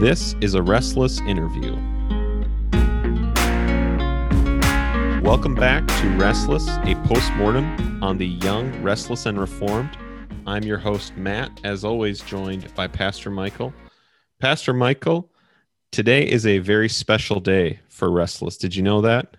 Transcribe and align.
This 0.00 0.34
is 0.40 0.54
a 0.54 0.62
Restless 0.62 1.20
interview. 1.20 1.74
Welcome 5.22 5.54
back 5.54 5.86
to 5.86 6.08
Restless, 6.18 6.66
a 6.68 6.94
postmortem 7.06 8.02
on 8.02 8.18
the 8.18 8.26
young, 8.26 8.82
restless, 8.82 9.26
and 9.26 9.38
reformed. 9.38 9.96
I'm 10.46 10.64
your 10.64 10.78
host, 10.78 11.16
Matt, 11.16 11.60
as 11.62 11.84
always, 11.84 12.20
joined 12.20 12.74
by 12.74 12.88
Pastor 12.88 13.30
Michael. 13.30 13.72
Pastor 14.40 14.72
Michael, 14.72 15.30
today 15.92 16.28
is 16.28 16.46
a 16.46 16.58
very 16.58 16.88
special 16.88 17.38
day 17.38 17.78
for 17.88 18.10
Restless. 18.10 18.56
Did 18.56 18.74
you 18.74 18.82
know 18.82 19.02
that? 19.02 19.36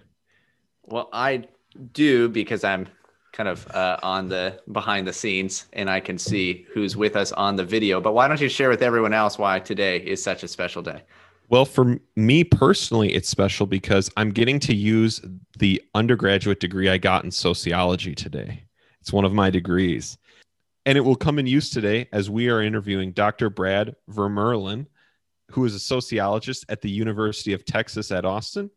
Well, 0.83 1.09
I 1.11 1.45
do 1.91 2.29
because 2.29 2.63
I'm 2.63 2.87
kind 3.33 3.49
of 3.49 3.67
uh, 3.71 3.97
on 4.03 4.29
the 4.29 4.61
behind 4.71 5.07
the 5.07 5.11
scenes 5.11 5.65
and 5.73 5.89
I 5.89 5.99
can 5.99 6.17
see 6.17 6.65
who's 6.71 6.95
with 6.95 7.15
us 7.15 7.31
on 7.33 7.55
the 7.55 7.65
video. 7.65 7.99
But 7.99 8.13
why 8.13 8.27
don't 8.27 8.39
you 8.39 8.47
share 8.47 8.69
with 8.69 8.83
everyone 8.83 9.11
else 9.11 9.37
why 9.37 9.59
today 9.59 9.97
is 9.97 10.23
such 10.23 10.43
a 10.43 10.47
special 10.47 10.81
day? 10.81 11.01
Well, 11.49 11.65
for 11.65 11.99
me 12.15 12.43
personally, 12.43 13.13
it's 13.13 13.27
special 13.27 13.65
because 13.65 14.09
I'm 14.15 14.31
getting 14.31 14.59
to 14.61 14.73
use 14.73 15.21
the 15.59 15.81
undergraduate 15.93 16.59
degree 16.59 16.89
I 16.89 16.97
got 16.97 17.25
in 17.25 17.31
sociology 17.31 18.15
today. 18.15 18.63
It's 19.01 19.11
one 19.11 19.25
of 19.25 19.33
my 19.33 19.49
degrees. 19.49 20.17
And 20.85 20.97
it 20.97 21.01
will 21.01 21.15
come 21.15 21.39
in 21.39 21.47
use 21.47 21.69
today 21.69 22.07
as 22.13 22.29
we 22.29 22.49
are 22.49 22.61
interviewing 22.61 23.11
Dr. 23.11 23.49
Brad 23.49 23.95
Vermurlen, 24.09 24.85
who 25.51 25.65
is 25.65 25.75
a 25.75 25.79
sociologist 25.79 26.65
at 26.69 26.81
the 26.81 26.89
University 26.89 27.53
of 27.53 27.65
Texas 27.65 28.11
at 28.11 28.25
Austin. 28.25 28.69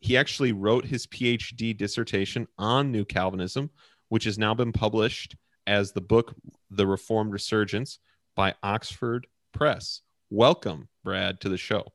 He 0.00 0.16
actually 0.16 0.52
wrote 0.52 0.84
his 0.84 1.06
PhD 1.06 1.76
dissertation 1.76 2.48
on 2.58 2.90
New 2.90 3.04
Calvinism, 3.04 3.70
which 4.12 4.24
has 4.24 4.38
now 4.38 4.52
been 4.52 4.74
published 4.74 5.36
as 5.66 5.92
the 5.92 6.00
book 6.02 6.34
The 6.70 6.86
Reformed 6.86 7.32
Resurgence 7.32 7.98
by 8.36 8.52
Oxford 8.62 9.26
Press. 9.54 10.02
Welcome, 10.28 10.90
Brad, 11.02 11.40
to 11.40 11.48
the 11.48 11.56
show. 11.56 11.86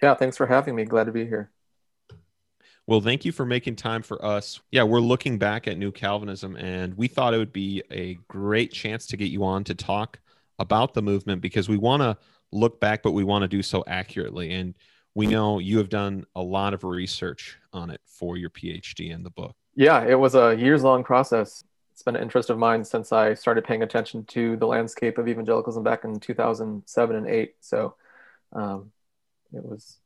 Yeah, 0.00 0.14
thanks 0.14 0.36
for 0.36 0.46
having 0.46 0.76
me. 0.76 0.84
Glad 0.84 1.06
to 1.06 1.12
be 1.12 1.26
here. 1.26 1.50
Well, 2.86 3.00
thank 3.00 3.24
you 3.24 3.32
for 3.32 3.44
making 3.44 3.74
time 3.74 4.02
for 4.02 4.24
us. 4.24 4.60
Yeah, 4.70 4.84
we're 4.84 5.00
looking 5.00 5.36
back 5.36 5.66
at 5.66 5.76
New 5.76 5.90
Calvinism, 5.90 6.54
and 6.54 6.94
we 6.96 7.08
thought 7.08 7.34
it 7.34 7.38
would 7.38 7.52
be 7.52 7.82
a 7.90 8.16
great 8.28 8.70
chance 8.70 9.04
to 9.08 9.16
get 9.16 9.32
you 9.32 9.42
on 9.42 9.64
to 9.64 9.74
talk 9.74 10.20
about 10.60 10.94
the 10.94 11.02
movement 11.02 11.42
because 11.42 11.68
we 11.68 11.78
want 11.78 12.00
to 12.00 12.16
look 12.52 12.78
back, 12.78 13.02
but 13.02 13.10
we 13.10 13.24
want 13.24 13.42
to 13.42 13.48
do 13.48 13.60
so 13.60 13.82
accurately. 13.88 14.52
And 14.52 14.76
we 15.16 15.26
know 15.26 15.58
you 15.58 15.78
have 15.78 15.88
done 15.88 16.26
a 16.36 16.42
lot 16.42 16.74
of 16.74 16.84
research 16.84 17.58
on 17.72 17.90
it 17.90 18.02
for 18.06 18.36
your 18.36 18.50
PhD 18.50 19.12
and 19.12 19.26
the 19.26 19.30
book. 19.30 19.56
Yeah, 19.76 20.04
it 20.04 20.18
was 20.18 20.34
a 20.34 20.54
years 20.54 20.82
long 20.82 21.04
process. 21.04 21.64
It's 21.92 22.02
been 22.02 22.16
an 22.16 22.22
interest 22.22 22.50
of 22.50 22.58
mine 22.58 22.84
since 22.84 23.12
I 23.12 23.34
started 23.34 23.64
paying 23.64 23.82
attention 23.82 24.24
to 24.26 24.56
the 24.56 24.66
landscape 24.66 25.18
of 25.18 25.28
evangelicalism 25.28 25.82
back 25.82 26.04
in 26.04 26.18
2007 26.18 27.16
and 27.16 27.26
8. 27.28 27.54
So 27.60 27.94
um, 28.52 28.90
it 29.52 29.64
was 29.64 29.98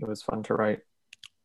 it 0.00 0.08
was 0.08 0.22
fun 0.22 0.42
to 0.44 0.54
write 0.54 0.80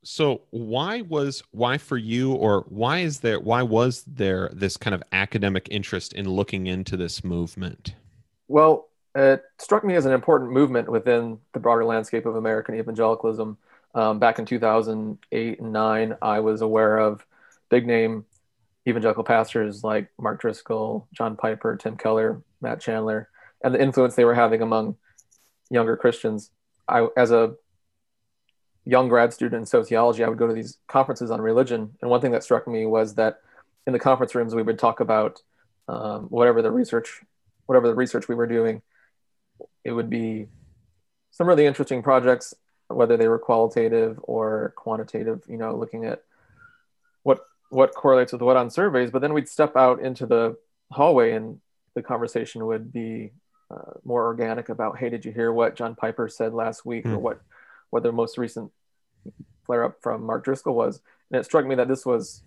so 0.03 0.41
why 0.51 1.01
was 1.01 1.43
why 1.51 1.77
for 1.77 1.97
you 1.97 2.33
or 2.33 2.65
why 2.69 2.99
is 2.99 3.19
there 3.19 3.39
why 3.39 3.61
was 3.61 4.03
there 4.07 4.49
this 4.53 4.77
kind 4.77 4.93
of 4.93 5.03
academic 5.11 5.67
interest 5.69 6.13
in 6.13 6.27
looking 6.29 6.67
into 6.67 6.95
this 6.95 7.23
movement 7.23 7.95
well 8.47 8.87
it 9.15 9.43
struck 9.57 9.83
me 9.83 9.95
as 9.95 10.05
an 10.05 10.13
important 10.13 10.51
movement 10.51 10.89
within 10.89 11.37
the 11.53 11.59
broader 11.59 11.83
landscape 11.83 12.25
of 12.25 12.35
american 12.35 12.75
evangelicalism 12.75 13.57
um, 13.95 14.19
back 14.19 14.39
in 14.39 14.45
2008 14.45 15.59
and 15.59 15.73
9 15.73 16.17
i 16.21 16.39
was 16.39 16.61
aware 16.61 16.97
of 16.97 17.25
big 17.69 17.85
name 17.85 18.25
evangelical 18.87 19.23
pastors 19.23 19.83
like 19.83 20.09
mark 20.19 20.41
driscoll 20.41 21.07
john 21.13 21.35
piper 21.35 21.75
tim 21.75 21.95
keller 21.95 22.41
matt 22.61 22.79
chandler 22.79 23.29
and 23.63 23.75
the 23.75 23.81
influence 23.81 24.15
they 24.15 24.25
were 24.25 24.35
having 24.35 24.61
among 24.61 24.95
younger 25.69 25.95
christians 25.95 26.51
I, 26.87 27.07
as 27.15 27.31
a 27.31 27.53
young 28.85 29.07
grad 29.07 29.33
student 29.33 29.61
in 29.61 29.65
sociology, 29.65 30.23
I 30.23 30.29
would 30.29 30.37
go 30.37 30.47
to 30.47 30.53
these 30.53 30.77
conferences 30.87 31.31
on 31.31 31.41
religion. 31.41 31.95
And 32.01 32.09
one 32.09 32.21
thing 32.21 32.31
that 32.31 32.43
struck 32.43 32.67
me 32.67 32.85
was 32.85 33.15
that 33.15 33.39
in 33.85 33.93
the 33.93 33.99
conference 33.99 34.35
rooms, 34.35 34.55
we 34.55 34.63
would 34.63 34.79
talk 34.79 34.99
about 34.99 35.41
um, 35.87 36.23
whatever 36.23 36.61
the 36.61 36.71
research, 36.71 37.21
whatever 37.67 37.87
the 37.87 37.95
research 37.95 38.27
we 38.27 38.35
were 38.35 38.47
doing. 38.47 38.81
It 39.83 39.91
would 39.91 40.09
be 40.09 40.47
some 41.31 41.47
really 41.47 41.65
interesting 41.65 42.01
projects, 42.01 42.53
whether 42.87 43.17
they 43.17 43.27
were 43.27 43.39
qualitative 43.39 44.19
or 44.23 44.73
quantitative. 44.75 45.43
You 45.47 45.57
know, 45.57 45.75
looking 45.75 46.05
at 46.05 46.23
what 47.69 47.93
correlates 47.93 48.31
with 48.31 48.41
what 48.41 48.57
on 48.57 48.69
surveys. 48.69 49.11
But 49.11 49.21
then 49.21 49.33
we'd 49.33 49.49
step 49.49 49.75
out 49.75 50.01
into 50.01 50.25
the 50.25 50.57
hallway, 50.91 51.33
and 51.33 51.59
the 51.95 52.03
conversation 52.03 52.65
would 52.65 52.91
be 52.91 53.31
uh, 53.71 53.93
more 54.03 54.25
organic 54.25 54.69
about, 54.69 54.97
hey, 54.97 55.09
did 55.09 55.25
you 55.25 55.31
hear 55.31 55.51
what 55.51 55.75
John 55.75 55.95
Piper 55.95 56.27
said 56.27 56.53
last 56.53 56.85
week, 56.85 57.05
mm. 57.05 57.13
or 57.13 57.17
hmm. 57.17 57.23
what 57.23 57.41
what 57.91 58.03
their 58.03 58.11
most 58.11 58.37
recent 58.37 58.71
flare 59.65 59.83
up 59.83 60.01
from 60.01 60.23
Mark 60.23 60.43
Driscoll 60.43 60.73
was. 60.73 60.99
And 61.31 61.39
it 61.39 61.43
struck 61.43 61.65
me 61.65 61.75
that 61.75 61.87
this 61.87 62.05
was 62.05 62.41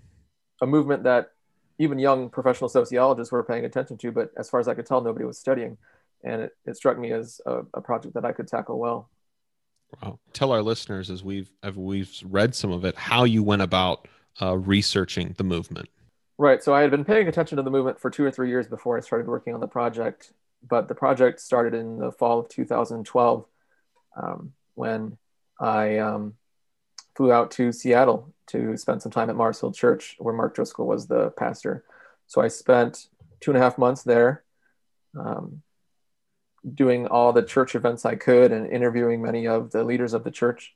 a 0.60 0.66
movement 0.66 1.04
that 1.04 1.30
even 1.78 1.98
young 1.98 2.30
professional 2.30 2.68
sociologists 2.68 3.30
were 3.30 3.44
paying 3.44 3.64
attention 3.64 3.96
to, 3.98 4.12
but 4.12 4.30
as 4.36 4.50
far 4.50 4.60
as 4.60 4.68
I 4.68 4.74
could 4.74 4.86
tell, 4.86 5.00
nobody 5.00 5.24
was 5.24 5.38
studying. 5.38 5.78
And 6.24 6.42
it, 6.42 6.52
it 6.66 6.76
struck 6.76 6.98
me 6.98 7.12
as 7.12 7.40
a, 7.46 7.62
a 7.74 7.80
project 7.80 8.14
that 8.14 8.24
I 8.24 8.32
could 8.32 8.48
tackle 8.48 8.78
well. 8.78 9.08
Wow. 10.02 10.18
Tell 10.32 10.52
our 10.52 10.62
listeners 10.62 11.10
as 11.10 11.22
we've 11.22 11.50
as 11.62 11.76
we've 11.76 12.12
read 12.24 12.54
some 12.54 12.72
of 12.72 12.84
it, 12.84 12.96
how 12.96 13.24
you 13.24 13.42
went 13.42 13.62
about 13.62 14.08
uh, 14.40 14.56
researching 14.56 15.34
the 15.36 15.44
movement. 15.44 15.88
Right. 16.38 16.62
So 16.62 16.74
I 16.74 16.80
had 16.80 16.90
been 16.90 17.04
paying 17.04 17.28
attention 17.28 17.56
to 17.56 17.62
the 17.62 17.70
movement 17.70 18.00
for 18.00 18.10
two 18.10 18.24
or 18.24 18.30
three 18.30 18.48
years 18.48 18.66
before 18.66 18.96
I 18.96 19.00
started 19.00 19.28
working 19.28 19.54
on 19.54 19.60
the 19.60 19.68
project, 19.68 20.32
but 20.66 20.88
the 20.88 20.94
project 20.94 21.40
started 21.40 21.74
in 21.74 21.98
the 21.98 22.10
fall 22.12 22.38
of 22.40 22.48
2012 22.48 23.46
um, 24.20 24.52
when 24.74 25.18
I 25.60 25.98
um, 25.98 26.34
flew 27.14 27.32
out 27.32 27.50
to 27.52 27.72
Seattle 27.72 28.32
to 28.48 28.76
spend 28.76 29.02
some 29.02 29.12
time 29.12 29.30
at 29.30 29.36
Mars 29.36 29.60
Hill 29.60 29.72
Church, 29.72 30.16
where 30.18 30.34
Mark 30.34 30.54
Driscoll 30.54 30.86
was 30.86 31.06
the 31.06 31.30
pastor. 31.30 31.84
So 32.26 32.40
I 32.40 32.48
spent 32.48 33.06
two 33.40 33.50
and 33.50 33.58
a 33.58 33.60
half 33.60 33.78
months 33.78 34.02
there, 34.02 34.44
um, 35.18 35.62
doing 36.74 37.06
all 37.06 37.32
the 37.32 37.42
church 37.42 37.74
events 37.74 38.04
I 38.04 38.14
could 38.14 38.52
and 38.52 38.70
interviewing 38.70 39.20
many 39.20 39.46
of 39.46 39.70
the 39.70 39.84
leaders 39.84 40.14
of 40.14 40.24
the 40.24 40.30
church. 40.30 40.74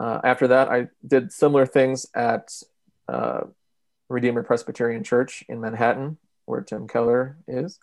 Uh, 0.00 0.20
after 0.22 0.48
that, 0.48 0.68
I 0.68 0.88
did 1.06 1.32
similar 1.32 1.66
things 1.66 2.06
at 2.14 2.52
uh, 3.08 3.40
Redeemer 4.08 4.42
Presbyterian 4.42 5.04
Church 5.04 5.44
in 5.48 5.60
Manhattan, 5.60 6.18
where 6.46 6.60
Tim 6.60 6.86
Keller 6.88 7.36
is. 7.46 7.78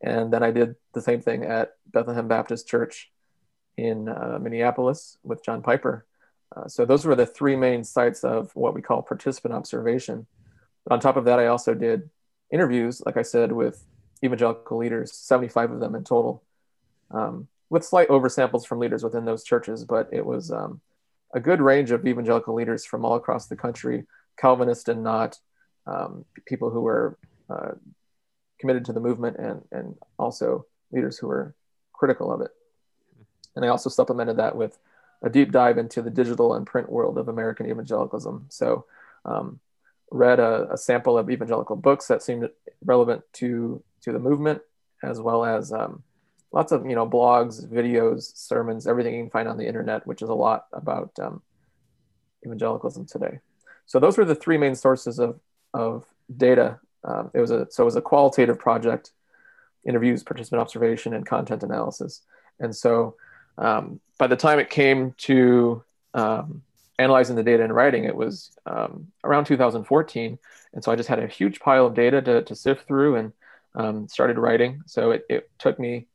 And 0.00 0.32
then 0.32 0.42
I 0.42 0.50
did 0.50 0.74
the 0.92 1.00
same 1.00 1.20
thing 1.20 1.44
at 1.44 1.76
Bethlehem 1.86 2.26
Baptist 2.26 2.66
Church 2.66 3.10
in 3.76 4.08
uh, 4.08 4.38
Minneapolis 4.40 5.18
with 5.22 5.44
John 5.44 5.62
Piper. 5.62 6.04
Uh, 6.54 6.68
so 6.68 6.84
those 6.84 7.06
were 7.06 7.14
the 7.14 7.26
three 7.26 7.56
main 7.56 7.84
sites 7.84 8.24
of 8.24 8.54
what 8.54 8.74
we 8.74 8.82
call 8.82 9.02
participant 9.02 9.54
observation. 9.54 10.26
But 10.84 10.94
on 10.94 11.00
top 11.00 11.16
of 11.16 11.24
that, 11.24 11.38
I 11.38 11.46
also 11.46 11.74
did 11.74 12.10
interviews, 12.50 13.00
like 13.06 13.16
I 13.16 13.22
said, 13.22 13.52
with 13.52 13.84
evangelical 14.22 14.76
leaders, 14.76 15.12
75 15.12 15.72
of 15.72 15.80
them 15.80 15.94
in 15.94 16.04
total, 16.04 16.42
um, 17.10 17.48
with 17.70 17.84
slight 17.84 18.08
oversamples 18.08 18.66
from 18.66 18.80
leaders 18.80 19.02
within 19.02 19.24
those 19.24 19.44
churches. 19.44 19.84
But 19.84 20.08
it 20.12 20.26
was 20.26 20.50
um, 20.50 20.80
a 21.32 21.40
good 21.40 21.60
range 21.60 21.90
of 21.90 22.06
evangelical 22.06 22.54
leaders 22.54 22.84
from 22.84 23.04
all 23.04 23.14
across 23.14 23.46
the 23.46 23.56
country, 23.56 24.04
Calvinist 24.36 24.88
and 24.88 25.02
not, 25.02 25.38
um, 25.86 26.24
people 26.46 26.70
who 26.70 26.80
were 26.80 27.18
uh, 27.50 27.72
committed 28.60 28.84
to 28.84 28.92
the 28.92 29.00
movement 29.00 29.36
and, 29.38 29.62
and 29.72 29.96
also 30.18 30.66
leaders 30.92 31.18
who 31.18 31.26
were 31.26 31.54
critical 31.92 32.32
of 32.32 32.40
it. 32.40 32.50
And 33.56 33.64
I 33.64 33.68
also 33.68 33.90
supplemented 33.90 34.36
that 34.36 34.56
with 34.56 34.78
a 35.22 35.30
deep 35.30 35.52
dive 35.52 35.78
into 35.78 36.02
the 36.02 36.10
digital 36.10 36.54
and 36.54 36.66
print 36.66 36.90
world 36.90 37.18
of 37.18 37.28
American 37.28 37.68
evangelicalism. 37.68 38.46
So, 38.48 38.86
um, 39.24 39.60
read 40.10 40.40
a, 40.40 40.68
a, 40.72 40.76
sample 40.76 41.16
of 41.16 41.30
evangelical 41.30 41.76
books 41.76 42.06
that 42.08 42.22
seemed 42.22 42.48
relevant 42.84 43.22
to 43.32 43.82
to 44.02 44.12
the 44.12 44.18
movement, 44.18 44.60
as 45.02 45.20
well 45.20 45.44
as 45.44 45.72
um, 45.72 46.02
lots 46.52 46.72
of 46.72 46.86
you 46.86 46.94
know 46.94 47.08
blogs, 47.08 47.66
videos, 47.66 48.36
sermons, 48.36 48.86
everything 48.86 49.14
you 49.14 49.22
can 49.22 49.30
find 49.30 49.48
on 49.48 49.56
the 49.56 49.66
internet, 49.66 50.06
which 50.06 50.22
is 50.22 50.28
a 50.28 50.34
lot 50.34 50.66
about 50.72 51.10
um, 51.20 51.42
evangelicalism 52.44 53.06
today. 53.06 53.40
So 53.86 53.98
those 53.98 54.16
were 54.16 54.24
the 54.24 54.34
three 54.34 54.58
main 54.58 54.74
sources 54.74 55.18
of 55.18 55.40
of 55.74 56.04
data. 56.36 56.78
Um, 57.04 57.30
it 57.34 57.40
was 57.40 57.50
a 57.50 57.66
so 57.70 57.82
it 57.82 57.86
was 57.86 57.96
a 57.96 58.02
qualitative 58.02 58.58
project, 58.58 59.12
interviews, 59.86 60.22
participant 60.22 60.60
observation, 60.60 61.14
and 61.14 61.26
content 61.26 61.62
analysis. 61.62 62.22
And 62.60 62.74
so 62.74 63.16
um, 63.58 64.00
by 64.18 64.26
the 64.26 64.36
time 64.36 64.58
it 64.58 64.70
came 64.70 65.14
to 65.18 65.82
um, 66.14 66.62
analyzing 66.98 67.36
the 67.36 67.42
data 67.42 67.64
and 67.64 67.74
writing, 67.74 68.04
it 68.04 68.14
was 68.14 68.52
um, 68.66 69.08
around 69.24 69.46
2014. 69.46 70.38
And 70.74 70.84
so 70.84 70.92
I 70.92 70.96
just 70.96 71.08
had 71.08 71.18
a 71.18 71.26
huge 71.26 71.60
pile 71.60 71.86
of 71.86 71.94
data 71.94 72.22
to, 72.22 72.42
to 72.42 72.54
sift 72.54 72.86
through 72.86 73.16
and 73.16 73.32
um, 73.74 74.08
started 74.08 74.38
writing. 74.38 74.82
So 74.86 75.10
it, 75.10 75.26
it 75.28 75.50
took 75.58 75.78
me 75.78 76.06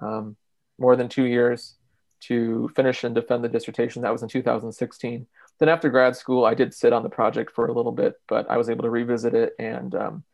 um, 0.00 0.36
more 0.78 0.96
than 0.96 1.08
two 1.08 1.24
years 1.24 1.74
to 2.20 2.70
finish 2.74 3.04
and 3.04 3.14
defend 3.14 3.44
the 3.44 3.48
dissertation. 3.48 4.02
That 4.02 4.12
was 4.12 4.22
in 4.22 4.28
2016. 4.28 5.26
Then 5.58 5.68
after 5.68 5.88
grad 5.88 6.16
school, 6.16 6.44
I 6.44 6.54
did 6.54 6.74
sit 6.74 6.92
on 6.92 7.02
the 7.02 7.08
project 7.08 7.52
for 7.52 7.66
a 7.66 7.72
little 7.72 7.92
bit, 7.92 8.14
but 8.28 8.50
I 8.50 8.56
was 8.56 8.70
able 8.70 8.84
to 8.84 8.90
revisit 8.90 9.34
it 9.34 9.54
and 9.58 9.94
um, 9.94 10.24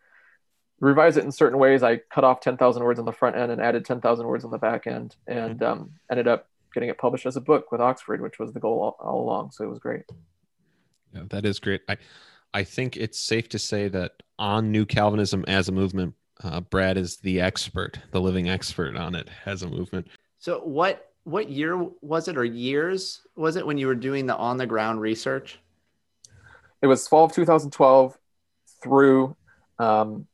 revise 0.81 1.17
it 1.17 1.25
in 1.25 1.33
certain 1.33 1.59
ways. 1.59 1.83
I 1.83 1.97
cut 1.97 2.25
off 2.25 2.41
10,000 2.41 2.83
words 2.83 2.99
on 2.99 3.05
the 3.05 3.13
front 3.13 3.37
end 3.37 3.51
and 3.51 3.61
added 3.61 3.85
10,000 3.85 4.27
words 4.27 4.45
on 4.45 4.51
the 4.51 4.59
back 4.59 4.87
end 4.87 5.17
and 5.27 5.63
um, 5.63 5.93
ended 6.11 6.29
up 6.29 6.49
getting 6.73 6.89
it 6.89 6.99
published 6.99 7.27
as 7.27 7.37
a 7.37 7.41
book 7.41 7.71
with 7.73 7.81
Oxford, 7.81 8.21
which 8.21 8.39
was 8.39 8.53
the 8.53 8.61
goal 8.61 8.81
all, 8.81 8.97
all 9.01 9.23
along. 9.23 9.51
So 9.53 9.65
it 9.65 9.69
was 9.69 9.79
great. 9.79 10.03
Yeah, 11.15 11.23
that 11.31 11.45
is 11.45 11.59
great. 11.59 11.83
I, 11.89 11.97
I 12.53 12.65
think 12.65 12.97
it's 12.97 13.19
safe 13.19 13.49
to 13.51 13.59
say 13.59 13.89
that 13.89 14.23
on 14.39 14.73
New 14.73 14.85
Calvinism 14.85 15.45
as 15.47 15.69
a 15.69 15.73
movement, 15.73 16.15
uh, 16.43 16.61
Brad 16.61 16.97
is 16.97 17.19
the 17.19 17.41
expert, 17.41 18.01
the 18.11 18.21
living 18.21 18.49
expert 18.49 18.97
on 18.97 19.15
it 19.15 19.29
as 19.47 19.63
a 19.63 19.69
movement. 19.69 20.09
So 20.39 20.61
what 20.61 21.11
what 21.25 21.49
year 21.49 21.77
was 22.03 22.29
it 22.29 22.37
or 22.37 22.45
years 22.45 23.23
was 23.35 23.57
it 23.57 23.67
when 23.67 23.79
you 23.79 23.87
were 23.87 23.95
doing 23.95 24.27
the 24.27 24.37
on 24.37 24.57
the 24.57 24.67
ground 24.67 25.01
research? 25.01 25.59
It 26.83 26.87
was 26.87 27.09
fall 27.09 27.25
of 27.25 27.33
2012 27.33 28.19
through 28.83 29.37
um, 29.79 30.27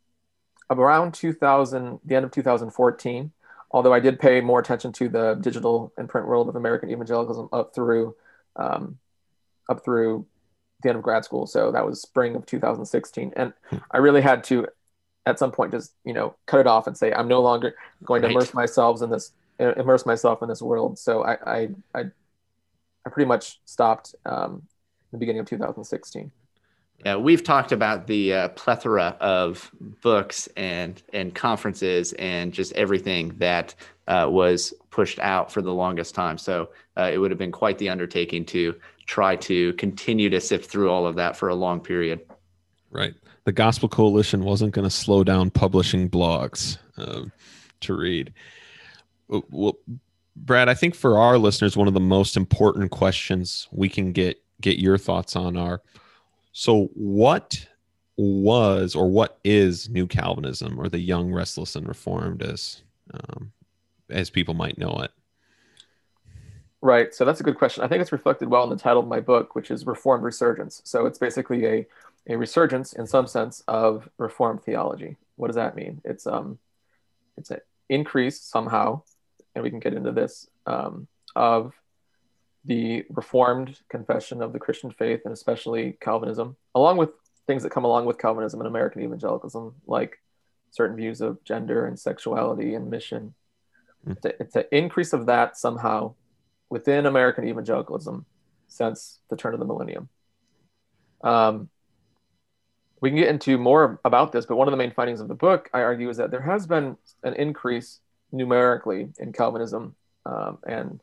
around 0.69 1.14
2000, 1.14 2.00
the 2.05 2.17
end 2.17 2.25
of 2.25 2.32
2014. 2.32 3.31
Although 3.70 3.94
I 3.94 4.00
did 4.00 4.19
pay 4.19 4.41
more 4.41 4.58
attention 4.58 4.93
to 4.94 5.08
the 5.08 5.35
digital 5.41 5.93
and 5.96 6.08
print 6.08 6.26
world 6.26 6.49
of 6.49 6.56
American 6.56 6.91
evangelicalism 6.91 7.49
up 7.53 7.73
through 7.73 8.17
um, 8.56 8.99
up 9.69 9.85
through 9.85 10.26
the 10.82 10.88
end 10.88 10.99
of 10.99 11.05
grad 11.05 11.25
school. 11.25 11.46
So 11.46 11.70
that 11.70 11.87
was 11.87 12.03
spring 12.03 12.35
of 12.35 12.46
2016, 12.46 13.32
and 13.37 13.53
I 13.91 13.99
really 13.99 14.23
had 14.23 14.43
to, 14.44 14.67
at 15.26 15.38
some 15.38 15.52
point, 15.52 15.72
just 15.72 15.93
you 16.05 16.12
know, 16.12 16.34
cut 16.46 16.61
it 16.61 16.67
off 16.67 16.87
and 16.87 16.96
say 16.96 17.12
I'm 17.12 17.28
no 17.28 17.40
longer 17.40 17.75
going 18.05 18.22
to 18.22 18.28
immerse 18.28 18.55
myself 18.55 19.02
in 19.02 19.11
this 19.11 19.32
immerse 19.58 20.06
myself 20.06 20.43
in 20.43 20.49
this 20.49 20.62
world. 20.62 20.99
So 20.99 21.25
I 21.25 21.37
I 21.46 21.69
I, 21.94 22.00
I 23.06 23.11
pretty 23.11 23.28
much 23.28 23.61
stopped 23.64 24.14
um, 24.26 24.62
the 25.12 25.19
beginning 25.19 25.40
of 25.40 25.46
2016. 25.46 26.31
Yeah, 27.05 27.17
we've 27.17 27.43
talked 27.43 27.72
about 27.72 28.06
the 28.06 28.34
uh, 28.34 28.49
plethora 28.50 29.17
of 29.20 29.70
books 30.02 30.49
and 30.56 31.02
and 31.12 31.34
conferences 31.34 32.12
and 32.14 32.52
just 32.52 32.72
everything 32.72 33.34
that 33.38 33.75
uh, 34.06 34.26
was 34.28 34.75
pushed 34.90 35.19
out 35.20 35.50
for 35.50 35.62
the 35.62 35.72
longest 35.72 36.14
time. 36.14 36.37
So 36.37 36.70
uh, 36.99 37.11
it 37.12 37.19
would 37.19 37.31
have 37.31 37.38
been 37.38 37.52
quite 37.52 37.78
the 37.78 37.88
undertaking 37.88 38.44
to 38.46 38.75
try 39.06 39.37
to 39.37 39.72
continue 39.75 40.28
to 40.31 40.40
sift 40.40 40.70
through 40.70 40.90
all 40.90 41.06
of 41.06 41.17
that 41.17 41.37
for 41.37 41.49
a 41.49 41.55
long 41.55 41.81
period. 41.81 42.20
Right. 42.90 43.14
The 43.50 43.55
Gospel 43.55 43.88
Coalition 43.88 44.44
wasn't 44.44 44.75
going 44.75 44.85
to 44.85 44.94
slow 44.94 45.25
down 45.25 45.50
publishing 45.50 46.08
blogs 46.08 46.79
um, 46.97 47.32
to 47.81 47.97
read. 47.97 48.32
Well, 49.26 49.76
Brad, 50.37 50.69
I 50.69 50.75
think 50.75 50.94
for 50.94 51.19
our 51.19 51.37
listeners, 51.37 51.76
one 51.76 51.88
of 51.88 51.94
the 51.94 51.99
most 51.99 52.37
important 52.37 52.93
questions 52.93 53.67
we 53.73 53.88
can 53.88 54.12
get 54.12 54.41
get 54.61 54.79
your 54.79 54.97
thoughts 54.97 55.35
on 55.35 55.56
are 55.56 55.82
so, 56.52 56.91
what 56.94 57.67
was 58.17 58.94
or 58.94 59.11
what 59.11 59.41
is 59.43 59.88
New 59.88 60.06
Calvinism 60.06 60.79
or 60.79 60.88
the 60.88 61.00
Young, 61.00 61.32
Restless, 61.32 61.75
and 61.75 61.88
Reformed, 61.88 62.44
as 62.44 62.85
um, 63.12 63.50
as 64.11 64.31
people 64.31 64.55
might 64.55 64.79
know 64.79 64.96
it? 65.00 65.11
Right. 66.82 67.12
So 67.12 67.25
that's 67.25 67.41
a 67.41 67.43
good 67.43 67.58
question. 67.58 67.82
I 67.82 67.88
think 67.88 68.00
it's 68.00 68.12
reflected 68.12 68.49
well 68.49 68.62
in 68.62 68.70
the 68.70 68.76
title 68.76 69.03
of 69.03 69.08
my 69.08 69.19
book, 69.19 69.56
which 69.56 69.73
is 69.73 69.85
Reformed 69.87 70.23
Resurgence. 70.23 70.81
So 70.85 71.05
it's 71.06 71.19
basically 71.19 71.67
a 71.67 71.87
a 72.31 72.38
resurgence 72.38 72.93
in 72.93 73.06
some 73.06 73.27
sense 73.27 73.62
of 73.67 74.09
Reformed 74.17 74.62
theology. 74.62 75.17
What 75.37 75.49
does 75.49 75.56
that 75.56 75.75
mean? 75.75 76.00
It's 76.05 76.27
um, 76.27 76.59
it's 77.37 77.50
an 77.50 77.61
increase 77.88 78.41
somehow, 78.41 79.03
and 79.55 79.65
we 79.65 79.71
can 79.71 79.81
get 79.81 79.94
into 79.94 80.12
this 80.12 80.49
um, 80.67 81.09
of 81.35 81.75
the 82.65 83.05
Reformed 83.11 83.79
confession 83.88 84.43
of 84.43 84.53
the 84.53 84.61
Christian 84.61 84.93
faith, 84.93 85.23
and 85.25 85.32
especially 85.32 85.99
Calvinism, 86.00 86.56
along 86.75 86.99
with 86.99 87.11
things 87.47 87.65
that 87.65 87.71
come 87.71 87.85
along 87.85 88.05
with 88.05 88.19
Calvinism 88.19 88.61
and 88.61 88.69
American 88.69 89.03
evangelicalism, 89.03 89.75
like 89.87 90.21
certain 90.71 90.97
views 90.97 91.21
of 91.21 91.43
gender 91.43 91.87
and 91.87 91.99
sexuality 91.99 92.75
and 92.75 92.88
mission. 92.88 93.35
Mm. 94.06 94.35
It's 94.38 94.55
an 94.55 94.65
increase 94.71 95.12
of 95.12 95.27
that 95.27 95.56
somehow 95.56 96.15
within 96.69 97.06
American 97.06 97.49
evangelicalism 97.49 98.25
since 98.69 99.19
the 99.31 99.37
turn 99.37 99.53
of 99.53 99.59
the 99.59 99.67
millennium. 99.67 100.09
Um, 101.23 101.71
we 103.00 103.11
can 103.11 103.19
get 103.19 103.29
into 103.29 103.56
more 103.56 103.99
about 104.05 104.32
this, 104.32 104.47
but 104.47 104.56
one 104.56 104.69
of 104.69 104.73
the 104.73 104.76
main 104.76 104.93
findings 104.93 105.20
of 105.20 105.29
the 105.29 105.35
book, 105.35 105.70
I 105.73 105.82
argue, 105.82 106.11
is 106.11 106.19
that 106.19 106.31
there 106.31 106.43
has 106.43 106.67
been 106.67 106.97
an 107.23 107.35
increase 107.35 108.00
numerically 108.32 109.08
in 109.19 109.32
Calvinism 109.32 109.94
um, 110.26 110.58
and 110.67 111.00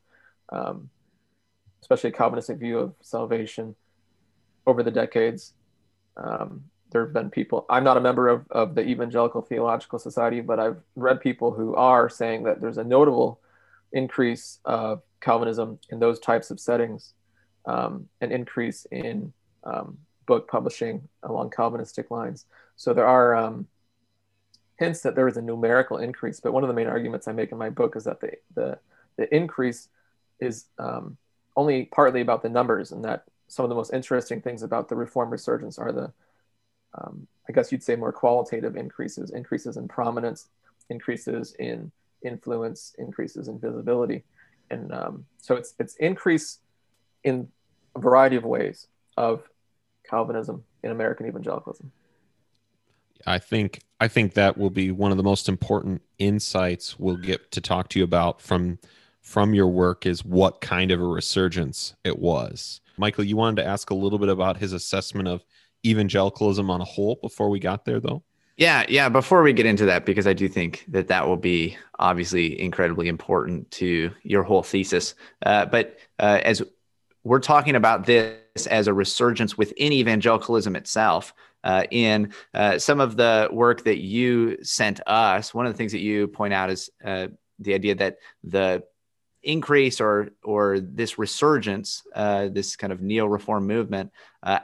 um, 0.52 0.90
especially 1.82 2.10
a 2.10 2.14
Calvinistic 2.14 2.58
view 2.58 2.80
of 2.80 2.94
salvation 3.02 3.76
over 4.66 4.84
the 4.84 4.92
decades. 4.92 5.54
Um, 6.18 6.66
there 6.92 7.04
have 7.04 7.14
been 7.14 7.30
people, 7.30 7.66
I'm 7.70 7.84
not 7.84 7.98
a 7.98 8.02
member 8.02 8.28
of, 8.28 8.46
of 8.52 8.76
the 8.76 8.82
Evangelical 8.82 9.42
Theological 9.42 10.00
Society, 10.00 10.42
but 10.42 10.60
I've 10.60 10.78
read 10.96 11.20
people 11.20 11.52
who 11.52 11.76
are 11.76 12.10
saying 12.10 12.44
that 12.44 12.62
there's 12.62 12.78
a 12.78 12.84
notable 12.84 13.40
increase 13.92 14.60
of 14.66 15.02
Calvinism 15.20 15.80
in 15.90 16.00
those 16.00 16.20
types 16.20 16.52
of 16.52 16.60
settings, 16.60 17.14
um, 17.66 18.08
an 18.22 18.32
increase 18.32 18.86
in 18.92 19.34
um, 19.64 19.98
book 20.28 20.48
publishing 20.48 21.10
along 21.24 21.50
Calvinistic 21.50 22.12
lines. 22.12 22.46
So 22.76 22.94
there 22.94 23.08
are 23.08 23.36
um, 23.36 23.68
hints 24.78 25.02
that 25.02 25.16
there 25.16 25.28
is 25.28 25.38
a 25.38 25.42
numerical 25.42 25.98
increase, 25.98 26.40
but 26.40 26.54
one 26.54 26.64
of 26.64 26.68
the 26.68 26.76
main 26.76 26.88
arguments 26.88 27.28
I 27.28 27.32
make 27.32 27.52
in 27.52 27.58
my 27.58 27.72
book 27.72 27.96
is 27.96 28.04
that 28.04 28.22
the, 28.22 28.34
the, 28.54 28.80
the 29.18 29.36
increase 29.36 29.90
is 30.40 30.66
um, 30.78 31.18
only 31.56 31.86
partly 31.86 32.22
about 32.22 32.44
the 32.44 32.50
numbers, 32.50 32.92
and 32.92 33.04
that 33.04 33.24
some 33.48 33.66
of 33.66 33.70
the 33.70 33.76
most 33.76 33.94
interesting 33.94 34.42
things 34.42 34.62
about 34.62 34.88
the 34.90 34.96
reform 34.96 35.32
resurgence 35.32 35.80
are 35.80 35.92
the, 35.92 36.14
um, 36.94 37.28
I 37.50 37.54
guess 37.54 37.72
you'd 37.72 37.82
say, 37.82 37.96
more 37.96 38.14
qualitative 38.14 38.76
increases, 38.76 39.32
increases 39.32 39.78
in 39.78 39.88
prominence, 39.88 40.50
increases 40.90 41.56
in 41.58 41.92
influence, 42.22 42.94
increases 43.00 43.48
in 43.48 43.58
visibility, 43.60 44.24
and 44.70 44.94
um, 44.94 45.26
so 45.38 45.56
it's 45.56 45.74
it's 45.80 45.96
increase 45.96 46.60
in 47.24 47.48
a 47.96 48.00
variety 48.00 48.36
of 48.36 48.44
ways 48.44 48.88
of 49.16 49.42
Calvinism 50.10 50.64
in 50.84 50.92
American 50.92 51.28
evangelicalism. 51.28 51.92
I 53.26 53.40
think 53.40 53.82
I 54.00 54.08
think 54.08 54.34
that 54.34 54.58
will 54.58 54.70
be 54.70 54.92
one 54.92 55.12
of 55.12 55.18
the 55.18 55.24
most 55.24 55.50
important 55.50 56.02
insights 56.20 57.00
we'll 57.00 57.18
get 57.18 57.52
to 57.52 57.62
talk 57.62 57.90
to 57.90 58.00
you 58.00 58.06
about 58.06 58.42
from 58.42 58.80
from 59.22 59.54
your 59.54 59.68
work 59.68 60.06
is 60.06 60.24
what 60.24 60.62
kind 60.62 60.92
of 60.92 61.02
a 61.02 61.06
resurgence 61.06 61.96
it 62.06 62.18
was. 62.18 62.80
Michael, 62.98 63.26
you 63.26 63.36
wanted 63.36 63.62
to 63.62 63.68
ask 63.68 63.90
a 63.90 63.96
little 63.96 64.20
bit 64.20 64.30
about 64.30 64.58
his 64.58 64.72
assessment 64.72 65.28
of 65.28 65.44
evangelicalism 65.86 66.70
on 66.70 66.80
a 66.80 66.86
whole 66.86 67.16
before 67.22 67.50
we 67.50 67.60
got 67.60 67.84
there, 67.84 68.00
though? 68.00 68.24
Yeah, 68.56 68.86
yeah. 68.90 69.10
Before 69.10 69.44
we 69.44 69.54
get 69.54 69.66
into 69.66 69.86
that, 69.86 70.06
because 70.06 70.26
I 70.26 70.34
do 70.34 70.48
think 70.48 70.86
that 70.88 71.10
that 71.10 71.28
will 71.28 71.38
be 71.38 71.78
obviously 72.00 72.60
incredibly 72.60 73.08
important 73.08 73.70
to 73.72 74.12
your 74.24 74.44
whole 74.44 74.64
thesis. 74.64 75.14
Uh, 75.46 75.66
but 75.66 75.98
uh, 76.20 76.40
as 76.44 76.64
we're 77.28 77.40
talking 77.40 77.76
about 77.76 78.06
this 78.06 78.68
as 78.70 78.88
a 78.88 78.94
resurgence 78.94 79.58
within 79.58 79.92
evangelicalism 79.92 80.76
itself, 80.76 81.34
uh, 81.64 81.84
in 81.92 82.32
uh, 82.54 82.80
some 82.80 83.02
of 83.02 83.18
the 83.18 83.50
work 83.52 83.84
that 83.84 83.98
you 83.98 84.58
sent 84.64 85.02
us, 85.06 85.54
one 85.54 85.66
of 85.66 85.74
the 85.74 85.78
things 85.78 85.92
that 85.92 86.00
you 86.00 86.28
point 86.28 86.54
out 86.54 86.70
is 86.70 86.90
uh, 87.04 87.28
the 87.60 87.74
idea 87.74 87.96
that 87.96 88.18
the 88.44 88.84
increase 89.44 90.00
or 90.00 90.30
or 90.44 90.80
this 90.80 91.20
resurgence, 91.20 92.04
uh, 92.16 92.48
this 92.48 92.76
kind 92.78 92.94
of 92.94 93.02
neo 93.02 93.26
reform 93.26 93.68
movement 93.68 94.12
uh, 94.44 94.60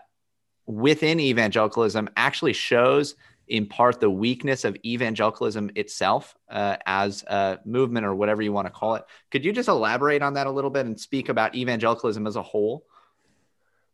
within 0.66 1.20
evangelicalism 1.20 2.08
actually 2.16 2.54
shows 2.54 3.16
in 3.54 3.68
part 3.68 4.00
the 4.00 4.10
weakness 4.10 4.66
of 4.66 4.76
evangelicalism 4.84 5.70
itself 5.76 6.36
uh, 6.50 6.76
as 6.88 7.22
a 7.28 7.60
movement 7.66 8.04
or 8.04 8.16
whatever 8.16 8.42
you 8.42 8.52
want 8.52 8.66
to 8.66 8.72
call 8.72 8.96
it. 8.96 9.04
Could 9.30 9.46
you 9.46 9.54
just 9.54 9.70
elaborate 9.70 10.24
on 10.24 10.34
that 10.34 10.48
a 10.48 10.52
little 10.52 10.72
bit 10.72 10.88
and 10.88 11.00
speak 11.00 11.30
about 11.30 11.54
evangelicalism 11.54 12.26
as 12.26 12.36
a 12.36 12.42
whole? 12.42 12.84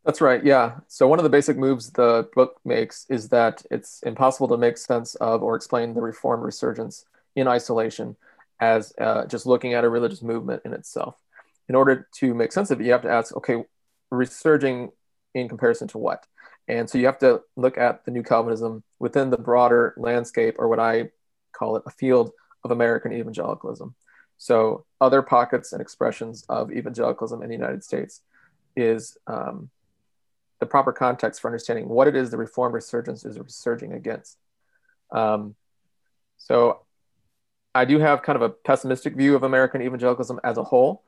That's 0.05 0.21
right. 0.21 0.41
Yeah. 0.41 0.77
So 0.87 1.09
one 1.09 1.19
of 1.19 1.23
the 1.23 1.29
basic 1.29 1.57
moves 1.57 1.91
the 1.91 2.29
book 2.33 2.61
makes 2.63 3.05
is 3.09 3.27
that 3.29 3.61
it's 3.69 4.01
impossible 4.03 4.47
to 4.47 4.57
make 4.57 4.77
sense 4.77 5.15
of 5.15 5.43
or 5.43 5.57
explain 5.57 5.93
the 5.93 5.99
reform 5.99 6.39
resurgence 6.39 7.03
in 7.35 7.49
isolation 7.49 8.15
as 8.61 8.93
uh, 8.97 9.25
just 9.25 9.45
looking 9.45 9.73
at 9.73 9.83
a 9.83 9.89
religious 9.89 10.21
movement 10.21 10.61
in 10.63 10.71
itself. 10.71 11.17
In 11.67 11.75
order 11.75 12.07
to 12.19 12.33
make 12.33 12.53
sense 12.53 12.71
of 12.71 12.79
it, 12.79 12.85
you 12.85 12.93
have 12.93 13.01
to 13.01 13.11
ask, 13.11 13.35
okay, 13.35 13.65
resurging 14.09 14.91
in 15.35 15.49
comparison 15.49 15.89
to 15.89 15.97
what? 15.97 16.25
And 16.69 16.87
so 16.87 16.99
you 16.99 17.07
have 17.07 17.17
to 17.19 17.41
look 17.55 17.79
at 17.79 18.05
the 18.05 18.11
new 18.11 18.21
Calvinism 18.21 18.83
within 18.99 19.31
the 19.31 19.37
broader 19.37 19.95
landscape, 19.97 20.55
or 20.59 20.67
what 20.67 20.79
I 20.79 21.09
call 21.51 21.75
it, 21.75 21.83
a 21.87 21.89
field 21.89 22.31
of 22.63 22.69
American 22.69 23.11
evangelicalism. 23.11 23.95
So 24.37 24.85
other 25.01 25.23
pockets 25.23 25.73
and 25.73 25.81
expressions 25.81 26.45
of 26.47 26.71
evangelicalism 26.71 27.41
in 27.41 27.49
the 27.49 27.55
United 27.55 27.83
States 27.83 28.21
is 28.75 29.17
um, 29.25 29.71
the 30.59 30.67
proper 30.67 30.93
context 30.93 31.41
for 31.41 31.47
understanding 31.47 31.89
what 31.89 32.07
it 32.07 32.15
is 32.15 32.29
the 32.29 32.37
reform 32.37 32.71
resurgence 32.73 33.25
is 33.25 33.39
resurging 33.39 33.93
against. 33.93 34.37
Um, 35.11 35.55
so 36.37 36.81
I 37.73 37.85
do 37.85 37.97
have 37.97 38.21
kind 38.21 38.35
of 38.35 38.43
a 38.43 38.49
pessimistic 38.49 39.15
view 39.15 39.35
of 39.35 39.41
American 39.41 39.81
evangelicalism 39.81 40.39
as 40.43 40.57
a 40.57 40.63
whole, 40.63 41.03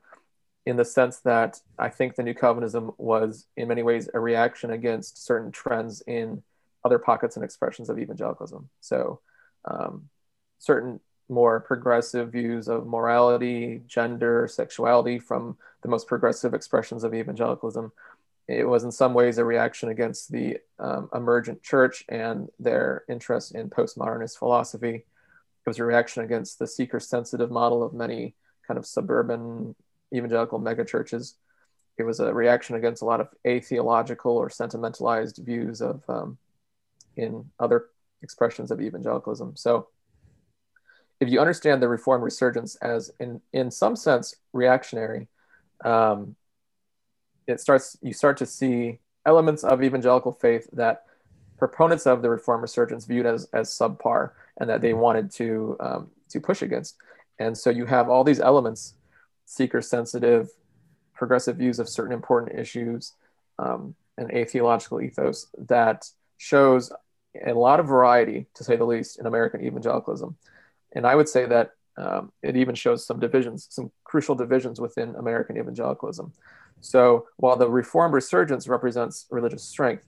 in 0.65 0.77
the 0.77 0.85
sense 0.85 1.19
that 1.19 1.59
I 1.79 1.89
think 1.89 2.15
the 2.15 2.23
New 2.23 2.35
Calvinism 2.35 2.91
was, 2.97 3.47
in 3.57 3.67
many 3.67 3.83
ways, 3.83 4.09
a 4.13 4.19
reaction 4.19 4.71
against 4.71 5.25
certain 5.25 5.51
trends 5.51 6.01
in 6.05 6.43
other 6.83 6.99
pockets 6.99 7.35
and 7.35 7.43
expressions 7.43 7.89
of 7.89 7.99
evangelicalism. 7.99 8.69
So, 8.79 9.21
um, 9.65 10.09
certain 10.59 10.99
more 11.29 11.61
progressive 11.61 12.31
views 12.31 12.67
of 12.67 12.85
morality, 12.85 13.81
gender, 13.87 14.47
sexuality 14.47 15.17
from 15.17 15.57
the 15.81 15.89
most 15.89 16.07
progressive 16.07 16.53
expressions 16.53 17.03
of 17.03 17.13
evangelicalism. 17.13 17.91
It 18.47 18.67
was 18.67 18.83
in 18.83 18.91
some 18.91 19.13
ways 19.13 19.37
a 19.37 19.45
reaction 19.45 19.89
against 19.89 20.31
the 20.31 20.57
um, 20.77 21.09
emergent 21.15 21.63
church 21.63 22.03
and 22.09 22.49
their 22.59 23.05
interest 23.07 23.55
in 23.55 23.69
postmodernist 23.69 24.37
philosophy. 24.37 24.95
It 24.95 25.69
was 25.69 25.79
a 25.79 25.85
reaction 25.85 26.23
against 26.23 26.59
the 26.59 26.67
seeker 26.67 26.99
sensitive 26.99 27.49
model 27.49 27.81
of 27.81 27.93
many 27.93 28.35
kind 28.67 28.77
of 28.77 28.85
suburban 28.85 29.75
evangelical 30.13 30.59
megachurches. 30.59 31.33
It 31.97 32.03
was 32.03 32.19
a 32.19 32.33
reaction 32.33 32.75
against 32.75 33.01
a 33.01 33.05
lot 33.05 33.21
of 33.21 33.29
atheological 33.45 34.35
or 34.35 34.49
sentimentalized 34.49 35.37
views 35.43 35.81
of 35.81 36.01
um, 36.07 36.37
in 37.15 37.45
other 37.59 37.87
expressions 38.21 38.71
of 38.71 38.81
evangelicalism. 38.81 39.55
So, 39.55 39.87
if 41.19 41.29
you 41.29 41.39
understand 41.39 41.81
the 41.81 41.87
Reformed 41.87 42.23
resurgence 42.23 42.75
as, 42.77 43.11
in 43.19 43.41
in 43.53 43.69
some 43.69 43.95
sense, 43.95 44.35
reactionary, 44.53 45.27
um, 45.85 46.35
it 47.47 47.59
starts 47.59 47.97
you 48.01 48.13
start 48.13 48.37
to 48.37 48.45
see 48.45 48.99
elements 49.25 49.63
of 49.63 49.83
evangelical 49.83 50.31
faith 50.31 50.67
that 50.73 51.03
proponents 51.59 52.07
of 52.07 52.23
the 52.23 52.29
Reformed 52.29 52.63
resurgence 52.63 53.05
viewed 53.05 53.25
as 53.25 53.47
as 53.53 53.69
subpar 53.69 54.31
and 54.59 54.69
that 54.69 54.81
they 54.81 54.93
wanted 54.93 55.31
to 55.31 55.77
um, 55.79 56.09
to 56.29 56.39
push 56.39 56.61
against. 56.61 56.95
And 57.39 57.57
so 57.57 57.69
you 57.69 57.85
have 57.85 58.09
all 58.09 58.23
these 58.23 58.39
elements, 58.39 58.95
seeker 59.51 59.81
sensitive, 59.81 60.49
progressive 61.13 61.57
views 61.57 61.77
of 61.77 61.89
certain 61.89 62.13
important 62.13 62.57
issues, 62.57 63.13
um, 63.59 63.95
and 64.17 64.33
atheological 64.33 65.01
ethos 65.01 65.47
that 65.57 66.05
shows 66.37 66.91
a 67.45 67.53
lot 67.53 67.79
of 67.79 67.85
variety, 67.85 68.47
to 68.55 68.63
say 68.63 68.75
the 68.77 68.85
least, 68.85 69.19
in 69.19 69.25
American 69.25 69.61
evangelicalism. 69.61 70.37
And 70.95 71.05
I 71.05 71.15
would 71.15 71.27
say 71.27 71.45
that 71.47 71.71
um, 71.97 72.31
it 72.41 72.55
even 72.55 72.75
shows 72.75 73.05
some 73.05 73.19
divisions, 73.19 73.67
some 73.69 73.91
crucial 74.05 74.35
divisions 74.35 74.79
within 74.79 75.15
American 75.15 75.57
evangelicalism. 75.57 76.31
So 76.79 77.27
while 77.37 77.57
the 77.57 77.69
Reformed 77.69 78.13
resurgence 78.13 78.67
represents 78.69 79.27
religious 79.29 79.63
strength, 79.63 80.07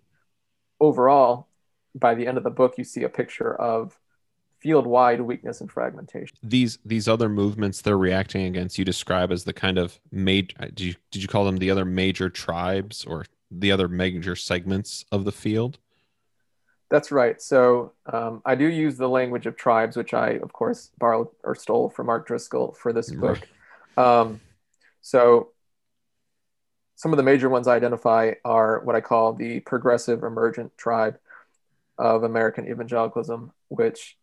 overall, 0.79 1.47
by 1.93 2.15
the 2.15 2.27
end 2.27 2.37
of 2.37 2.43
the 2.43 2.49
book, 2.49 2.77
you 2.77 2.85
see 2.85 3.03
a 3.03 3.09
picture 3.09 3.53
of 3.53 3.99
field-wide 4.63 5.21
weakness 5.21 5.61
and 5.61 5.69
fragmentation. 5.69 6.35
These 6.41 6.79
these 6.85 7.07
other 7.07 7.29
movements 7.29 7.81
they're 7.81 7.97
reacting 7.97 8.45
against, 8.45 8.79
you 8.79 8.85
describe 8.85 9.31
as 9.31 9.43
the 9.43 9.53
kind 9.53 9.77
of 9.77 9.99
major. 10.11 10.55
Did 10.59 10.79
you, 10.79 10.95
did 11.11 11.21
you 11.21 11.27
call 11.27 11.43
them 11.45 11.57
the 11.57 11.69
other 11.69 11.85
major 11.85 12.29
tribes 12.29 13.05
or 13.05 13.25
the 13.51 13.71
other 13.71 13.87
major 13.87 14.35
segments 14.35 15.05
of 15.11 15.25
the 15.25 15.31
field? 15.31 15.77
That's 16.89 17.11
right. 17.11 17.41
So 17.41 17.93
um, 18.11 18.41
I 18.45 18.55
do 18.55 18.65
use 18.65 18.97
the 18.97 19.09
language 19.09 19.45
of 19.47 19.55
tribes, 19.55 19.97
which 19.97 20.13
I, 20.13 20.39
of 20.41 20.53
course, 20.53 20.91
borrowed 20.97 21.27
or 21.43 21.55
stole 21.55 21.89
from 21.89 22.05
Mark 22.05 22.27
Driscoll 22.27 22.71
for 22.71 22.93
this 22.93 23.11
book. 23.11 23.39
Um, 23.97 24.39
so 25.01 25.49
some 26.95 27.11
of 27.11 27.17
the 27.17 27.23
major 27.23 27.49
ones 27.49 27.67
I 27.67 27.75
identify 27.75 28.33
are 28.45 28.81
what 28.85 28.95
I 28.95 29.01
call 29.01 29.33
the 29.33 29.59
progressive 29.59 30.23
emergent 30.23 30.77
tribe 30.77 31.17
of 31.97 32.23
American 32.23 32.67
evangelicalism, 32.67 33.51
which 33.69 34.15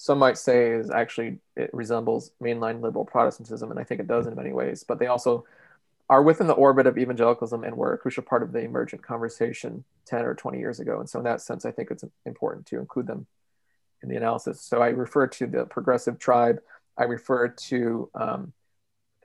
some 0.00 0.18
might 0.18 0.38
say 0.38 0.70
is 0.70 0.88
actually 0.88 1.36
it 1.56 1.68
resembles 1.74 2.30
mainline 2.42 2.80
liberal 2.80 3.04
Protestantism, 3.04 3.70
and 3.70 3.78
I 3.78 3.84
think 3.84 4.00
it 4.00 4.06
does 4.06 4.26
in 4.26 4.34
many 4.34 4.50
ways. 4.50 4.82
But 4.82 4.98
they 4.98 5.08
also 5.08 5.44
are 6.08 6.22
within 6.22 6.46
the 6.46 6.54
orbit 6.54 6.86
of 6.86 6.96
evangelicalism 6.96 7.64
and 7.64 7.76
were 7.76 7.92
a 7.92 7.98
crucial 7.98 8.22
part 8.22 8.42
of 8.42 8.50
the 8.50 8.60
emergent 8.60 9.02
conversation 9.02 9.84
10 10.06 10.24
or 10.24 10.34
20 10.34 10.58
years 10.58 10.80
ago. 10.80 11.00
And 11.00 11.08
so, 11.08 11.18
in 11.18 11.26
that 11.26 11.42
sense, 11.42 11.66
I 11.66 11.70
think 11.70 11.90
it's 11.90 12.02
important 12.24 12.64
to 12.68 12.78
include 12.78 13.08
them 13.08 13.26
in 14.02 14.08
the 14.08 14.16
analysis. 14.16 14.62
So, 14.62 14.80
I 14.80 14.88
refer 14.88 15.26
to 15.26 15.46
the 15.46 15.66
progressive 15.66 16.18
tribe, 16.18 16.62
I 16.96 17.02
refer 17.02 17.48
to 17.48 18.08
um, 18.14 18.54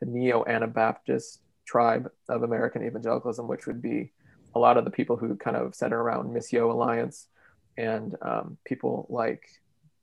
the 0.02 0.08
neo 0.08 0.44
Anabaptist 0.44 1.40
tribe 1.64 2.12
of 2.28 2.44
American 2.44 2.84
evangelicalism, 2.84 3.48
which 3.48 3.66
would 3.66 3.82
be 3.82 4.12
a 4.54 4.60
lot 4.60 4.76
of 4.76 4.84
the 4.84 4.92
people 4.92 5.16
who 5.16 5.38
kind 5.38 5.56
of 5.56 5.74
center 5.74 6.02
around 6.02 6.36
Missio 6.36 6.70
Alliance 6.70 7.28
and 7.78 8.18
um, 8.22 8.58
people 8.66 9.08
like 9.10 9.48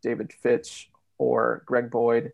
David 0.03 0.33
Fitch 0.33 0.91
or 1.19 1.63
Greg 1.67 1.91
Boyd 1.91 2.33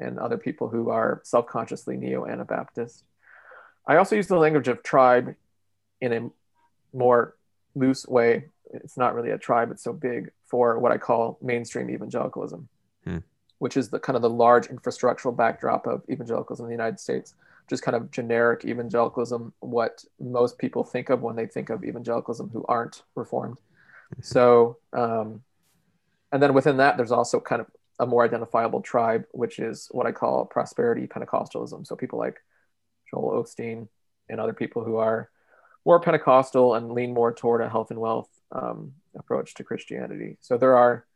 and 0.00 0.18
other 0.18 0.38
people 0.38 0.68
who 0.68 0.90
are 0.90 1.20
self 1.24 1.46
consciously 1.46 1.96
neo 1.96 2.26
Anabaptist. 2.26 3.04
I 3.86 3.96
also 3.96 4.16
use 4.16 4.28
the 4.28 4.36
language 4.36 4.68
of 4.68 4.82
tribe 4.82 5.34
in 6.00 6.12
a 6.12 6.30
more 6.96 7.36
loose 7.74 8.06
way. 8.06 8.46
It's 8.72 8.96
not 8.96 9.14
really 9.14 9.30
a 9.30 9.38
tribe, 9.38 9.70
it's 9.70 9.82
so 9.82 9.92
big 9.92 10.30
for 10.46 10.78
what 10.78 10.92
I 10.92 10.98
call 10.98 11.38
mainstream 11.40 11.90
evangelicalism, 11.90 12.68
hmm. 13.04 13.18
which 13.58 13.76
is 13.76 13.88
the 13.88 13.98
kind 13.98 14.16
of 14.16 14.22
the 14.22 14.30
large 14.30 14.68
infrastructural 14.68 15.34
backdrop 15.34 15.86
of 15.86 16.02
evangelicalism 16.10 16.64
in 16.64 16.68
the 16.68 16.74
United 16.74 17.00
States, 17.00 17.34
just 17.68 17.82
kind 17.82 17.96
of 17.96 18.10
generic 18.10 18.64
evangelicalism, 18.64 19.52
what 19.60 20.04
most 20.20 20.58
people 20.58 20.84
think 20.84 21.08
of 21.08 21.22
when 21.22 21.36
they 21.36 21.46
think 21.46 21.70
of 21.70 21.84
evangelicalism 21.84 22.50
who 22.50 22.64
aren't 22.68 23.02
reformed. 23.14 23.58
Hmm. 24.14 24.22
So, 24.22 24.78
um, 24.92 25.42
and 26.32 26.42
then 26.42 26.54
within 26.54 26.78
that, 26.78 26.96
there's 26.96 27.12
also 27.12 27.40
kind 27.40 27.60
of 27.60 27.66
a 27.98 28.06
more 28.06 28.24
identifiable 28.24 28.80
tribe, 28.80 29.24
which 29.32 29.58
is 29.58 29.88
what 29.90 30.06
I 30.06 30.12
call 30.12 30.44
prosperity 30.44 31.06
Pentecostalism. 31.06 31.86
So 31.86 31.96
people 31.96 32.18
like 32.18 32.38
Joel 33.10 33.42
Osteen, 33.42 33.88
and 34.28 34.40
other 34.40 34.52
people 34.52 34.84
who 34.84 34.96
are 34.96 35.30
more 35.84 36.00
Pentecostal 36.00 36.74
and 36.74 36.92
lean 36.92 37.14
more 37.14 37.32
toward 37.32 37.62
a 37.62 37.68
health 37.68 37.90
and 37.90 38.00
wealth 38.00 38.28
um, 38.52 38.92
approach 39.16 39.54
to 39.54 39.64
Christianity. 39.64 40.36
So 40.40 40.58
there 40.58 40.76
are 40.76 41.06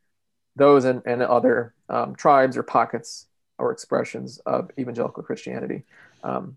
those 0.57 0.85
and, 0.85 1.03
and 1.07 1.23
other 1.23 1.75
um, 1.89 2.15
tribes 2.15 2.57
or 2.57 2.63
pockets 2.63 3.27
or 3.59 3.71
expressions 3.71 4.39
of 4.39 4.71
evangelical 4.79 5.23
Christianity 5.23 5.85
um, 6.25 6.57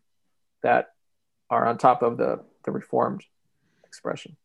that 0.63 0.93
are 1.49 1.65
on 1.67 1.77
top 1.77 2.01
of 2.01 2.17
the, 2.17 2.41
the 2.63 2.71
Reformed 2.71 3.23
expression. 3.83 4.35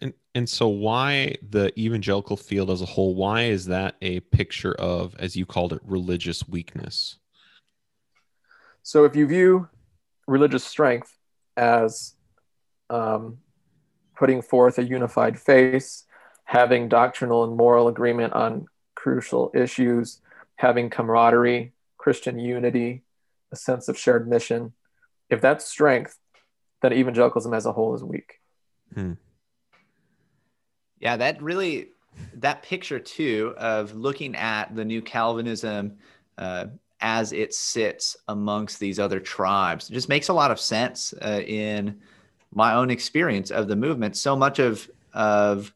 And, 0.00 0.12
and 0.34 0.48
so 0.48 0.68
why 0.68 1.36
the 1.48 1.72
evangelical 1.80 2.36
field 2.36 2.70
as 2.70 2.82
a 2.82 2.86
whole 2.86 3.14
why 3.14 3.44
is 3.44 3.66
that 3.66 3.96
a 4.02 4.20
picture 4.20 4.74
of 4.74 5.14
as 5.18 5.36
you 5.36 5.46
called 5.46 5.72
it 5.72 5.80
religious 5.84 6.46
weakness 6.46 7.16
so 8.82 9.04
if 9.04 9.16
you 9.16 9.26
view 9.26 9.68
religious 10.26 10.64
strength 10.64 11.16
as 11.56 12.14
um, 12.90 13.38
putting 14.16 14.42
forth 14.42 14.78
a 14.78 14.84
unified 14.84 15.38
face, 15.38 16.04
having 16.44 16.88
doctrinal 16.88 17.44
and 17.44 17.56
moral 17.56 17.88
agreement 17.88 18.32
on 18.32 18.66
crucial 18.94 19.50
issues, 19.54 20.20
having 20.56 20.90
camaraderie, 20.90 21.72
Christian 21.98 22.38
unity, 22.38 23.02
a 23.52 23.56
sense 23.56 23.88
of 23.88 23.98
shared 23.98 24.28
mission. 24.28 24.72
If 25.28 25.40
that's 25.40 25.64
strength, 25.64 26.16
then 26.82 26.92
evangelicalism 26.92 27.52
as 27.52 27.66
a 27.66 27.72
whole 27.72 27.94
is 27.94 28.04
weak. 28.04 28.40
Hmm. 28.94 29.14
Yeah, 31.00 31.16
that 31.16 31.42
really, 31.42 31.88
that 32.34 32.62
picture 32.62 32.98
too 32.98 33.54
of 33.58 33.94
looking 33.94 34.34
at 34.34 34.74
the 34.74 34.84
new 34.84 35.02
Calvinism 35.02 35.96
uh, 36.38 36.66
as 37.00 37.32
it 37.32 37.52
sits 37.52 38.16
amongst 38.28 38.80
these 38.80 38.98
other 38.98 39.20
tribes. 39.20 39.88
Just 39.88 40.08
makes 40.08 40.28
a 40.28 40.32
lot 40.32 40.50
of 40.50 40.58
sense 40.58 41.12
uh, 41.22 41.40
in 41.46 42.00
my 42.54 42.74
own 42.74 42.90
experience 42.90 43.50
of 43.50 43.68
the 43.68 43.76
movement. 43.76 44.16
So 44.16 44.36
much 44.36 44.58
of 44.58 44.90
of 45.12 45.72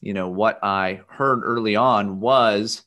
you 0.00 0.14
know 0.14 0.28
what 0.28 0.58
I 0.62 1.00
heard 1.08 1.40
early 1.42 1.76
on 1.76 2.20
was 2.20 2.82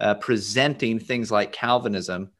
uh, 0.00 0.14
presenting 0.14 0.98
things 0.98 1.30
like 1.30 1.52
Calvinism, 1.52 2.30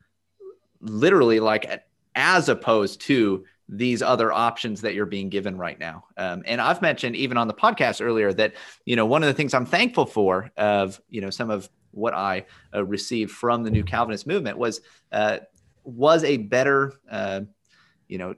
literally 0.81 1.41
like 1.41 1.83
as 2.15 2.49
opposed 2.49 3.01
to 3.03 3.45
these 3.69 4.01
other 4.03 4.33
options 4.33 4.81
that 4.81 4.95
you're 4.95 5.07
being 5.07 5.29
given 5.29 5.59
right 5.59 5.79
now. 5.79 6.05
Um, 6.17 6.43
and 6.47 6.61
I've 6.61 6.81
mentioned 6.81 7.17
even 7.17 7.37
on 7.37 7.49
the 7.49 7.55
podcast 7.55 8.05
earlier 8.05 8.33
that 8.33 8.55
you 8.87 8.97
know 8.97 9.07
one 9.07 9.23
of 9.23 9.27
the 9.27 9.35
things 9.35 9.55
I'm 9.55 9.67
thankful 9.67 10.07
for 10.07 10.51
of 10.57 11.01
you 11.09 11.21
know 11.21 11.31
some 11.31 11.51
of 11.51 11.69
what 11.91 12.15
I 12.15 12.47
uh, 12.75 12.85
received 12.85 13.31
from 13.31 13.65
the 13.65 13.71
New 13.71 13.85
Calvinist 13.85 14.27
movement 14.27 14.59
was 14.59 14.81
uh, 15.13 15.39
was 15.85 16.25
a 16.25 16.37
better, 16.37 16.93
uh, 17.11 17.43
you 18.09 18.19
know, 18.19 18.35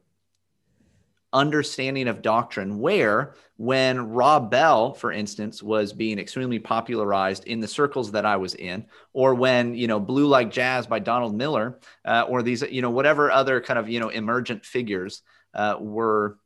understanding 1.33 2.09
of 2.09 2.23
doctrine. 2.23 2.81
Where 2.81 3.35
when 3.61 4.09
Rob 4.09 4.51
Bell, 4.51 4.95
for 4.95 5.13
instance, 5.13 5.63
was 5.63 5.93
being 5.93 6.19
extremely 6.19 6.59
popularized 6.59 7.45
in 7.45 7.61
the 7.61 7.69
circles 7.69 8.13
that 8.13 8.25
I 8.25 8.39
was 8.39 8.55
in, 8.55 8.87
or 9.13 9.35
when 9.35 9.75
you 9.75 9.87
know 9.87 10.01
Blue 10.01 10.27
Like 10.27 10.51
Jazz 10.51 10.87
by 10.87 10.99
Donald 10.99 11.35
Miller, 11.35 11.79
uh, 12.07 12.25
or 12.27 12.43
these 12.43 12.63
you 12.63 12.81
know 12.81 12.89
whatever 12.89 13.31
other 13.31 13.61
kind 13.61 13.79
of 13.79 13.87
you 13.87 14.01
know 14.01 14.09
emergent 14.09 14.65
figures 14.65 15.21
uh, 15.53 15.77
were 15.79 16.39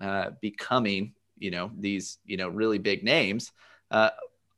uh, 0.00 0.30
becoming 0.40 1.12
you 1.36 1.50
know 1.50 1.70
these 1.76 2.16
you 2.24 2.38
know 2.38 2.48
really 2.48 2.78
big 2.78 3.04
names. 3.04 3.52
Uh, 3.90 4.08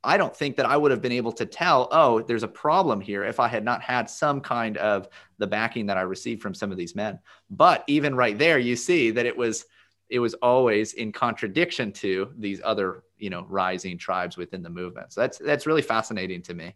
I 0.01 0.15
don't 0.15 0.33
think 0.33 0.55
that 0.55 0.65
I 0.65 0.77
would 0.77 0.91
have 0.91 1.01
been 1.01 1.11
able 1.11 1.33
to 1.33 1.45
tell, 1.45 1.89
oh, 1.91 2.21
there's 2.21 2.43
a 2.43 2.47
problem 2.47 3.01
here 3.01 3.25
if 3.25 3.41
I 3.41 3.49
had 3.49 3.65
not 3.65 3.81
had 3.81 4.09
some 4.09 4.39
kind 4.39 4.77
of 4.77 5.09
the 5.37 5.47
backing 5.47 5.87
that 5.87 5.97
I 5.97 6.03
received 6.03 6.41
from 6.41 6.53
some 6.53 6.71
of 6.71 6.77
these 6.77 6.95
men. 6.95 7.19
But 7.49 7.83
even 7.87 8.15
right 8.15 8.37
there, 8.37 8.57
you 8.57 8.77
see 8.77 9.11
that 9.11 9.25
it 9.25 9.35
was 9.35 9.65
it 10.09 10.19
was 10.19 10.33
always 10.35 10.93
in 10.93 11.11
contradiction 11.11 11.91
to 11.93 12.31
these 12.37 12.61
other, 12.63 13.03
you 13.17 13.29
know, 13.29 13.45
rising 13.47 13.97
tribes 13.97 14.37
within 14.37 14.63
the 14.63 14.69
movement. 14.69 15.13
So 15.13 15.21
that's 15.21 15.37
that's 15.37 15.67
really 15.67 15.81
fascinating 15.81 16.41
to 16.43 16.53
me. 16.53 16.75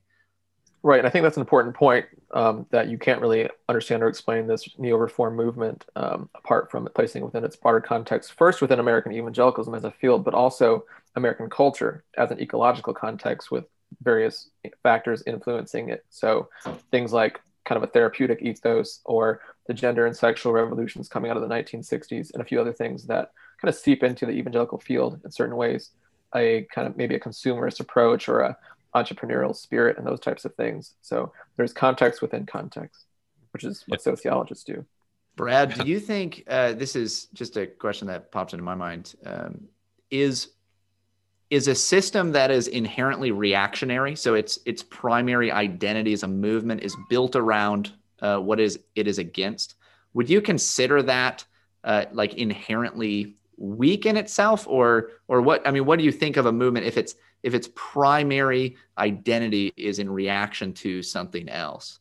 Right, 0.85 0.99
and 0.99 1.07
I 1.07 1.09
think 1.09 1.23
that's 1.23 1.37
an 1.37 1.41
important 1.41 1.75
point 1.75 2.05
um, 2.33 2.65
that 2.71 2.89
you 2.89 2.97
can't 2.97 3.21
really 3.21 3.49
understand 3.69 4.03
or 4.03 4.09
explain 4.09 4.47
this 4.47 4.67
neo-reform 4.77 5.33
movement 5.33 5.85
um, 5.95 6.29
apart 6.35 6.69
from 6.69 6.89
placing 6.93 7.23
within 7.23 7.45
its 7.45 7.55
broader 7.55 7.79
context, 7.79 8.33
first 8.33 8.61
within 8.61 8.81
American 8.81 9.13
evangelicalism 9.13 9.73
as 9.75 9.85
a 9.85 9.91
field, 9.91 10.25
but 10.25 10.33
also 10.33 10.83
American 11.15 11.49
culture 11.49 12.03
as 12.17 12.31
an 12.31 12.41
ecological 12.41 12.93
context 12.93 13.49
with 13.49 13.63
various 14.01 14.49
factors 14.81 15.23
influencing 15.25 15.87
it. 15.87 16.03
So 16.09 16.49
things 16.91 17.13
like 17.13 17.39
kind 17.65 17.77
of 17.77 17.83
a 17.83 17.91
therapeutic 17.91 18.41
ethos 18.41 18.99
or 19.05 19.41
the 19.67 19.73
gender 19.73 20.05
and 20.05 20.15
sexual 20.15 20.51
revolutions 20.51 21.07
coming 21.07 21.31
out 21.31 21.37
of 21.37 21.43
the 21.43 21.53
1960s 21.53 22.33
and 22.33 22.41
a 22.41 22.45
few 22.45 22.59
other 22.59 22.73
things 22.73 23.05
that 23.05 23.31
kind 23.61 23.69
of 23.69 23.75
seep 23.75 24.03
into 24.03 24.25
the 24.25 24.33
evangelical 24.33 24.77
field 24.77 25.19
in 25.23 25.31
certain 25.31 25.55
ways 25.55 25.91
a 26.35 26.67
kind 26.73 26.87
of 26.87 26.97
maybe 26.97 27.15
a 27.15 27.19
consumerist 27.19 27.79
approach 27.79 28.27
or 28.27 28.41
a 28.41 28.57
entrepreneurial 28.95 29.55
spirit 29.55 29.97
and 29.97 30.05
those 30.05 30.19
types 30.19 30.45
of 30.45 30.53
things. 30.55 30.93
So 31.01 31.31
there's 31.57 31.73
context 31.73 32.21
within 32.21 32.45
context, 32.45 33.05
which 33.51 33.63
is 33.63 33.83
what 33.87 34.01
sociologists 34.01 34.63
do. 34.63 34.85
Brad, 35.35 35.73
do 35.73 35.87
you 35.87 35.99
think 35.99 36.43
uh, 36.47 36.73
this 36.73 36.95
is 36.95 37.27
just 37.33 37.57
a 37.57 37.65
question 37.65 38.07
that 38.07 38.31
pops 38.31 38.53
into 38.53 38.63
my 38.63 38.75
mind? 38.75 39.15
Um, 39.25 39.67
is 40.11 40.49
is 41.53 41.67
a 41.67 41.75
system 41.75 42.31
that 42.31 42.51
is 42.51 42.67
inherently 42.67 43.31
reactionary, 43.31 44.15
so 44.15 44.33
its 44.33 44.59
its 44.65 44.83
primary 44.83 45.51
identity 45.51 46.13
as 46.13 46.23
a 46.23 46.27
movement 46.27 46.81
is 46.81 46.95
built 47.09 47.35
around 47.35 47.91
uh, 48.21 48.37
what 48.37 48.59
is 48.59 48.79
it 48.95 49.07
is 49.07 49.19
against? 49.19 49.75
Would 50.13 50.29
you 50.29 50.41
consider 50.41 51.01
that 51.03 51.45
uh, 51.83 52.05
like 52.11 52.33
inherently 52.35 53.35
weak 53.57 54.05
in 54.05 54.17
itself, 54.17 54.67
or 54.67 55.11
or 55.27 55.41
what? 55.41 55.67
I 55.67 55.71
mean, 55.71 55.85
what 55.85 55.99
do 55.99 56.05
you 56.05 56.11
think 56.11 56.37
of 56.37 56.45
a 56.45 56.51
movement 56.51 56.85
if 56.85 56.97
it's 56.97 57.15
if 57.43 57.53
its 57.53 57.69
primary 57.75 58.77
identity 58.97 59.73
is 59.77 59.99
in 59.99 60.09
reaction 60.09 60.73
to 60.73 61.03
something 61.03 61.49
else. 61.49 61.99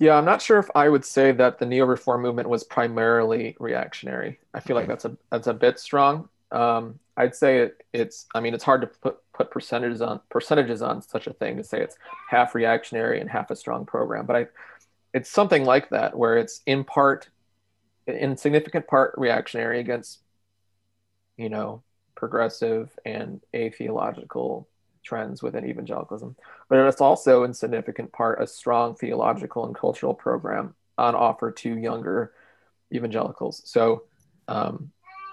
Yeah, 0.00 0.14
I'm 0.14 0.24
not 0.24 0.42
sure 0.42 0.58
if 0.58 0.68
I 0.74 0.88
would 0.88 1.04
say 1.04 1.32
that 1.32 1.58
the 1.58 1.66
neo-reform 1.66 2.22
movement 2.22 2.48
was 2.48 2.62
primarily 2.64 3.56
reactionary. 3.58 4.38
I 4.52 4.60
feel 4.60 4.76
like 4.76 4.86
that's 4.86 5.04
a 5.04 5.16
that's 5.30 5.46
a 5.46 5.54
bit 5.54 5.80
strong. 5.80 6.28
Um, 6.52 7.00
I'd 7.18 7.34
say 7.34 7.58
it, 7.58 7.84
it's. 7.92 8.26
I 8.34 8.40
mean, 8.40 8.54
it's 8.54 8.64
hard 8.64 8.80
to 8.82 8.86
put 8.86 9.18
put 9.32 9.50
percentages 9.50 10.00
on 10.00 10.20
percentages 10.30 10.82
on 10.82 11.02
such 11.02 11.26
a 11.26 11.32
thing 11.32 11.56
to 11.56 11.64
say 11.64 11.82
it's 11.82 11.96
half 12.30 12.54
reactionary 12.54 13.20
and 13.20 13.28
half 13.28 13.50
a 13.50 13.56
strong 13.56 13.84
program. 13.84 14.24
But 14.24 14.36
I, 14.36 14.46
it's 15.12 15.28
something 15.28 15.64
like 15.64 15.90
that 15.90 16.16
where 16.16 16.38
it's 16.38 16.60
in 16.64 16.84
part, 16.84 17.28
in 18.06 18.36
significant 18.36 18.86
part 18.86 19.14
reactionary 19.18 19.80
against, 19.80 20.20
you 21.36 21.48
know, 21.48 21.82
progressive 22.14 22.96
and 23.04 23.40
atheological 23.54 24.68
trends 25.02 25.42
within 25.42 25.64
evangelicalism, 25.66 26.36
but 26.68 26.78
it's 26.86 27.00
also 27.00 27.44
in 27.44 27.54
significant 27.54 28.12
part 28.12 28.40
a 28.40 28.46
strong 28.46 28.94
theological 28.94 29.66
and 29.66 29.74
cultural 29.74 30.14
program 30.14 30.74
on 30.98 31.14
offer 31.14 31.50
to 31.50 31.76
younger 31.76 32.32
evangelicals. 32.92 33.62
So 33.64 34.04
um, 34.48 34.90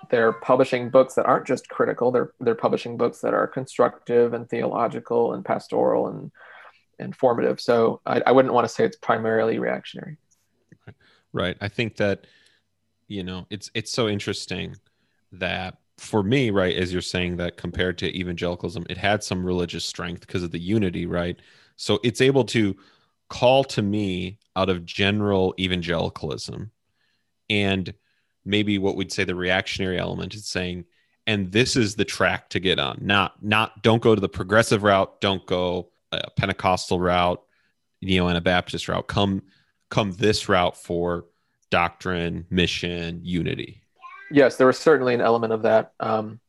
they're 0.10 0.34
publishing 0.34 0.90
books 0.90 1.16
that 1.16 1.26
aren't 1.26 1.48
just 1.48 1.70
critical; 1.70 2.12
they're 2.12 2.32
they're 2.40 2.56
publishing 2.56 2.98
books 2.98 3.20
that 3.22 3.34
are 3.34 3.48
constructive 3.48 4.34
and 4.34 4.50
theological 4.50 5.34
and 5.34 5.44
pastoral 5.44 6.08
and 6.08 6.32
and 7.00 7.16
formative. 7.16 7.60
So 7.60 8.02
I, 8.06 8.22
I 8.26 8.32
wouldn't 8.32 8.54
want 8.54 8.66
to 8.66 8.74
say 8.74 8.86
it's 8.86 8.98
primarily 8.98 9.60
reactionary. 9.60 10.18
Right. 11.34 11.58
I 11.60 11.68
think 11.68 11.98
that 11.98 12.28
you 13.08 13.24
know 13.24 13.46
it's 13.50 13.70
it's 13.74 13.92
so 13.92 14.08
interesting 14.08 14.76
that 15.34 15.78
for 15.98 16.24
me, 16.24 16.50
right, 16.50 16.76
as 16.76 16.92
you're 16.92 17.02
saying 17.02 17.38
that 17.38 17.58
compared 17.58 17.98
to 18.00 18.18
evangelicalism, 18.18 18.86
it 18.90 18.98
had 18.98 19.24
some 19.24 19.46
religious 19.46 19.86
strength 19.86 20.22
because 20.22 20.44
of 20.44 20.52
the 20.52 20.60
unity, 20.60 21.06
right? 21.06 21.40
So 21.78 22.00
it's 22.04 22.22
able 22.22 22.44
to 22.46 22.76
call 23.30 23.64
to 23.64 23.82
me 23.82 24.40
out 24.56 24.70
of 24.70 24.86
general 24.86 25.54
evangelicalism 25.60 26.72
and 27.50 27.94
maybe 28.46 28.78
what 28.78 28.96
we'd 28.96 29.12
say 29.12 29.24
the 29.24 29.36
reactionary 29.36 30.00
element 30.00 30.34
is 30.34 30.48
saying 30.48 30.86
and 31.28 31.52
this 31.52 31.76
is 31.76 31.96
the 31.96 32.06
track 32.06 32.50
to 32.50 32.60
get 32.60 32.78
on. 32.78 33.00
Not 33.02 33.44
not 33.44 33.82
don't 33.82 34.02
go 34.02 34.14
to 34.14 34.22
the 34.22 34.30
progressive 34.30 34.84
route 34.84 35.20
don't 35.22 35.46
go 35.46 35.90
a 36.12 36.30
pentecostal 36.32 37.00
route 37.00 37.42
you 38.00 38.20
know 38.20 38.30
Anabaptist 38.30 38.88
route. 38.88 39.08
Come 39.08 39.44
come 39.90 40.12
this 40.14 40.48
route 40.50 40.78
for 40.78 41.26
doctrine 41.70 42.46
mission 42.50 43.22
unity. 43.24 43.82
Yes, 44.32 44.58
there 44.58 44.68
was 44.68 44.78
certainly 44.78 45.14
an 45.14 45.22
element 45.22 45.54
of 45.54 45.64
that. 45.64 45.94
Um, 46.00 46.40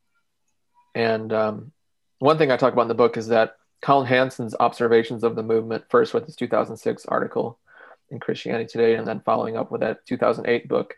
and 0.94 1.32
um, 1.32 1.72
one 2.18 2.38
thing 2.38 2.50
I 2.50 2.56
talk 2.56 2.72
about 2.72 2.82
in 2.82 2.88
the 2.88 2.94
book 2.94 3.16
is 3.16 3.28
that 3.28 3.56
Collin 3.82 4.06
Hansen's 4.06 4.54
observations 4.58 5.24
of 5.24 5.36
the 5.36 5.42
movement, 5.42 5.84
first 5.90 6.14
with 6.14 6.24
his 6.24 6.36
2006 6.36 7.06
article 7.06 7.58
in 8.10 8.18
Christianity 8.18 8.66
Today, 8.66 8.94
and 8.94 9.06
then 9.06 9.20
following 9.20 9.56
up 9.56 9.70
with 9.70 9.82
that 9.82 10.06
2008 10.06 10.68
book, 10.68 10.94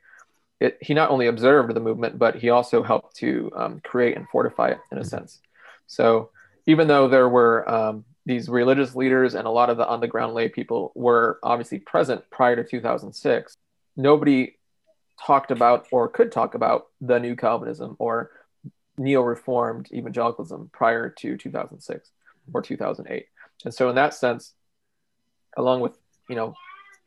it, 0.60 0.78
he 0.80 0.94
not 0.94 1.10
only 1.10 1.26
observed 1.26 1.72
the 1.74 1.80
movement, 1.80 2.18
but 2.18 2.36
he 2.36 2.50
also 2.50 2.82
helped 2.82 3.16
to 3.16 3.50
um, 3.54 3.80
create 3.80 4.16
and 4.16 4.28
fortify 4.28 4.68
it 4.68 4.78
in 4.90 4.98
a 4.98 5.04
sense. 5.04 5.40
So 5.86 6.30
even 6.66 6.88
though 6.88 7.08
there 7.08 7.28
were 7.28 7.68
um, 7.70 8.04
these 8.26 8.48
religious 8.48 8.94
leaders 8.94 9.34
and 9.34 9.46
a 9.46 9.50
lot 9.50 9.70
of 9.70 9.76
the 9.76 9.86
on 9.86 10.00
the 10.00 10.08
ground 10.08 10.34
lay 10.34 10.48
people 10.48 10.92
were 10.94 11.38
obviously 11.42 11.78
present 11.78 12.28
prior 12.30 12.56
to 12.56 12.64
2006, 12.64 13.56
nobody 13.96 14.56
talked 15.24 15.50
about 15.50 15.86
or 15.90 16.08
could 16.08 16.30
talk 16.30 16.54
about 16.54 16.88
the 17.00 17.18
new 17.18 17.34
Calvinism 17.34 17.96
or 17.98 18.30
neo 18.98 19.22
reformed 19.22 19.88
evangelicalism 19.92 20.70
prior 20.72 21.08
to 21.08 21.36
2006 21.36 22.10
or 22.52 22.62
2008. 22.62 23.26
And 23.64 23.74
so, 23.74 23.88
in 23.88 23.94
that 23.94 24.14
sense, 24.14 24.52
along 25.56 25.80
with, 25.80 25.96
you 26.28 26.36
know, 26.36 26.54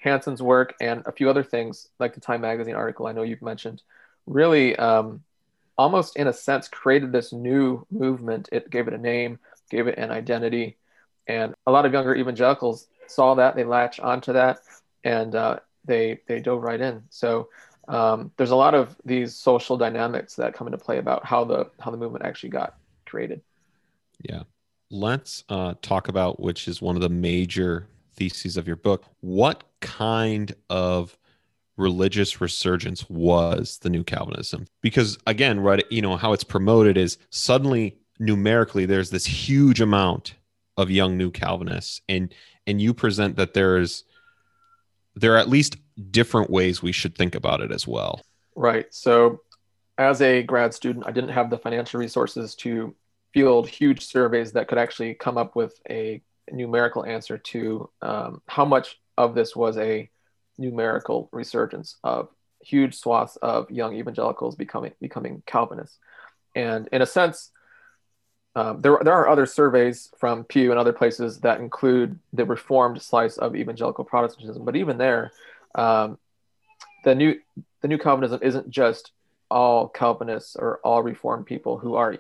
Hansen's 0.02 0.42
work 0.42 0.74
and 0.82 1.04
a 1.06 1.12
few 1.12 1.30
other 1.30 1.44
things 1.44 1.88
like 2.00 2.14
the 2.14 2.20
Time 2.20 2.42
Magazine 2.42 2.76
article 2.76 3.08
I 3.08 3.12
know 3.12 3.22
you've 3.22 3.42
mentioned, 3.42 3.84
really 4.26 4.76
um, 4.76 5.24
almost 5.78 6.16
in 6.16 6.28
a 6.28 6.34
sense 6.34 6.68
created 6.68 7.12
this 7.12 7.32
new 7.32 7.86
movement. 7.92 8.50
It 8.52 8.70
gave 8.70 8.88
it 8.88 8.94
a 8.94 8.98
name, 8.98 9.40
gave 9.70 9.88
it 9.88 9.98
an 9.98 10.12
identity. 10.12 10.78
And 11.28 11.54
a 11.68 11.72
lot 11.72 11.86
of 11.86 11.94
younger 11.94 12.16
evangelicals 12.16 12.88
saw 13.08 13.36
that, 13.36 13.56
they 13.56 13.64
latch 13.64 14.00
onto 14.00 14.34
that, 14.34 14.60
and 15.04 15.36
uh, 15.36 15.60
they, 15.86 16.20
they 16.28 16.40
dove 16.40 16.64
right 16.64 16.82
in. 16.82 17.04
So 17.12 17.50
um, 17.88 18.32
there's 18.38 18.52
a 18.52 18.56
lot 18.56 18.74
of 18.74 18.96
these 19.06 19.36
social 19.36 19.78
dynamics 19.78 20.36
that 20.36 20.54
come 20.54 20.66
into 20.66 20.78
play 20.78 20.98
about 20.98 21.26
how 21.26 21.44
the 21.44 21.70
how 21.80 21.92
the 21.92 21.98
movement 21.98 22.26
actually 22.26 22.50
got 22.50 22.76
created. 23.06 23.42
Yeah, 24.22 24.44
let's 24.90 25.44
uh, 25.50 25.76
talk 25.82 26.08
about 26.08 26.40
which 26.40 26.68
is 26.68 26.82
one 26.82 26.96
of 26.96 27.02
the 27.02 27.10
major 27.10 27.88
theses 28.16 28.58
of 28.58 28.68
your 28.68 28.76
book. 28.76 29.06
What 29.22 29.64
kind 29.80 30.54
of 30.70 31.18
religious 31.78 32.40
resurgence 32.42 33.10
was 33.10 33.80
the 33.80 33.90
new 33.90 34.04
Calvinism? 34.04 34.68
Because 34.82 35.18
again, 35.28 35.60
right, 35.60 35.84
you 35.90 36.02
know 36.02 36.18
how 36.18 36.34
it's 36.34 36.44
promoted 36.44 36.98
is 36.98 37.18
suddenly 37.30 37.98
numerically 38.20 38.86
there's 38.86 39.10
this 39.10 39.26
huge 39.26 39.82
amount 39.82 40.36
of 40.78 40.90
young 40.90 41.18
new 41.18 41.32
Calvinists, 41.32 42.02
and 42.08 42.34
and 42.68 42.82
you 42.82 42.94
present 42.94 43.36
that 43.38 43.54
there 43.54 43.78
is 43.78 44.04
there 45.16 45.34
are 45.34 45.38
at 45.38 45.50
least 45.50 45.78
different 46.10 46.50
ways 46.50 46.82
we 46.82 46.92
should 46.92 47.16
think 47.18 47.36
about 47.36 47.62
it 47.62 47.72
as 47.72 47.88
well. 47.88 48.22
Right. 48.56 48.94
So, 48.94 49.42
as 49.98 50.22
a 50.22 50.44
grad 50.44 50.74
student, 50.74 51.06
I 51.06 51.12
didn't 51.12 51.32
have 51.32 51.50
the 51.50 51.58
financial 51.58 52.00
resources 52.00 52.56
to 52.56 52.96
field 53.34 53.68
huge 53.68 54.06
surveys 54.06 54.52
that 54.54 54.68
could 54.68 54.78
actually 54.78 55.14
come 55.14 55.38
up 55.38 55.56
with 55.56 55.80
a 55.90 56.22
numerical 56.52 57.06
answer 57.06 57.38
to 57.38 57.90
um, 58.02 58.42
how 58.48 58.66
much 58.66 59.00
of 59.18 59.36
this 59.36 59.56
was 59.56 59.78
a 59.78 60.10
numerical 60.58 61.30
resurgence 61.32 61.98
of 62.04 62.30
huge 62.62 62.96
swaths 62.96 63.38
of 63.38 63.70
young 63.72 63.96
evangelicals 63.96 64.56
becoming 64.56 64.94
becoming 65.02 65.44
Calvinists. 65.46 65.98
And 66.56 66.88
in 66.92 67.02
a 67.02 67.06
sense, 67.06 67.52
um, 68.56 68.82
there, 68.82 69.00
there 69.04 69.14
are 69.14 69.30
other 69.30 69.46
surveys 69.46 70.10
from 70.20 70.44
Pew 70.44 70.72
and 70.72 70.80
other 70.80 70.94
places 70.94 71.40
that 71.40 71.60
include 71.60 72.20
the 72.34 72.46
reformed 72.46 73.02
slice 73.02 73.38
of 73.38 73.56
evangelical 73.56 74.04
Protestantism, 74.04 74.66
but 74.66 74.76
even 74.76 74.98
there, 74.98 75.32
um, 75.76 76.18
the 77.04 77.16
new 77.16 77.40
the 77.82 77.88
new 77.88 77.98
Calvinism 77.98 78.40
isn't 78.44 78.70
just 78.70 79.12
all 79.50 79.88
Calvinists 79.88 80.56
or 80.56 80.80
all 80.84 81.02
Reformed 81.02 81.46
people 81.46 81.78
who 81.78 81.96
are 81.96 82.18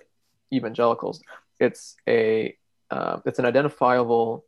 evangelicals. 0.52 1.22
It's 1.60 1.96
a 2.08 2.56
uh, 2.92 3.20
it's 3.26 3.40
an 3.40 3.46
identifiable, 3.46 4.46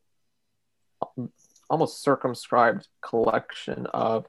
almost 1.69 2.03
circumscribed 2.03 2.87
collection 3.01 3.87
of 3.87 4.27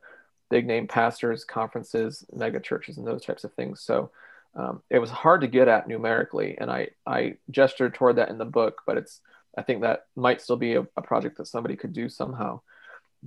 big 0.50 0.66
name 0.66 0.87
pastors, 0.87 1.44
conferences, 1.44 2.24
mega 2.33 2.61
churches, 2.61 2.96
and 2.96 3.07
those 3.07 3.24
types 3.24 3.44
of 3.44 3.53
things. 3.55 3.81
So 3.81 4.11
um, 4.55 4.83
it 4.88 5.00
was 5.00 5.11
hard 5.11 5.40
to 5.40 5.48
get 5.48 5.68
at 5.68 5.88
numerically, 5.88 6.57
and 6.59 6.70
I 6.70 6.90
I 7.07 7.38
gestured 7.50 7.94
toward 7.94 8.16
that 8.16 8.31
in 8.31 8.38
the 8.38 8.44
book, 8.44 8.83
but 8.87 8.96
it's 8.96 9.20
I 9.59 9.62
think 9.62 9.83
that 9.83 10.07
might 10.14 10.40
still 10.40 10.57
be 10.57 10.74
a, 10.74 10.87
a 10.96 11.03
project 11.03 11.38
that 11.38 11.46
somebody 11.46 11.77
could 11.77 11.92
do 11.92 12.09
somehow. 12.09 12.61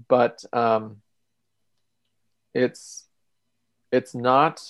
But 0.07 0.43
um, 0.53 1.01
it's 2.53 3.05
it's 3.91 4.15
not 4.15 4.61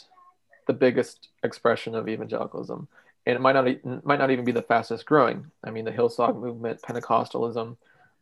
the 0.66 0.74
biggest 0.74 1.30
expression 1.44 1.96
of 1.96 2.10
evangelicalism, 2.10 2.88
and 3.28 3.36
it 3.36 3.42
might 3.42 3.52
not 3.54 4.06
might 4.06 4.20
not 4.20 4.32
even 4.32 4.46
be 4.46 4.54
the 4.54 4.62
fastest 4.62 5.06
growing. 5.06 5.52
I 5.62 5.70
mean, 5.70 5.84
the 5.84 5.92
Hillsong 5.92 6.40
movement, 6.40 6.82
Pentecostalism, 6.82 7.76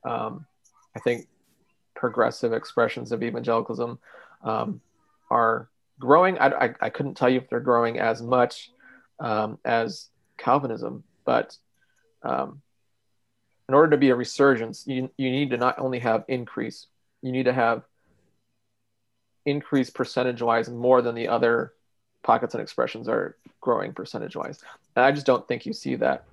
um, 0.03 0.45
I 0.95 0.99
think 0.99 1.27
progressive 1.95 2.53
expressions 2.53 3.11
of 3.11 3.21
evangelicalism 3.21 3.99
um, 4.43 4.81
are 5.29 5.69
growing. 5.99 6.39
I, 6.39 6.47
I, 6.47 6.75
I, 6.81 6.89
couldn't 6.89 7.15
tell 7.15 7.29
you 7.29 7.37
if 7.37 7.49
they're 7.49 7.59
growing 7.59 7.99
as 7.99 8.19
much 8.23 8.71
um, 9.19 9.59
as 9.63 10.09
Calvinism, 10.37 11.03
but 11.23 11.55
um, 12.23 12.63
in 13.69 13.75
order 13.75 13.91
to 13.91 13.97
be 13.97 14.09
a 14.09 14.15
resurgence, 14.15 14.87
you, 14.87 15.11
you 15.17 15.29
need 15.29 15.51
to 15.51 15.57
not 15.57 15.77
only 15.77 15.99
have 15.99 16.25
increase, 16.27 16.87
you 17.21 17.31
need 17.31 17.45
to 17.45 17.53
have 17.53 17.83
increase 19.45 19.91
percentage 19.91 20.41
wise 20.41 20.67
more 20.67 21.03
than 21.03 21.13
the 21.13 21.27
other 21.27 21.73
pockets 22.23 22.55
and 22.55 22.61
expressions 22.61 23.07
are 23.07 23.37
growing 23.65 23.93
percentage 23.93 24.35
wise. 24.35 24.59
And 24.95 25.03
I 25.03 25.11
just 25.11 25.25
don't 25.25 25.45
think 25.47 25.65
you 25.65 25.73
see 25.73 25.95
that 25.95 26.25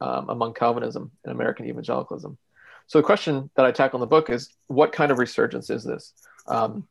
um, 0.00 0.30
among 0.30 0.54
Calvinism 0.54 1.10
and 1.24 1.32
American 1.32 1.66
evangelicalism. 1.66 2.38
So 2.86 2.98
the 3.00 3.04
question 3.04 3.50
that 3.56 3.66
I 3.66 3.72
tackle 3.72 3.98
in 3.98 4.00
the 4.00 4.06
book 4.06 4.30
is 4.30 4.50
what 4.68 4.92
kind 4.92 5.10
of 5.10 5.18
resurgence 5.18 5.68
is 5.68 5.82
this? 5.82 6.12
Um, 6.46 6.86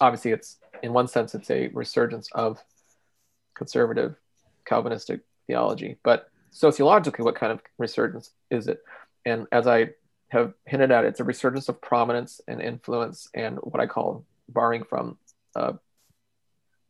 obviously, 0.00 0.30
it's 0.30 0.58
in 0.84 0.92
one 0.92 1.08
sense, 1.08 1.34
it's 1.34 1.50
a 1.50 1.66
resurgence 1.68 2.28
of 2.32 2.62
conservative 3.54 4.14
Calvinistic 4.64 5.20
theology, 5.48 5.98
but 6.04 6.30
sociologically, 6.50 7.24
what 7.24 7.34
kind 7.34 7.52
of 7.52 7.60
resurgence 7.76 8.30
is 8.50 8.68
it? 8.68 8.78
And 9.26 9.46
as 9.50 9.66
I 9.66 9.90
have 10.28 10.54
hinted 10.64 10.92
at, 10.92 11.04
it's 11.04 11.20
a 11.20 11.24
resurgence 11.24 11.68
of 11.68 11.80
prominence 11.80 12.40
and 12.46 12.62
influence 12.62 13.28
and 13.34 13.58
what 13.58 13.80
I 13.80 13.86
call, 13.86 14.24
borrowing 14.48 14.84
from 14.84 15.18
uh, 15.56 15.72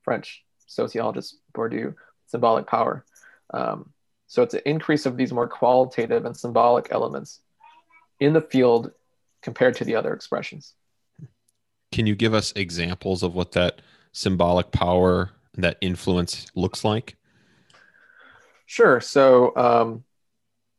French 0.02 0.44
sociologist 0.70 1.38
Bourdieu, 1.52 1.94
symbolic 2.26 2.66
power. 2.66 3.04
Um, 3.52 3.90
so 4.26 4.42
it's 4.42 4.54
an 4.54 4.62
increase 4.64 5.06
of 5.06 5.16
these 5.16 5.32
more 5.32 5.48
qualitative 5.48 6.24
and 6.24 6.36
symbolic 6.36 6.88
elements 6.92 7.40
in 8.20 8.32
the 8.32 8.40
field 8.40 8.92
compared 9.42 9.74
to 9.76 9.84
the 9.84 9.96
other 9.96 10.14
expressions. 10.14 10.74
Can 11.90 12.06
you 12.06 12.14
give 12.14 12.34
us 12.34 12.52
examples 12.54 13.22
of 13.22 13.34
what 13.34 13.52
that 13.52 13.82
symbolic 14.12 14.70
power, 14.70 15.32
that 15.54 15.76
influence 15.80 16.46
looks 16.54 16.84
like? 16.84 17.16
Sure. 18.66 19.00
So 19.00 19.56
um, 19.56 20.04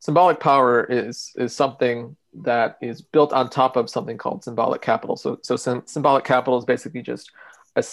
symbolic 0.00 0.40
power 0.40 0.84
is 0.84 1.32
is 1.36 1.54
something 1.54 2.16
that 2.32 2.78
is 2.80 3.02
built 3.02 3.34
on 3.34 3.50
top 3.50 3.76
of 3.76 3.90
something 3.90 4.16
called 4.16 4.42
symbolic 4.42 4.80
capital. 4.80 5.16
So 5.16 5.38
so 5.42 5.56
symbolic 5.56 6.24
capital 6.24 6.58
is 6.58 6.64
basically 6.64 7.02
just 7.02 7.30
a, 7.76 7.84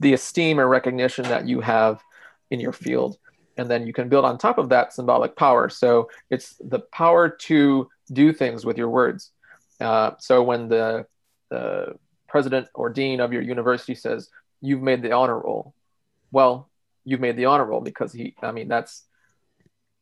the 0.00 0.12
esteem 0.12 0.60
or 0.60 0.68
recognition 0.68 1.24
that 1.24 1.46
you 1.46 1.60
have 1.60 2.02
in 2.50 2.60
your 2.60 2.72
field, 2.72 3.18
and 3.56 3.70
then 3.70 3.86
you 3.86 3.92
can 3.92 4.08
build 4.08 4.24
on 4.24 4.38
top 4.38 4.58
of 4.58 4.68
that 4.68 4.92
symbolic 4.92 5.36
power. 5.36 5.68
So 5.68 6.08
it's 6.30 6.54
the 6.60 6.80
power 6.80 7.28
to 7.28 7.88
do 8.12 8.32
things 8.32 8.64
with 8.64 8.78
your 8.78 8.88
words. 8.88 9.30
Uh, 9.80 10.12
so 10.18 10.42
when 10.42 10.68
the 10.68 11.06
the 11.50 11.96
president 12.28 12.68
or 12.74 12.88
dean 12.88 13.20
of 13.20 13.32
your 13.32 13.42
university 13.42 13.94
says 13.94 14.30
you've 14.60 14.80
made 14.80 15.02
the 15.02 15.12
honor 15.12 15.38
roll, 15.38 15.74
well, 16.30 16.70
you've 17.04 17.20
made 17.20 17.36
the 17.36 17.46
honor 17.46 17.64
roll 17.64 17.80
because 17.80 18.12
he. 18.12 18.34
I 18.42 18.52
mean 18.52 18.68
that's 18.68 19.04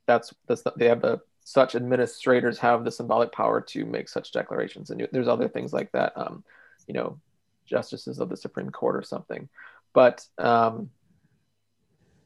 that's 0.07 0.35
that's 0.47 0.63
they 0.77 0.87
have 0.87 1.01
the 1.01 1.21
such 1.45 1.75
administrators 1.75 2.59
have 2.59 2.85
the 2.85 2.91
symbolic 2.91 3.33
power 3.33 3.61
to 3.61 3.85
make 3.85 4.09
such 4.09 4.33
declarations 4.33 4.91
and 4.91 5.09
there's 5.11 5.27
other 5.27 5.49
things 5.49 5.73
like 5.73 5.91
that 5.93 6.13
um, 6.17 6.45
you 6.87 6.95
know 6.95 7.19
justices 7.71 8.19
of 8.19 8.29
the 8.29 8.37
supreme 8.37 8.71
court 8.71 8.97
or 8.97 9.03
something 9.03 9.49
but 9.93 10.27
um, 10.39 10.91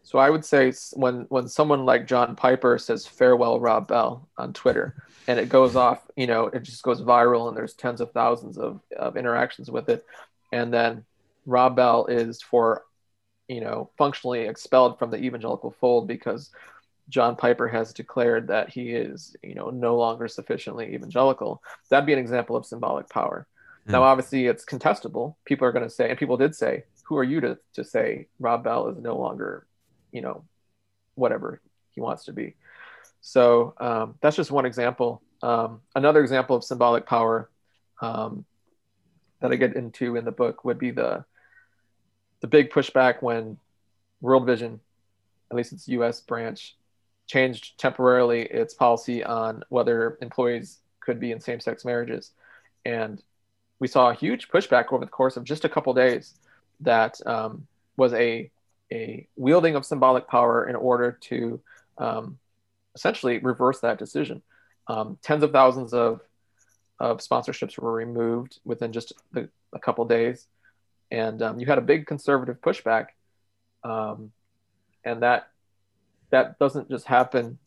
so 0.02 0.18
i 0.18 0.28
would 0.28 0.44
say 0.44 0.72
when 0.94 1.26
when 1.28 1.46
someone 1.48 1.84
like 1.84 2.06
john 2.06 2.34
piper 2.34 2.78
says 2.78 3.06
farewell 3.06 3.60
rob 3.60 3.86
bell 3.86 4.28
on 4.38 4.52
twitter 4.52 5.02
and 5.28 5.38
it 5.38 5.48
goes 5.48 5.76
off 5.76 6.02
you 6.16 6.26
know 6.26 6.46
it 6.46 6.62
just 6.62 6.82
goes 6.82 7.02
viral 7.02 7.48
and 7.48 7.56
there's 7.56 7.74
tens 7.74 8.00
of 8.00 8.10
thousands 8.12 8.58
of, 8.58 8.80
of 8.96 9.16
interactions 9.16 9.70
with 9.70 9.88
it 9.88 10.04
and 10.52 10.72
then 10.72 11.04
rob 11.46 11.76
bell 11.76 12.06
is 12.06 12.42
for 12.42 12.84
you 13.48 13.60
know 13.60 13.90
functionally 13.98 14.46
expelled 14.46 14.98
from 14.98 15.10
the 15.10 15.18
evangelical 15.18 15.70
fold 15.70 16.08
because 16.08 16.50
John 17.08 17.36
Piper 17.36 17.68
has 17.68 17.92
declared 17.92 18.48
that 18.48 18.70
he 18.70 18.90
is, 18.90 19.36
you 19.42 19.54
know, 19.54 19.70
no 19.70 19.96
longer 19.96 20.28
sufficiently 20.28 20.94
evangelical, 20.94 21.62
that'd 21.90 22.06
be 22.06 22.12
an 22.12 22.18
example 22.18 22.56
of 22.56 22.66
symbolic 22.66 23.08
power. 23.08 23.46
Mm. 23.86 23.92
Now, 23.92 24.02
obviously, 24.02 24.46
it's 24.46 24.64
contestable. 24.64 25.36
People 25.44 25.66
are 25.66 25.72
going 25.72 25.84
to 25.84 25.90
say, 25.90 26.08
and 26.10 26.18
people 26.18 26.36
did 26.36 26.54
say, 26.54 26.84
"Who 27.04 27.16
are 27.16 27.24
you 27.24 27.40
to 27.40 27.58
to 27.74 27.84
say 27.84 28.28
Rob 28.38 28.64
Bell 28.64 28.88
is 28.88 28.98
no 28.98 29.16
longer, 29.16 29.66
you 30.12 30.20
know, 30.20 30.44
whatever 31.14 31.60
he 31.90 32.00
wants 32.00 32.24
to 32.24 32.32
be?" 32.32 32.54
So 33.20 33.74
um, 33.78 34.16
that's 34.20 34.36
just 34.36 34.50
one 34.50 34.66
example. 34.66 35.22
Um, 35.42 35.80
another 35.94 36.20
example 36.20 36.56
of 36.56 36.64
symbolic 36.64 37.06
power 37.06 37.50
um, 38.00 38.44
that 39.40 39.52
I 39.52 39.56
get 39.56 39.76
into 39.76 40.16
in 40.16 40.24
the 40.24 40.32
book 40.32 40.64
would 40.64 40.78
be 40.78 40.90
the 40.90 41.24
the 42.40 42.46
big 42.46 42.70
pushback 42.70 43.22
when 43.22 43.58
World 44.20 44.46
Vision, 44.46 44.80
at 45.50 45.56
least 45.56 45.72
its 45.72 45.88
U.S. 45.88 46.20
branch, 46.20 46.76
changed 47.26 47.78
temporarily 47.78 48.42
its 48.42 48.74
policy 48.74 49.24
on 49.24 49.62
whether 49.68 50.18
employees 50.20 50.80
could 51.00 51.20
be 51.20 51.32
in 51.32 51.40
same-sex 51.40 51.84
marriages, 51.84 52.32
and 52.84 53.22
we 53.78 53.88
saw 53.88 54.10
a 54.10 54.14
huge 54.14 54.48
pushback 54.48 54.92
over 54.92 55.04
the 55.04 55.10
course 55.10 55.36
of 55.36 55.44
just 55.44 55.64
a 55.64 55.68
couple 55.68 55.92
days. 55.94 56.34
That 56.80 57.20
um, 57.26 57.66
was 57.96 58.12
a 58.12 58.50
a 58.92 59.26
wielding 59.36 59.76
of 59.76 59.84
symbolic 59.84 60.28
power 60.28 60.68
in 60.68 60.76
order 60.76 61.12
to 61.12 61.60
um, 61.98 62.38
essentially 62.94 63.38
reverse 63.38 63.80
that 63.80 63.98
decision. 63.98 64.42
Um, 64.86 65.18
tens 65.22 65.42
of 65.42 65.52
thousands 65.52 65.94
of 65.94 66.20
of 67.00 67.18
sponsorships 67.18 67.78
were 67.78 67.92
removed 67.92 68.60
within 68.64 68.92
just 68.92 69.12
the, 69.32 69.48
a 69.72 69.78
couple 69.78 70.04
days, 70.04 70.46
and 71.10 71.42
um, 71.42 71.58
you 71.58 71.66
had 71.66 71.78
a 71.78 71.82
big 71.82 72.06
conservative 72.06 72.60
pushback, 72.60 73.08
um, 73.82 74.32
and 75.04 75.22
that 75.22 75.48
that 76.30 76.58
doesn't 76.58 76.88
just 76.88 77.06
happen 77.06 77.58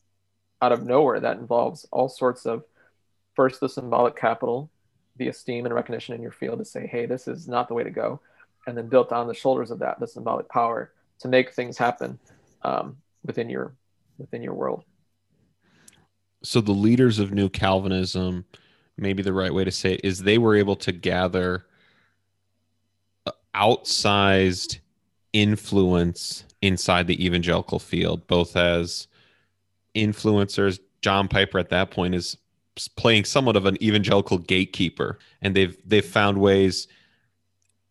out 0.62 0.72
of 0.72 0.86
nowhere. 0.86 1.20
That 1.20 1.38
involves 1.38 1.86
all 1.92 2.10
sorts 2.10 2.46
of 2.46 2.64
first 3.36 3.60
the 3.60 3.70
symbolic 3.70 4.16
capital, 4.16 4.70
the 5.18 5.28
esteem 5.28 5.66
and 5.66 5.74
recognition 5.74 6.16
in 6.16 6.22
your 6.22 6.32
field 6.32 6.60
to 6.60 6.66
say, 6.66 6.88
hey, 6.88 7.06
this 7.06 7.28
is 7.28 7.48
not 7.48 7.68
the 7.68 7.74
way 7.74 7.84
to 7.84 7.90
go. 7.90 8.20
And 8.66 8.78
then 8.78 8.88
built 8.88 9.12
on 9.12 9.28
the 9.28 9.34
shoulders 9.34 9.72
of 9.72 9.80
that, 9.80 10.00
the 10.00 10.08
symbolic 10.08 10.50
power 10.50 10.92
to 11.20 11.28
make 11.28 11.54
things 11.54 11.78
happen 11.78 12.20
um, 12.64 12.98
within 13.26 13.50
your 13.50 13.74
within 14.18 14.42
your 14.42 14.54
world. 14.54 14.84
So 16.44 16.62
the 16.62 16.72
leaders 16.72 17.20
of 17.20 17.32
New 17.32 17.50
Calvinism, 17.50 18.46
maybe 18.98 19.24
the 19.24 19.34
right 19.34 19.54
way 19.54 19.64
to 19.64 19.72
say 19.72 19.94
it, 19.94 20.02
is 20.04 20.20
they 20.20 20.38
were 20.38 20.56
able 20.56 20.76
to 20.78 20.92
gather 20.92 21.66
outsized 23.56 24.80
influence 25.34 26.46
inside 26.62 27.08
the 27.08 27.26
evangelical 27.26 27.80
field, 27.80 28.28
both 28.28 28.56
as 28.56 29.08
influencers. 29.96 30.80
John 31.02 31.28
Piper 31.28 31.60
at 31.60 31.70
that 31.70 31.92
point 31.92 32.16
is 32.16 32.38
playing 32.96 33.26
somewhat 33.26 33.56
of 33.56 33.66
an 33.66 33.82
evangelical 33.82 34.38
gatekeeper, 34.38 35.20
and 35.42 35.56
they've 35.56 35.78
they've 35.86 36.06
found 36.06 36.40
ways 36.40 36.88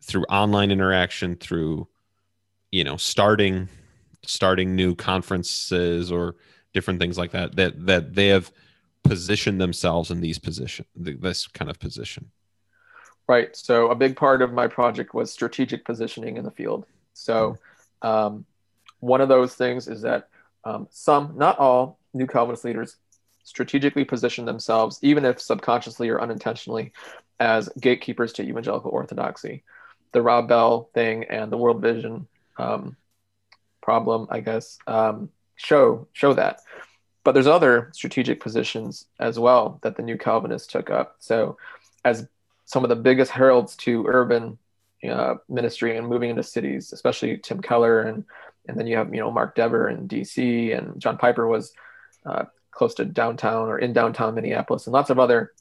through 0.01 0.23
online 0.25 0.71
interaction, 0.71 1.35
through 1.35 1.87
you 2.71 2.83
know 2.83 2.97
starting 2.97 3.67
starting 4.25 4.75
new 4.75 4.95
conferences 4.95 6.11
or 6.11 6.35
different 6.73 6.99
things 6.99 7.17
like 7.17 7.31
that 7.31 7.55
that 7.55 7.85
that 7.85 8.13
they 8.13 8.27
have 8.27 8.51
positioned 9.03 9.59
themselves 9.59 10.11
in 10.11 10.21
these 10.21 10.37
position 10.37 10.85
this 10.95 11.47
kind 11.47 11.71
of 11.71 11.79
position. 11.79 12.29
Right. 13.27 13.55
So 13.55 13.91
a 13.91 13.95
big 13.95 14.15
part 14.15 14.41
of 14.41 14.53
my 14.53 14.67
project 14.67 15.13
was 15.13 15.31
strategic 15.31 15.83
positioning 15.83 16.37
in 16.37 16.45
the 16.45 16.51
field. 16.51 16.85
So 17.13 17.57
um, 18.01 18.45
one 18.99 19.19
of 19.19 19.27
those 19.27 19.53
things 19.55 19.87
is 19.87 20.01
that 20.03 20.29
um, 20.63 20.87
some, 20.89 21.33
not 21.35 21.59
all, 21.59 21.99
New 22.13 22.25
Calvinist 22.25 22.63
leaders 22.63 22.95
strategically 23.47 24.03
position 24.03 24.43
themselves, 24.43 24.99
even 25.01 25.23
if 25.23 25.39
subconsciously 25.39 26.09
or 26.09 26.19
unintentionally, 26.19 26.91
as 27.39 27.69
gatekeepers 27.79 28.33
to 28.33 28.43
evangelical 28.43 28.91
orthodoxy. 28.91 29.63
The 30.11 30.21
Rob 30.21 30.49
Bell 30.49 30.89
thing 30.93 31.23
and 31.23 31.49
the 31.49 31.57
World 31.57 31.81
Vision 31.81 32.27
um, 32.57 32.97
problem, 33.81 34.27
I 34.29 34.41
guess, 34.41 34.77
um, 34.85 35.29
show 35.55 36.07
show 36.11 36.33
that. 36.33 36.59
But 37.23 37.31
there's 37.31 37.47
other 37.47 37.89
strategic 37.93 38.41
positions 38.41 39.05
as 39.17 39.39
well 39.39 39.79
that 39.81 39.95
the 39.95 40.03
New 40.03 40.17
Calvinists 40.17 40.67
took 40.67 40.89
up. 40.89 41.15
So, 41.19 41.57
as 42.03 42.27
some 42.65 42.83
of 42.83 42.89
the 42.89 42.97
biggest 42.97 43.31
heralds 43.31 43.77
to 43.77 44.05
urban 44.07 44.57
uh, 45.09 45.35
ministry 45.47 45.95
and 45.95 46.07
moving 46.07 46.31
into 46.31 46.43
cities, 46.43 46.91
especially 46.91 47.37
Tim 47.37 47.61
Keller 47.61 48.01
and 48.01 48.25
and 48.67 48.77
then 48.77 48.87
you 48.87 48.97
have 48.97 49.13
you 49.13 49.21
know 49.21 49.31
Mark 49.31 49.55
Dever 49.55 49.87
in 49.87 50.05
D.C. 50.05 50.73
and 50.73 50.99
John 50.99 51.17
Piper 51.17 51.47
was 51.47 51.71
uh, 52.25 52.43
close 52.77 52.93
to 52.93 53.05
downtown 53.05 53.67
or 53.67 53.79
in 53.79 53.91
downtown 53.91 54.35
Minneapolis 54.35 54.87
and 54.87 54.93
lots 54.93 55.09
of 55.09 55.19
other 55.19 55.51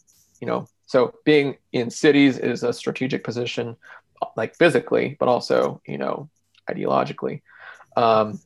you 0.41 0.47
know 0.47 0.67
so 0.87 1.15
being 1.25 1.57
in 1.73 1.91
cities 1.91 2.39
is 2.39 2.63
a 2.63 2.73
strategic 2.73 3.25
position 3.25 3.77
like 4.37 4.55
physically 4.55 5.17
but 5.19 5.29
also 5.29 5.81
you 5.87 5.99
know 5.99 6.29
ideologically 6.71 7.41
um, 7.97 8.39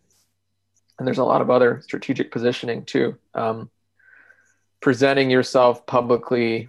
and 0.98 1.06
there's 1.06 1.18
a 1.18 1.24
lot 1.24 1.40
of 1.40 1.50
other 1.50 1.80
strategic 1.82 2.30
positioning 2.30 2.84
too 2.84 3.16
um, 3.34 3.70
presenting 4.80 5.30
yourself 5.30 5.84
publicly 5.86 6.68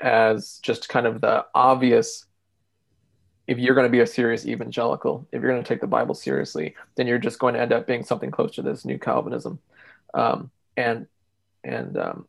as 0.00 0.60
just 0.62 0.88
kind 0.88 1.06
of 1.06 1.20
the 1.20 1.44
obvious 1.54 2.26
if 3.48 3.58
you're 3.58 3.74
going 3.74 3.86
to 3.86 3.90
be 3.90 4.00
a 4.00 4.06
serious 4.06 4.46
evangelical, 4.46 5.26
if 5.32 5.40
you're 5.40 5.50
going 5.50 5.62
to 5.62 5.66
take 5.66 5.80
the 5.80 5.86
Bible 5.86 6.14
seriously, 6.14 6.76
then 6.96 7.06
you're 7.06 7.18
just 7.18 7.38
going 7.38 7.54
to 7.54 7.60
end 7.60 7.72
up 7.72 7.86
being 7.86 8.04
something 8.04 8.30
close 8.30 8.54
to 8.54 8.62
this 8.62 8.84
new 8.84 8.98
Calvinism. 8.98 9.58
Um, 10.12 10.50
and 10.78 11.06
and 11.64 11.98
um, 11.98 12.26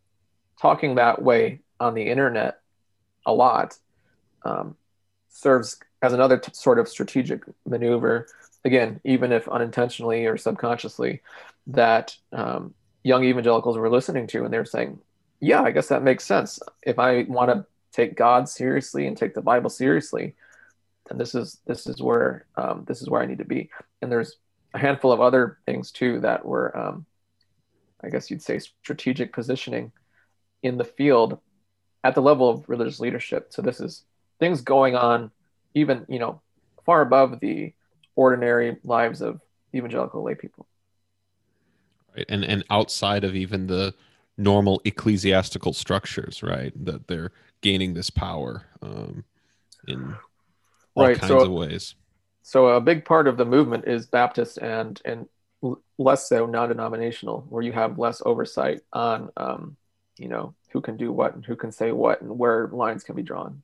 talking 0.60 0.96
that 0.96 1.22
way 1.22 1.60
on 1.80 1.94
the 1.94 2.04
internet 2.04 2.60
a 3.26 3.34
lot 3.34 3.78
um, 4.44 4.76
serves 5.30 5.80
as 6.02 6.14
another 6.14 6.38
t- 6.38 6.52
sort 6.54 6.80
of 6.80 6.90
strategic 6.90 7.44
maneuver. 7.66 8.28
Again, 8.66 9.00
even 9.06 9.32
if 9.32 9.48
unintentionally 9.48 10.26
or 10.26 10.36
subconsciously, 10.36 11.22
that 11.68 12.18
um, 12.34 12.74
young 13.04 13.24
evangelicals 13.24 13.78
were 13.78 13.90
listening 13.90 14.28
to, 14.28 14.44
and 14.44 14.54
they're 14.54 14.66
saying, 14.66 15.00
"Yeah, 15.40 15.62
I 15.62 15.72
guess 15.72 15.88
that 15.88 16.04
makes 16.04 16.26
sense. 16.26 16.60
If 16.82 17.00
I 17.00 17.24
want 17.24 17.52
to 17.52 17.66
take 17.94 18.18
God 18.18 18.50
seriously 18.50 19.08
and 19.08 19.16
take 19.16 19.34
the 19.34 19.42
Bible 19.42 19.70
seriously, 19.70 20.36
then 21.08 21.18
this 21.18 21.36
is 21.36 21.60
this 21.68 21.88
is 21.88 22.02
where 22.02 22.48
um, 22.58 22.84
this 22.88 23.02
is 23.02 23.10
where 23.10 23.22
I 23.22 23.28
need 23.28 23.38
to 23.38 23.46
be." 23.46 23.70
And 24.02 24.12
there's 24.12 24.36
a 24.74 24.80
handful 24.80 25.12
of 25.12 25.22
other 25.22 25.60
things 25.66 25.92
too 25.92 26.20
that 26.22 26.46
were, 26.46 26.78
um, 26.78 27.06
I 28.04 28.10
guess 28.10 28.30
you'd 28.30 28.42
say, 28.42 28.60
strategic 28.60 29.34
positioning 29.34 29.92
in 30.64 30.78
the 30.78 30.84
field 30.84 31.40
at 32.04 32.16
the 32.16 32.22
level 32.22 32.50
of 32.50 32.68
religious 32.70 33.00
leadership. 33.00 33.48
So 33.50 33.62
this 33.62 33.80
is 33.80 34.04
things 34.40 34.62
going 34.62 34.96
on, 34.96 35.32
even 35.74 36.06
you 36.08 36.20
know, 36.20 36.42
far 36.86 37.02
above 37.02 37.40
the 37.40 37.74
ordinary 38.16 38.78
lives 38.84 39.22
of 39.22 39.42
evangelical 39.74 40.24
lay 40.24 40.36
people. 40.36 40.68
Right, 42.16 42.26
and 42.30 42.44
and 42.44 42.64
outside 42.70 43.24
of 43.24 43.36
even 43.36 43.68
the 43.68 43.94
normal 44.38 44.82
ecclesiastical 44.86 45.74
structures, 45.74 46.42
right? 46.42 46.74
That 46.86 47.08
they're 47.08 47.32
gaining 47.62 47.94
this 47.94 48.10
power 48.10 48.66
um, 48.82 49.26
in 49.88 50.16
all 50.96 51.08
right, 51.08 51.18
kinds 51.18 51.30
so, 51.30 51.42
of 51.42 51.52
ways. 51.52 51.96
So 52.42 52.70
a 52.70 52.82
big 52.82 53.06
part 53.06 53.28
of 53.28 53.38
the 53.38 53.46
movement 53.46 53.86
is 53.88 54.08
Baptist 54.08 54.58
and 54.58 55.00
and 55.06 55.28
less 55.98 56.30
so 56.30 56.46
non-denominational, 56.46 57.46
where 57.50 57.64
you 57.64 57.72
have 57.72 58.00
less 58.00 58.22
oversight 58.26 58.82
on 58.94 59.30
um, 59.38 59.78
you 60.18 60.28
know 60.28 60.54
who 60.72 60.82
can 60.82 60.98
do 60.98 61.12
what 61.12 61.36
and 61.36 61.46
who 61.46 61.56
can 61.56 61.72
say 61.72 61.92
what 61.92 62.22
and 62.22 62.38
where 62.38 62.68
lines 62.68 63.04
can 63.04 63.16
be 63.16 63.24
drawn. 63.24 63.62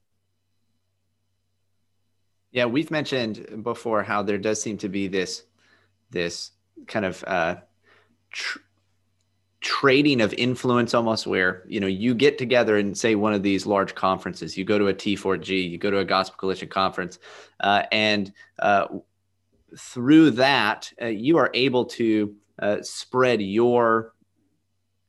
Yeah 2.52 2.66
we've 2.66 2.92
mentioned 2.92 3.64
before 3.64 4.04
how 4.04 4.24
there 4.24 4.38
does 4.38 4.62
seem 4.62 4.78
to 4.80 4.90
be 4.90 5.08
this 5.08 5.44
this 6.12 6.52
kind 6.88 7.06
of 7.06 7.24
uh, 7.26 7.56
tr- 8.32 8.60
trading 9.62 10.22
of 10.22 10.34
influence 10.34 10.94
almost 10.94 11.26
where 11.26 11.64
you 11.68 11.80
know 11.80 11.88
you 11.88 12.14
get 12.14 12.38
together 12.38 12.78
and 12.78 12.98
say 12.98 13.16
one 13.16 13.34
of 13.34 13.44
these 13.44 13.66
large 13.66 13.96
conferences. 13.96 14.58
You 14.58 14.64
go 14.64 14.78
to 14.78 14.88
a 14.88 14.94
t4g 14.94 15.70
you 15.70 15.78
go 15.78 15.92
to 15.92 16.00
a 16.00 16.06
gospel 16.06 16.38
coalition 16.38 16.70
conference 16.70 17.20
uh, 17.60 17.84
and 17.92 18.32
uh, 18.60 18.88
through 19.78 20.32
that 20.32 20.92
uh, 21.02 21.08
you 21.08 21.38
are 21.38 21.50
able 21.54 21.86
to 21.86 22.36
uh, 22.60 22.78
spread 22.82 23.42
your 23.42 24.14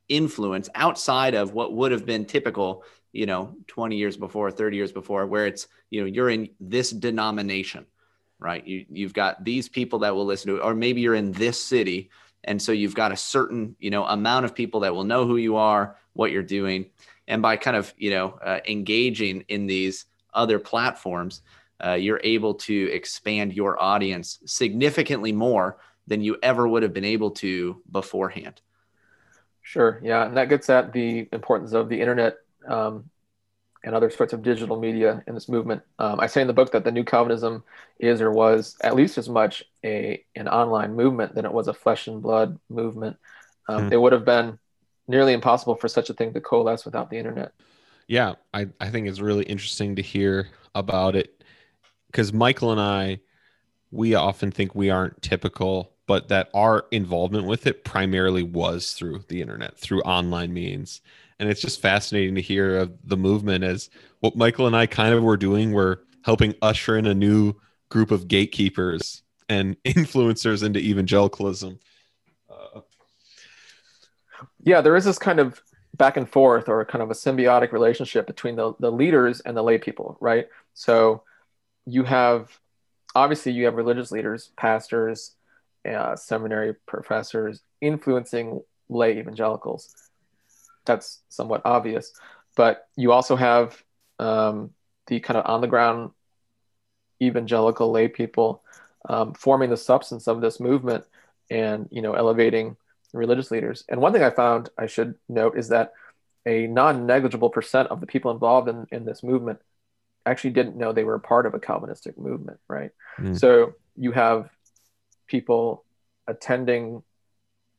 influence 0.09 0.69
outside 0.75 1.33
of 1.33 1.53
what 1.53 1.73
would 1.73 1.91
have 1.91 2.05
been 2.05 2.25
typical 2.25 2.83
you 3.11 3.25
know 3.25 3.55
20 3.67 3.95
years 3.95 4.15
before 4.15 4.51
30 4.51 4.77
years 4.77 4.91
before 4.91 5.25
where 5.25 5.45
it's 5.45 5.67
you 5.89 6.01
know 6.01 6.07
you're 6.07 6.29
in 6.29 6.49
this 6.59 6.91
denomination 6.91 7.85
right? 8.39 8.67
You, 8.67 8.85
you've 8.89 9.13
got 9.13 9.43
these 9.43 9.67
people 9.67 9.99
that 9.99 10.13
will 10.13 10.25
listen 10.25 10.51
to 10.51 10.57
it 10.57 10.63
or 10.63 10.75
maybe 10.75 11.01
you're 11.01 11.15
in 11.15 11.31
this 11.31 11.59
city 11.59 12.09
and 12.43 12.61
so 12.61 12.71
you've 12.71 12.95
got 12.95 13.11
a 13.11 13.17
certain 13.17 13.75
you 13.79 13.89
know 13.89 14.05
amount 14.05 14.45
of 14.45 14.55
people 14.55 14.81
that 14.81 14.93
will 14.93 15.03
know 15.03 15.25
who 15.25 15.37
you 15.37 15.55
are 15.57 15.97
what 16.13 16.31
you're 16.31 16.43
doing. 16.43 16.87
And 17.27 17.41
by 17.41 17.57
kind 17.57 17.77
of 17.77 17.93
you 17.97 18.11
know 18.11 18.39
uh, 18.43 18.59
engaging 18.67 19.45
in 19.49 19.67
these 19.67 20.05
other 20.33 20.59
platforms 20.59 21.41
uh, 21.83 21.93
you're 21.93 22.21
able 22.23 22.53
to 22.53 22.91
expand 22.91 23.53
your 23.53 23.81
audience 23.81 24.39
significantly 24.45 25.31
more 25.31 25.77
than 26.07 26.21
you 26.21 26.37
ever 26.41 26.67
would 26.67 26.83
have 26.83 26.93
been 26.93 27.05
able 27.05 27.31
to 27.31 27.81
beforehand 27.91 28.61
Sure. 29.67 29.99
Yeah, 30.01 30.25
and 30.25 30.37
that 30.37 30.47
gets 30.47 30.69
at 30.69 30.93
the 30.93 31.27
importance 31.33 31.73
of 31.73 31.89
the 31.89 31.99
internet 31.99 32.37
um, 32.69 33.09
and 33.83 33.93
other 33.93 34.09
sorts 34.09 34.31
of 34.31 34.41
digital 34.41 34.79
media 34.79 35.21
in 35.27 35.33
this 35.33 35.49
movement. 35.49 35.81
Um, 35.99 36.21
I 36.21 36.27
say 36.27 36.39
in 36.39 36.47
the 36.47 36.53
book 36.53 36.71
that 36.71 36.85
the 36.85 36.91
New 36.93 37.03
Calvinism 37.03 37.65
is 37.99 38.21
or 38.21 38.31
was 38.31 38.77
at 38.81 38.95
least 38.95 39.17
as 39.17 39.27
much 39.27 39.65
a 39.83 40.23
an 40.37 40.47
online 40.47 40.95
movement 40.95 41.35
than 41.35 41.43
it 41.43 41.51
was 41.51 41.67
a 41.67 41.73
flesh 41.73 42.07
and 42.07 42.21
blood 42.21 42.57
movement. 42.69 43.17
Um, 43.67 43.87
hmm. 43.87 43.93
It 43.93 43.99
would 43.99 44.13
have 44.13 44.23
been 44.23 44.57
nearly 45.05 45.33
impossible 45.33 45.75
for 45.75 45.89
such 45.89 46.09
a 46.09 46.13
thing 46.13 46.33
to 46.33 46.39
coalesce 46.39 46.85
without 46.85 47.09
the 47.09 47.17
internet. 47.17 47.51
Yeah, 48.07 48.35
I, 48.53 48.67
I 48.79 48.89
think 48.89 49.09
it's 49.09 49.19
really 49.19 49.43
interesting 49.43 49.97
to 49.97 50.01
hear 50.01 50.47
about 50.75 51.17
it 51.17 51.36
because 52.07 52.33
Michael 52.33 52.71
and 52.71 52.81
I, 52.81 53.19
we 53.91 54.15
often 54.15 54.51
think 54.51 54.75
we 54.75 54.89
aren't 54.89 55.21
typical 55.21 55.93
but 56.07 56.29
that 56.29 56.49
our 56.53 56.85
involvement 56.91 57.45
with 57.45 57.67
it 57.67 57.83
primarily 57.83 58.41
was 58.41 58.93
through 58.93 59.23
the 59.27 59.41
internet, 59.41 59.77
through 59.77 60.01
online 60.01 60.53
means. 60.53 61.01
And 61.37 61.49
it's 61.49 61.61
just 61.61 61.81
fascinating 61.81 62.35
to 62.35 62.41
hear 62.41 62.77
of 62.77 62.93
the 63.03 63.17
movement 63.17 63.63
as 63.63 63.89
what 64.21 64.35
Michael 64.35 64.65
and 64.65 64.75
I 64.75 64.87
kind 64.87 65.13
of 65.13 65.21
were 65.21 65.37
doing. 65.37 65.73
We're 65.73 65.97
helping 66.23 66.55
usher 66.61 66.97
in 66.97 67.05
a 67.05 67.13
new 67.13 67.53
group 67.89 68.09
of 68.09 68.27
gatekeepers 68.27 69.21
and 69.49 69.75
influencers 69.83 70.63
into 70.63 70.79
evangelicalism. 70.79 71.79
Yeah, 74.63 74.81
there 74.81 74.95
is 74.95 75.05
this 75.05 75.19
kind 75.19 75.39
of 75.39 75.61
back 75.95 76.17
and 76.17 76.27
forth 76.27 76.69
or 76.69 76.83
kind 76.85 77.01
of 77.01 77.11
a 77.11 77.13
symbiotic 77.13 77.71
relationship 77.71 78.27
between 78.27 78.55
the, 78.55 78.73
the 78.79 78.91
leaders 78.91 79.39
and 79.41 79.55
the 79.55 79.63
lay 79.63 79.77
people, 79.77 80.17
right? 80.19 80.47
So 80.73 81.23
you 81.87 82.03
have 82.03 82.51
obviously 83.15 83.53
you 83.53 83.65
have 83.65 83.75
religious 83.75 84.11
leaders, 84.11 84.51
pastors, 84.57 85.31
uh, 85.89 86.15
seminary 86.15 86.75
professors 86.85 87.61
influencing 87.81 88.61
lay 88.89 89.17
evangelicals. 89.17 89.95
That's 90.85 91.21
somewhat 91.29 91.61
obvious. 91.65 92.11
But 92.55 92.87
you 92.95 93.11
also 93.11 93.35
have 93.35 93.81
um, 94.19 94.71
the 95.07 95.19
kind 95.21 95.37
of 95.37 95.45
on 95.45 95.61
the 95.61 95.67
ground 95.67 96.11
evangelical 97.21 97.91
lay 97.91 98.07
people 98.07 98.61
um, 99.09 99.33
forming 99.33 99.69
the 99.69 99.77
substance 99.77 100.27
of 100.27 100.41
this 100.41 100.59
movement 100.59 101.05
and 101.49 101.87
you 101.91 102.01
know 102.01 102.13
elevating 102.13 102.75
religious 103.13 103.49
leaders. 103.49 103.85
And 103.87 104.01
one 104.01 104.11
thing 104.11 104.23
I 104.23 104.29
found 104.29 104.69
I 104.77 104.87
should 104.87 105.15
note 105.29 105.57
is 105.57 105.69
that 105.69 105.93
a 106.45 106.67
non-negligible 106.67 107.49
percent 107.49 107.89
of 107.89 108.01
the 108.01 108.07
people 108.07 108.31
involved 108.31 108.67
in, 108.67 108.87
in 108.91 109.05
this 109.05 109.23
movement 109.23 109.59
actually 110.27 110.51
didn't 110.51 110.77
know 110.77 110.91
they 110.91 111.03
were 111.03 111.19
part 111.19 111.45
of 111.45 111.53
a 111.53 111.59
Calvinistic 111.59 112.17
movement, 112.17 112.59
right? 112.67 112.91
Mm. 113.19 113.37
So 113.37 113.73
you 113.95 114.11
have 114.11 114.49
people 115.27 115.83
attending 116.27 117.03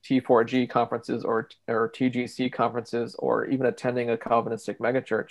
T4G 0.04 0.68
conferences 0.70 1.24
or, 1.24 1.48
or 1.66 1.90
TGC 1.90 2.52
conferences 2.52 3.14
or 3.18 3.46
even 3.46 3.66
attending 3.66 4.10
a 4.10 4.16
Calvinistic 4.16 4.78
megachurch. 4.78 5.30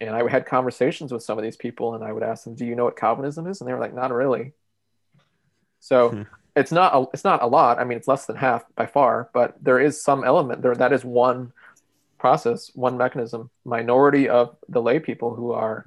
And 0.00 0.10
I 0.10 0.28
had 0.28 0.46
conversations 0.46 1.12
with 1.12 1.22
some 1.22 1.38
of 1.38 1.44
these 1.44 1.56
people 1.56 1.94
and 1.94 2.02
I 2.02 2.12
would 2.12 2.22
ask 2.22 2.44
them, 2.44 2.54
do 2.54 2.66
you 2.66 2.74
know 2.74 2.84
what 2.84 2.96
Calvinism 2.96 3.46
is? 3.46 3.60
And 3.60 3.68
they 3.68 3.72
were 3.72 3.80
like, 3.80 3.94
not 3.94 4.12
really. 4.12 4.52
So 5.80 6.10
hmm. 6.10 6.22
it's 6.56 6.72
not, 6.72 6.94
a, 6.94 7.06
it's 7.12 7.24
not 7.24 7.42
a 7.42 7.46
lot. 7.46 7.78
I 7.78 7.84
mean, 7.84 7.98
it's 7.98 8.08
less 8.08 8.26
than 8.26 8.36
half 8.36 8.64
by 8.74 8.86
far, 8.86 9.30
but 9.32 9.54
there 9.62 9.78
is 9.78 10.02
some 10.02 10.24
element 10.24 10.62
there. 10.62 10.74
That 10.74 10.92
is 10.92 11.04
one 11.04 11.52
process, 12.18 12.70
one 12.74 12.96
mechanism, 12.96 13.50
minority 13.64 14.28
of 14.28 14.56
the 14.68 14.82
lay 14.82 14.98
people 14.98 15.34
who 15.34 15.52
are 15.52 15.84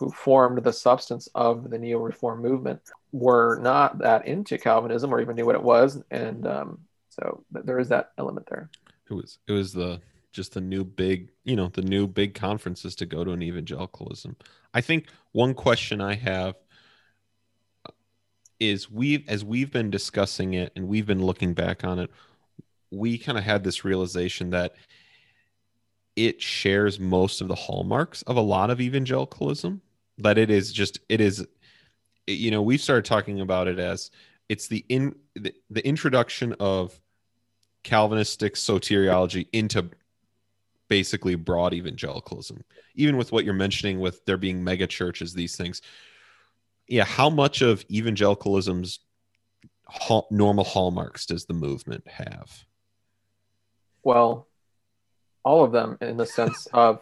who 0.00 0.10
formed 0.10 0.64
the 0.64 0.72
substance 0.72 1.28
of 1.34 1.68
the 1.68 1.78
neo 1.78 1.98
reform 1.98 2.40
movement 2.40 2.80
were 3.12 3.60
not 3.60 3.98
that 3.98 4.26
into 4.26 4.56
Calvinism 4.56 5.12
or 5.12 5.20
even 5.20 5.36
knew 5.36 5.44
what 5.44 5.54
it 5.54 5.62
was, 5.62 6.02
and 6.10 6.46
um, 6.46 6.78
so 7.10 7.44
there 7.50 7.78
is 7.78 7.90
that 7.90 8.12
element 8.16 8.46
there. 8.48 8.70
It 9.10 9.12
was 9.12 9.38
it 9.46 9.52
was 9.52 9.74
the 9.74 10.00
just 10.32 10.54
the 10.54 10.60
new 10.62 10.84
big 10.84 11.28
you 11.44 11.54
know 11.54 11.68
the 11.68 11.82
new 11.82 12.06
big 12.06 12.32
conferences 12.32 12.94
to 12.96 13.04
go 13.04 13.24
to 13.24 13.32
an 13.32 13.42
evangelicalism. 13.42 14.36
I 14.72 14.80
think 14.80 15.08
one 15.32 15.52
question 15.52 16.00
I 16.00 16.14
have 16.14 16.54
is 18.58 18.90
we 18.90 19.22
as 19.28 19.44
we've 19.44 19.70
been 19.70 19.90
discussing 19.90 20.54
it 20.54 20.72
and 20.74 20.88
we've 20.88 21.06
been 21.06 21.22
looking 21.22 21.52
back 21.52 21.84
on 21.84 21.98
it, 21.98 22.10
we 22.90 23.18
kind 23.18 23.36
of 23.36 23.44
had 23.44 23.64
this 23.64 23.84
realization 23.84 24.48
that 24.50 24.76
it 26.16 26.40
shares 26.40 26.98
most 26.98 27.42
of 27.42 27.48
the 27.48 27.54
hallmarks 27.54 28.22
of 28.22 28.38
a 28.38 28.40
lot 28.40 28.70
of 28.70 28.80
evangelicalism 28.80 29.82
that 30.22 30.38
it 30.38 30.50
is 30.50 30.72
just 30.72 31.00
it 31.08 31.20
is 31.20 31.46
you 32.26 32.50
know 32.50 32.62
we've 32.62 32.80
started 32.80 33.04
talking 33.04 33.40
about 33.40 33.68
it 33.68 33.78
as 33.78 34.10
it's 34.48 34.68
the 34.68 34.84
in 34.88 35.14
the, 35.34 35.54
the 35.70 35.86
introduction 35.86 36.54
of 36.60 36.98
calvinistic 37.82 38.54
soteriology 38.54 39.48
into 39.52 39.88
basically 40.88 41.36
broad 41.36 41.72
evangelicalism. 41.72 42.62
Even 42.96 43.16
with 43.16 43.30
what 43.32 43.44
you're 43.44 43.54
mentioning 43.54 44.00
with 44.00 44.24
there 44.26 44.36
being 44.36 44.62
mega 44.62 44.86
churches 44.86 45.32
these 45.32 45.56
things 45.56 45.80
yeah 46.88 47.04
how 47.04 47.30
much 47.30 47.62
of 47.62 47.84
evangelicalism's 47.90 48.98
normal 50.30 50.64
hallmarks 50.64 51.26
does 51.26 51.46
the 51.46 51.54
movement 51.54 52.06
have? 52.06 52.64
Well 54.02 54.49
all 55.44 55.64
of 55.64 55.72
them 55.72 55.96
in 56.00 56.16
the 56.16 56.26
sense 56.26 56.66
of 56.72 57.00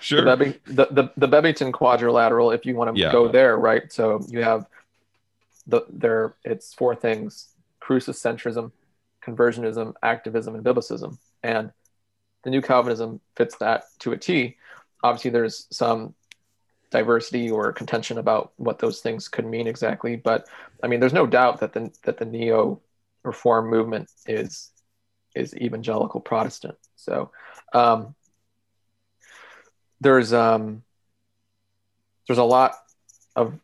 sure. 0.00 0.24
the, 0.24 0.36
Beb- 0.36 0.58
the, 0.66 0.86
the, 0.90 1.12
the 1.16 1.28
Bebbington 1.28 1.72
quadrilateral, 1.72 2.50
if 2.52 2.64
you 2.64 2.76
want 2.76 2.94
to 2.94 3.00
Yeah. 3.00 3.12
go 3.12 3.28
there, 3.28 3.56
right? 3.56 3.92
So 3.92 4.24
you 4.28 4.42
have 4.42 4.66
the 5.66 5.82
there 5.88 6.34
it's 6.44 6.74
four 6.74 6.94
things: 6.94 7.48
crucicentrism, 7.80 8.72
conversionism, 9.24 9.94
activism, 10.02 10.54
and 10.54 10.64
biblicism. 10.64 11.18
And 11.42 11.72
the 12.44 12.50
new 12.50 12.62
Calvinism 12.62 13.20
fits 13.36 13.56
that 13.58 13.84
to 14.00 14.12
a 14.12 14.16
T. 14.16 14.56
Obviously, 15.02 15.30
there's 15.30 15.66
some 15.70 16.14
diversity 16.90 17.50
or 17.50 17.72
contention 17.72 18.18
about 18.18 18.52
what 18.56 18.78
those 18.78 19.00
things 19.00 19.26
could 19.28 19.46
mean 19.46 19.66
exactly, 19.66 20.14
but 20.16 20.46
I 20.82 20.88
mean, 20.88 21.00
there's 21.00 21.12
no 21.12 21.26
doubt 21.26 21.60
that 21.60 21.72
the 21.72 21.90
that 22.04 22.18
the 22.18 22.24
neo 22.24 22.80
reform 23.24 23.70
movement 23.70 24.10
is 24.26 24.71
is 25.34 25.54
evangelical 25.56 26.20
Protestant. 26.20 26.76
So 26.96 27.30
um, 27.72 28.14
there's 30.00 30.32
um, 30.32 30.82
there's 32.26 32.38
a 32.38 32.44
lot 32.44 32.72
of 33.36 33.58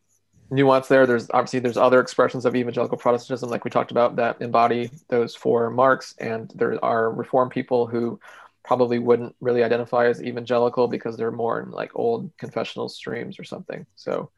nuance 0.51 0.89
there. 0.89 1.07
There's 1.07 1.29
obviously 1.31 1.61
there's 1.61 1.77
other 1.77 2.01
expressions 2.01 2.47
of 2.47 2.57
evangelical 2.57 2.99
Protestantism, 2.99 3.51
like 3.51 3.65
we 3.65 3.71
talked 3.71 3.91
about, 3.91 4.17
that 4.17 4.41
embody 4.41 4.91
those 5.09 5.35
four 5.35 5.71
marks, 5.71 6.15
and 6.19 6.51
there 6.55 6.83
are 6.85 7.11
Reformed 7.11 7.51
people 7.51 7.87
who 7.87 8.19
probably 8.65 8.99
wouldn't 8.99 9.35
really 9.41 9.65
identify 9.65 10.07
as 10.07 10.23
evangelical 10.23 10.89
because 10.89 11.17
they're 11.17 11.31
more 11.31 11.61
in 11.61 11.71
like 11.71 11.91
old 11.95 12.31
confessional 12.37 12.89
streams 12.89 13.39
or 13.39 13.45
something. 13.45 13.87
So, 13.97 14.31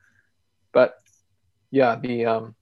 but 0.72 0.94
yeah, 1.70 1.96
the 1.96 2.26
um, 2.26 2.54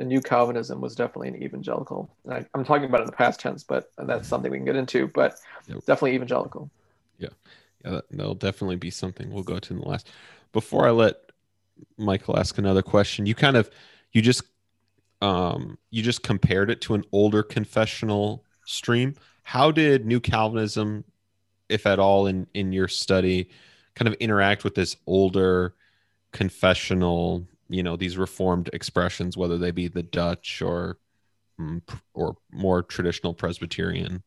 the 0.00 0.06
new 0.06 0.22
Calvinism 0.22 0.80
was 0.80 0.94
definitely 0.94 1.28
an 1.28 1.42
evangelical. 1.42 2.10
And 2.24 2.32
I, 2.32 2.46
I'm 2.54 2.64
talking 2.64 2.86
about 2.86 3.00
it 3.00 3.02
in 3.02 3.06
the 3.08 3.16
past 3.16 3.38
tense, 3.38 3.62
but 3.62 3.92
that's 3.98 4.26
something 4.26 4.50
we 4.50 4.56
can 4.56 4.64
get 4.64 4.74
into. 4.74 5.06
But 5.06 5.34
Yep. 5.66 5.84
definitely 5.84 6.14
evangelical. 6.14 6.70
Yeah, 7.18 7.28
that, 7.82 8.04
that'll 8.10 8.34
definitely 8.34 8.76
be 8.76 8.88
something 8.88 9.30
we'll 9.30 9.42
go 9.42 9.58
to 9.58 9.74
in 9.74 9.80
the 9.80 9.86
last. 9.86 10.08
Before 10.54 10.86
I 10.86 10.90
let 10.90 11.16
Michael 11.98 12.38
ask 12.38 12.56
another 12.56 12.80
question, 12.80 13.26
you 13.26 13.34
kind 13.34 13.58
of 13.58 13.68
you 14.12 14.22
just 14.22 14.42
um 15.20 15.76
you 15.90 16.02
just 16.02 16.22
compared 16.22 16.70
it 16.70 16.80
to 16.80 16.94
an 16.94 17.04
older 17.12 17.42
confessional 17.42 18.46
stream. 18.64 19.16
How 19.42 19.70
did 19.70 20.06
New 20.06 20.18
Calvinism, 20.18 21.04
if 21.68 21.86
at 21.86 21.98
all, 21.98 22.26
in 22.26 22.46
in 22.54 22.72
your 22.72 22.88
study, 22.88 23.50
kind 23.94 24.08
of 24.08 24.14
interact 24.14 24.64
with 24.64 24.74
this 24.74 24.96
older 25.06 25.74
confessional? 26.32 27.46
You 27.70 27.82
know, 27.82 27.96
these 27.96 28.18
reformed 28.18 28.68
expressions, 28.72 29.36
whether 29.36 29.56
they 29.56 29.70
be 29.70 29.88
the 29.88 30.02
Dutch 30.02 30.60
or 30.60 30.98
mm, 31.58 31.80
or 32.12 32.36
more 32.52 32.82
traditional 32.82 33.32
Presbyterian. 33.32 34.22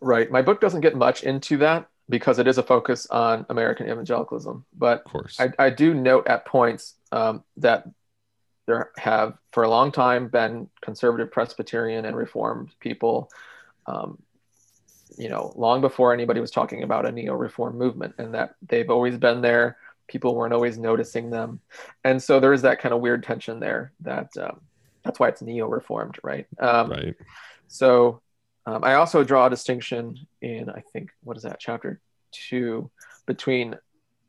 Right. 0.00 0.30
My 0.30 0.42
book 0.42 0.60
doesn't 0.60 0.82
get 0.82 0.94
much 0.94 1.22
into 1.24 1.56
that 1.58 1.88
because 2.08 2.38
it 2.38 2.46
is 2.46 2.58
a 2.58 2.62
focus 2.62 3.06
on 3.06 3.46
American 3.48 3.88
evangelicalism. 3.88 4.66
But 4.76 4.98
Of 5.06 5.12
course, 5.12 5.40
I, 5.40 5.50
I 5.58 5.70
do 5.70 5.94
note 5.94 6.26
at 6.28 6.44
points 6.44 6.94
um, 7.10 7.42
that 7.56 7.88
there 8.66 8.90
have, 8.96 9.38
for 9.52 9.62
a 9.62 9.68
long 9.68 9.92
time, 9.92 10.28
been 10.28 10.68
conservative 10.82 11.30
Presbyterian 11.30 12.04
and 12.04 12.16
Reformed 12.16 12.70
people, 12.80 13.30
um, 13.86 14.18
you 15.16 15.28
know, 15.28 15.52
long 15.56 15.80
before 15.80 16.12
anybody 16.12 16.40
was 16.40 16.50
talking 16.50 16.82
about 16.82 17.06
a 17.06 17.12
neo 17.12 17.34
reform 17.34 17.78
movement, 17.78 18.14
and 18.18 18.34
that 18.34 18.54
they've 18.66 18.90
always 18.90 19.16
been 19.18 19.42
there. 19.42 19.76
People 20.08 20.34
weren't 20.34 20.54
always 20.54 20.78
noticing 20.78 21.30
them. 21.30 21.60
And 22.04 22.22
so 22.22 22.40
there 22.40 22.52
is 22.52 22.62
that 22.62 22.80
kind 22.80 22.94
of 22.94 23.00
weird 23.00 23.22
tension 23.22 23.60
there 23.60 23.92
that 24.00 24.28
um, 24.38 24.60
that's 25.02 25.18
why 25.18 25.28
it's 25.28 25.42
neo 25.42 25.66
reformed, 25.66 26.18
right? 26.22 26.46
Um, 26.58 26.90
right? 26.90 27.14
so 27.68 28.20
um, 28.66 28.84
I 28.84 28.94
also 28.94 29.24
draw 29.24 29.46
a 29.46 29.50
distinction 29.50 30.16
in, 30.40 30.70
I 30.70 30.82
think, 30.92 31.10
what 31.22 31.36
is 31.36 31.42
that, 31.42 31.60
chapter 31.60 32.00
two, 32.32 32.90
between 33.26 33.76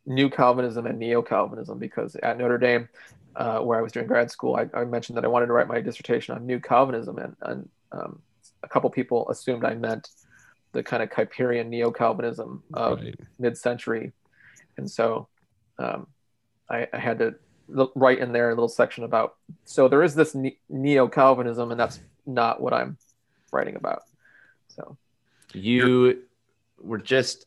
New 0.06 0.30
Calvinism 0.30 0.86
and 0.86 1.00
Neo 1.00 1.22
Calvinism, 1.22 1.80
because 1.80 2.16
at 2.18 2.38
Notre 2.38 2.58
Dame, 2.58 2.90
uh, 3.36 3.60
where 3.60 3.78
I 3.78 3.82
was 3.82 3.92
doing 3.92 4.08
grad 4.08 4.32
school, 4.32 4.56
I, 4.56 4.70
I 4.78 4.86
mentioned 4.86 5.18
that 5.18 5.26
I 5.26 5.30
wanted 5.30 5.48
to 5.48 5.54
write 5.54 5.68
my 5.68 5.82
dissertation 5.82 6.36
on 6.36 6.46
New 6.46 6.60
Calvinism, 6.60 7.18
and, 7.18 7.36
and 7.42 7.70
um, 7.92 8.22
a 8.64 8.68
couple 8.68 8.90
people 8.90 9.30
assumed 9.30 9.66
I 9.66 9.76
meant 9.76 10.10
the 10.74 10.84
kind 10.84 11.02
of 11.02 11.10
Kuyperian 11.10 11.68
Neo 11.68 11.90
Calvinism 11.92 12.62
of 12.74 13.00
right. 13.00 13.20
mid 13.40 13.58
century. 13.58 14.12
And 14.78 14.92
so 14.92 15.30
um, 15.78 16.08
I, 16.70 16.88
I 16.92 16.98
had 16.98 17.20
to 17.20 17.36
write 17.68 18.20
in 18.20 18.32
there 18.32 18.50
a 18.50 18.54
little 18.54 18.68
section 18.68 19.04
about 19.04 19.36
so 19.66 19.88
there 19.88 20.04
is 20.04 20.16
this 20.16 20.36
ne- 20.36 20.58
neo 20.70 21.08
Calvinism, 21.08 21.72
and 21.72 21.80
that's 21.80 22.00
not 22.26 22.62
what 22.62 22.74
I'm 22.74 22.98
writing 23.52 23.76
about. 23.76 24.04
So 24.68 24.98
You 25.54 26.24
were 26.80 26.98
just 26.98 27.46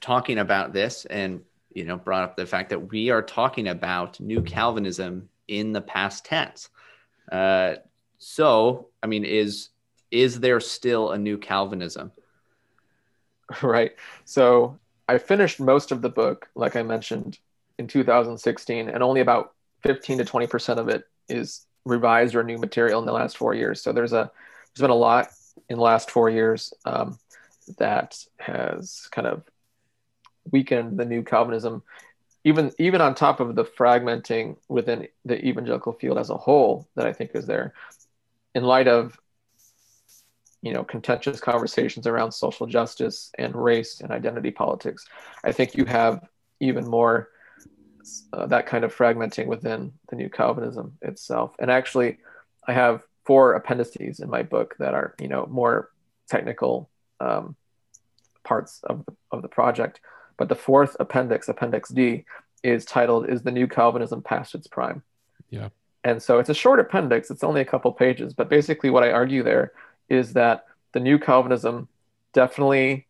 talking 0.00 0.38
about 0.38 0.72
this 0.72 1.04
and 1.06 1.40
you 1.74 1.84
know 1.84 1.96
brought 1.96 2.22
up 2.22 2.36
the 2.36 2.46
fact 2.46 2.70
that 2.70 2.90
we 2.90 3.10
are 3.10 3.22
talking 3.22 3.68
about 3.68 4.20
new 4.20 4.42
Calvinism 4.42 5.28
in 5.48 5.72
the 5.72 5.80
past 5.80 6.24
tense. 6.24 6.68
Uh, 7.30 7.76
so, 8.18 8.88
I 9.02 9.06
mean, 9.06 9.24
is 9.24 9.70
is 10.10 10.40
there 10.40 10.60
still 10.60 11.10
a 11.12 11.18
new 11.18 11.38
Calvinism? 11.38 12.12
right. 13.62 13.92
So 14.24 14.78
I 15.08 15.18
finished 15.18 15.60
most 15.60 15.92
of 15.92 16.02
the 16.02 16.08
book, 16.08 16.48
like 16.54 16.76
I 16.76 16.82
mentioned, 16.82 17.38
in 17.78 17.86
2016, 17.86 18.88
and 18.88 19.02
only 19.02 19.20
about 19.20 19.52
15 19.82 20.18
to 20.18 20.24
20 20.24 20.46
percent 20.46 20.80
of 20.80 20.88
it 20.88 21.04
is 21.28 21.66
revised 21.84 22.34
or 22.34 22.42
new 22.42 22.58
material 22.58 23.00
in 23.00 23.06
the 23.06 23.12
last 23.12 23.36
four 23.36 23.54
years. 23.54 23.80
So 23.82 23.92
there's 23.92 24.12
a 24.12 24.30
there's 24.74 24.82
been 24.82 24.90
a 24.90 24.94
lot 24.94 25.28
in 25.68 25.76
the 25.76 25.82
last 25.82 26.10
four 26.10 26.28
years 26.28 26.74
um, 26.84 27.18
that 27.78 28.18
has 28.38 29.08
kind 29.10 29.26
of 29.26 29.42
weakened 30.50 30.98
the 30.98 31.04
new 31.04 31.22
Calvinism, 31.22 31.82
even 32.44 32.72
even 32.78 33.00
on 33.00 33.14
top 33.14 33.40
of 33.40 33.54
the 33.54 33.64
fragmenting 33.64 34.56
within 34.68 35.08
the 35.24 35.44
evangelical 35.44 35.92
field 35.92 36.18
as 36.18 36.30
a 36.30 36.36
whole 36.36 36.86
that 36.94 37.06
I 37.06 37.12
think 37.12 37.30
is 37.34 37.46
there, 37.46 37.74
in 38.54 38.64
light 38.64 38.88
of 38.88 39.18
you 40.62 40.72
know 40.72 40.84
contentious 40.84 41.40
conversations 41.40 42.06
around 42.06 42.32
social 42.32 42.66
justice 42.66 43.30
and 43.38 43.54
race 43.54 44.00
and 44.00 44.10
identity 44.10 44.50
politics. 44.50 45.06
I 45.44 45.52
think 45.52 45.76
you 45.76 45.84
have 45.84 46.26
even 46.60 46.86
more 46.86 47.28
uh, 48.32 48.46
that 48.46 48.66
kind 48.66 48.84
of 48.84 48.94
fragmenting 48.94 49.46
within 49.46 49.92
the 50.08 50.16
new 50.16 50.28
Calvinism 50.28 50.96
itself. 51.02 51.54
And 51.58 51.70
actually, 51.70 52.18
I 52.66 52.72
have 52.72 53.02
four 53.24 53.54
appendices 53.54 54.20
in 54.20 54.30
my 54.30 54.42
book 54.42 54.76
that 54.78 54.94
are 54.94 55.14
you 55.20 55.28
know 55.28 55.46
more 55.46 55.90
technical 56.28 56.88
um, 57.20 57.56
parts 58.44 58.80
of 58.84 59.04
the, 59.06 59.12
of 59.32 59.42
the 59.42 59.48
project. 59.48 60.00
But 60.36 60.48
the 60.48 60.54
fourth 60.54 60.96
appendix, 61.00 61.48
Appendix 61.48 61.90
D, 61.90 62.24
is 62.62 62.84
titled 62.84 63.28
"Is 63.28 63.42
the 63.42 63.52
New 63.52 63.66
Calvinism 63.66 64.22
Past 64.22 64.54
Its 64.54 64.66
Prime?" 64.66 65.02
Yeah. 65.50 65.68
And 66.04 66.22
so 66.22 66.38
it's 66.38 66.50
a 66.50 66.54
short 66.54 66.78
appendix. 66.78 67.30
It's 67.30 67.42
only 67.42 67.60
a 67.60 67.64
couple 67.64 67.90
pages, 67.92 68.32
but 68.32 68.48
basically 68.48 68.90
what 68.90 69.02
I 69.02 69.10
argue 69.10 69.42
there 69.42 69.72
is 70.08 70.34
that 70.34 70.64
the 70.92 71.00
new 71.00 71.18
Calvinism 71.18 71.88
definitely 72.32 73.06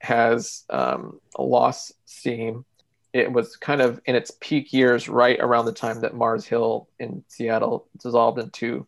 has 0.00 0.64
um, 0.68 1.20
lost 1.38 1.92
steam. 2.04 2.64
It 3.12 3.32
was 3.32 3.56
kind 3.56 3.80
of 3.80 4.00
in 4.06 4.14
its 4.14 4.32
peak 4.40 4.72
years 4.72 5.08
right 5.08 5.38
around 5.38 5.66
the 5.66 5.72
time 5.72 6.00
that 6.00 6.14
Mars 6.14 6.46
Hill 6.46 6.88
in 6.98 7.22
Seattle 7.28 7.86
dissolved 7.98 8.38
into 8.38 8.86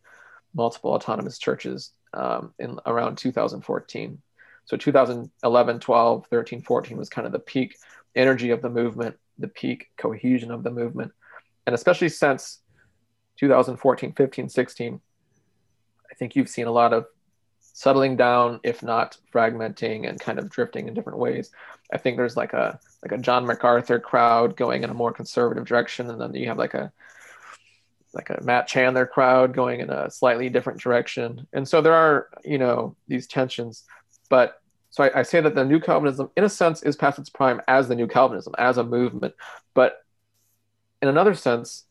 multiple 0.55 0.93
autonomous 0.93 1.39
churches 1.39 1.91
um, 2.15 2.55
in 2.59 2.79
around 2.87 3.19
2014. 3.19 4.21
So 4.67 4.77
2011, 4.77 5.81
12, 5.81 6.27
13, 6.31 6.63
14 6.63 6.97
was 6.97 7.11
kind 7.11 7.27
of 7.27 7.33
the 7.33 7.39
peak 7.39 7.77
energy 8.17 8.51
of 8.51 8.63
the 8.63 8.71
movement, 8.71 9.17
the 9.39 9.49
peak 9.49 9.91
cohesion 9.97 10.51
of 10.51 10.63
the 10.63 10.71
movement. 10.71 11.13
And 11.67 11.75
especially 11.75 12.09
since 12.09 12.61
2014, 13.39 14.13
15, 14.13 14.49
16, 14.49 15.01
I 16.11 16.15
think 16.15 16.37
you've 16.37 16.49
seen 16.49 16.67
a 16.67 16.73
lot 16.73 16.93
of 16.93 17.07
settling 17.61 18.17
down, 18.17 18.61
if 18.63 18.83
not 18.83 19.19
fragmenting 19.33 20.09
and 20.09 20.21
kind 20.21 20.39
of 20.39 20.49
drifting 20.49 20.87
in 20.87 20.95
different 20.95 21.19
ways. 21.19 21.51
I 21.93 21.99
think 21.99 22.17
there's 22.17 22.37
like 22.37 22.53
a 22.53 22.79
like 23.05 23.13
a 23.13 23.23
John 23.23 23.47
MacArthur 23.47 24.01
crowd 24.01 24.57
going 24.57 24.83
in 24.83 24.91
a 24.91 24.95
more 24.95 25.13
conservative 25.13 25.67
direction, 25.67 26.11
and 26.11 26.21
then 26.21 26.35
you 26.35 26.49
have 26.49 26.59
like 26.59 26.75
a 26.75 26.91
like 28.15 28.31
a 28.31 28.41
Matt 28.43 28.67
Chandler 28.67 29.07
crowd 29.07 29.55
going 29.55 29.81
in 29.81 29.91
a 29.91 30.11
slightly 30.11 30.49
different 30.49 30.81
direction. 30.81 31.47
And 31.53 31.69
so 31.69 31.81
there 31.81 31.93
are, 31.93 32.29
you 32.45 32.59
know, 32.59 32.95
these 33.09 33.27
tensions. 33.27 33.83
But 34.31 34.61
so 34.91 35.05
I, 35.05 35.21
I 35.21 35.23
say 35.23 35.41
that 35.41 35.55
the 35.55 35.65
new 35.65 35.81
Calvinism, 35.81 36.31
in 36.37 36.45
a 36.45 36.49
sense, 36.49 36.83
is 36.83 36.97
past 36.97 37.19
its 37.19 37.29
prime 37.29 37.61
as 37.67 37.89
the 37.89 37.97
new 37.97 38.07
Calvinism, 38.07 38.55
as 38.57 38.79
a 38.79 38.85
movement. 38.85 39.35
But 39.75 40.05
in 41.03 41.09
another 41.09 41.35
sense, 41.35 41.85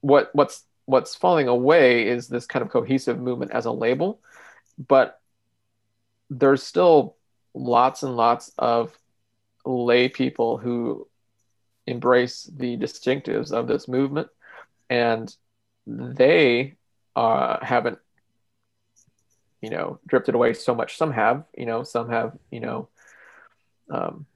what 0.00 0.30
what's 0.32 0.64
what's 0.86 1.14
falling 1.14 1.46
away 1.46 2.08
is 2.08 2.26
this 2.26 2.46
kind 2.46 2.64
of 2.64 2.70
cohesive 2.70 3.20
movement 3.20 3.52
as 3.52 3.66
a 3.66 3.72
label. 3.72 4.20
But 4.78 5.20
there's 6.30 6.62
still 6.62 7.16
lots 7.54 8.02
and 8.02 8.16
lots 8.16 8.50
of 8.58 8.98
lay 9.64 10.08
people 10.08 10.58
who 10.58 11.06
embrace 11.86 12.48
the 12.56 12.76
distinctives 12.76 13.52
of 13.52 13.66
this 13.66 13.88
movement 13.88 14.28
and 14.88 15.34
they 15.86 16.74
uh, 17.16 17.64
haven't 17.64 17.98
you 19.60 19.70
know, 19.70 19.98
drifted 20.06 20.34
away 20.34 20.54
so 20.54 20.74
much. 20.74 20.96
Some 20.96 21.12
have, 21.12 21.44
you 21.56 21.66
know, 21.66 21.82
some 21.82 22.08
have, 22.08 22.36
you 22.50 22.60
know, 22.60 22.88
um, 23.90 24.26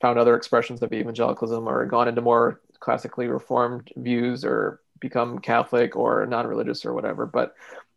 found 0.00 0.18
other 0.18 0.34
expressions 0.34 0.82
of 0.82 0.92
evangelicalism 0.92 1.68
or 1.68 1.86
gone 1.86 2.08
into 2.08 2.22
more 2.22 2.60
classically 2.80 3.28
reformed 3.28 3.92
views 3.96 4.44
or 4.44 4.80
become 4.98 5.38
Catholic 5.38 5.94
or 5.94 6.26
non-religious 6.26 6.84
or 6.84 6.94
whatever. 6.94 7.26
But 7.26 7.54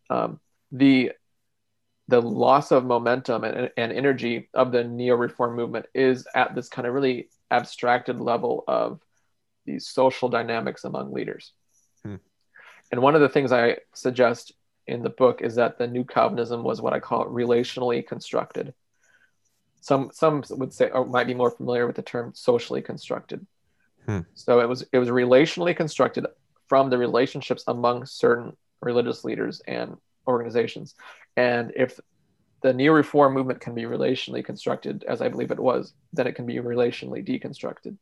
um, 0.09 0.39
the 0.71 1.13
the 2.07 2.21
loss 2.21 2.71
of 2.71 2.85
momentum 2.85 3.43
and, 3.43 3.71
and 3.77 3.91
energy 3.91 4.49
of 4.53 4.71
the 4.71 4.83
neo-reform 4.83 5.55
movement 5.55 5.87
is 5.93 6.27
at 6.35 6.53
this 6.53 6.69
kind 6.69 6.87
of 6.87 6.93
really 6.93 7.29
abstracted 7.49 8.19
level 8.19 8.63
of 8.67 8.99
these 9.65 9.87
social 9.87 10.29
dynamics 10.29 10.83
among 10.83 11.11
leaders. 11.11 11.53
Hmm. 12.03 12.15
And 12.91 13.01
one 13.01 13.15
of 13.15 13.21
the 13.21 13.29
things 13.29 13.51
I 13.51 13.77
suggest 13.93 14.53
in 14.87 15.01
the 15.01 15.09
book 15.09 15.41
is 15.41 15.55
that 15.55 15.77
the 15.77 15.87
new 15.87 16.03
Calvinism 16.03 16.63
was 16.63 16.81
what 16.81 16.93
I 16.93 16.99
call 16.99 17.25
relationally 17.25 18.05
constructed. 18.05 18.73
Some 19.81 20.11
some 20.13 20.43
would 20.51 20.73
say 20.73 20.89
or 20.89 21.05
might 21.05 21.27
be 21.27 21.33
more 21.33 21.51
familiar 21.51 21.87
with 21.87 21.95
the 21.95 22.01
term 22.01 22.33
socially 22.35 22.81
constructed. 22.81 23.45
Hmm. 24.05 24.19
So 24.35 24.59
it 24.59 24.69
was 24.69 24.85
it 24.91 24.99
was 24.99 25.09
relationally 25.09 25.75
constructed 25.75 26.25
from 26.67 26.89
the 26.89 26.97
relationships 26.97 27.63
among 27.67 28.05
certain 28.05 28.55
religious 28.81 29.23
leaders 29.23 29.61
and 29.67 29.97
organizations. 30.27 30.95
And 31.37 31.71
if 31.75 31.99
the 32.61 32.73
neo 32.73 32.93
reform 32.93 33.33
movement 33.33 33.59
can 33.59 33.75
be 33.75 33.83
relationally 33.83 34.43
constructed, 34.43 35.03
as 35.07 35.21
I 35.21 35.29
believe 35.29 35.51
it 35.51 35.59
was, 35.59 35.93
then 36.13 36.27
it 36.27 36.33
can 36.33 36.45
be 36.45 36.55
relationally 36.55 37.25
deconstructed. 37.25 37.97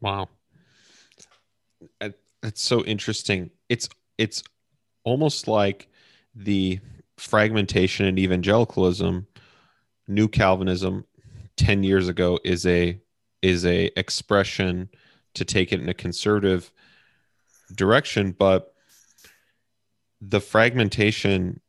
Wow. 0.00 0.28
That's 2.00 2.62
so 2.62 2.84
interesting. 2.84 3.50
It's 3.68 3.88
it's 4.18 4.42
almost 5.04 5.48
like 5.48 5.88
the 6.34 6.80
fragmentation 7.16 8.06
in 8.06 8.18
evangelicalism, 8.18 9.26
new 10.08 10.28
Calvinism 10.28 11.04
10 11.56 11.82
years 11.84 12.08
ago 12.08 12.38
is 12.44 12.66
a 12.66 13.00
is 13.42 13.64
a 13.66 13.90
expression 13.98 14.88
to 15.34 15.44
take 15.44 15.72
it 15.72 15.80
in 15.80 15.88
a 15.88 15.94
conservative 15.94 16.72
direction, 17.74 18.32
but 18.32 18.71
the 20.22 20.40
fragmentation 20.40 21.60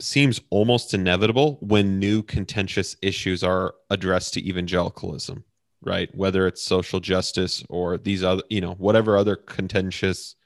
seems 0.00 0.40
almost 0.50 0.94
inevitable 0.94 1.58
when 1.60 1.98
new 1.98 2.22
contentious 2.22 2.96
issues 3.02 3.44
are 3.44 3.74
addressed 3.90 4.34
to 4.34 4.48
evangelicalism, 4.48 5.44
right? 5.82 6.12
Whether 6.14 6.46
it's 6.46 6.62
social 6.62 7.00
justice 7.00 7.62
or 7.68 7.98
these 7.98 8.24
other, 8.24 8.42
you 8.48 8.62
know, 8.62 8.74
whatever 8.74 9.16
other 9.16 9.36
contentious 9.36 10.36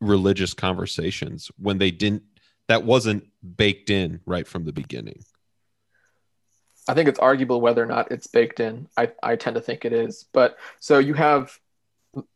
religious 0.00 0.52
conversations 0.52 1.50
when 1.58 1.78
they 1.78 1.90
didn't 1.90 2.24
that 2.68 2.84
wasn't 2.84 3.24
baked 3.56 3.90
in 3.90 4.20
right 4.26 4.46
from 4.46 4.64
the 4.64 4.72
beginning. 4.72 5.24
I 6.88 6.94
think 6.94 7.08
it's 7.08 7.18
arguable 7.18 7.60
whether 7.60 7.82
or 7.82 7.86
not 7.86 8.10
it's 8.10 8.26
baked 8.26 8.60
in. 8.60 8.88
I, 8.96 9.12
I 9.22 9.36
tend 9.36 9.54
to 9.54 9.62
think 9.62 9.84
it 9.84 9.92
is. 9.92 10.26
But 10.32 10.58
so 10.80 10.98
you 10.98 11.14
have 11.14 11.56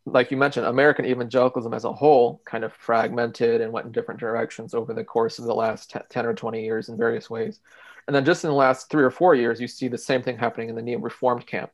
like 0.07 0.31
you 0.31 0.37
mentioned, 0.37 0.67
American 0.67 1.05
evangelicalism 1.05 1.75
as 1.75 1.85
a 1.85 1.93
whole 1.93 2.41
kind 2.47 2.65
of 2.65 2.73
fragmented 2.73 3.61
and 3.61 3.73
went 3.73 3.87
in 3.87 3.93
different 3.93 4.21
directions 4.21 4.75
over 4.75 4.95
the 4.95 5.05
course 5.05 5.39
of 5.39 5.45
the 5.45 5.55
last 5.55 5.95
10 6.09 6.27
or 6.27 6.35
20 6.35 6.65
years 6.65 6.89
in 6.89 6.97
various 6.97 7.29
ways. 7.29 7.61
And 8.07 8.15
then 8.15 8.25
just 8.25 8.45
in 8.45 8.51
the 8.51 8.57
last 8.57 8.89
three 8.89 9.03
or 9.03 9.11
four 9.11 9.35
years, 9.35 9.61
you 9.61 9.69
see 9.69 9.89
the 9.89 9.99
same 9.99 10.23
thing 10.23 10.39
happening 10.39 10.69
in 10.69 10.77
the 10.77 10.83
neo 10.83 10.99
reformed 10.99 11.47
camp, 11.47 11.71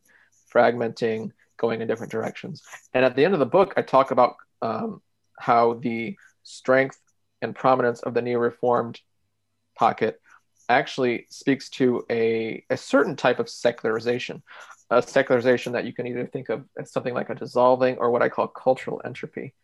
fragmenting, 0.52 1.30
going 1.58 1.80
in 1.80 1.86
different 1.86 2.10
directions. 2.10 2.62
And 2.94 3.04
at 3.04 3.14
the 3.14 3.24
end 3.24 3.34
of 3.34 3.40
the 3.40 3.46
book, 3.46 3.74
I 3.76 3.82
talk 3.82 4.10
about 4.10 4.36
um, 4.62 5.00
how 5.38 5.74
the 5.74 6.16
strength 6.42 6.98
and 7.40 7.54
prominence 7.54 8.00
of 8.00 8.14
the 8.14 8.22
neo 8.22 8.38
reformed 8.38 9.00
pocket 9.76 10.20
actually 10.68 11.26
speaks 11.30 11.68
to 11.68 12.04
a, 12.10 12.64
a 12.70 12.76
certain 12.76 13.14
type 13.14 13.38
of 13.38 13.48
secularization 13.48 14.42
a 14.92 15.02
secularization 15.02 15.72
that 15.72 15.84
you 15.84 15.92
can 15.92 16.06
either 16.06 16.26
think 16.26 16.48
of 16.48 16.64
as 16.78 16.92
something 16.92 17.14
like 17.14 17.30
a 17.30 17.34
dissolving 17.34 17.96
or 17.96 18.10
what 18.10 18.22
I 18.22 18.28
call 18.28 18.46
cultural 18.48 19.00
entropy. 19.04 19.54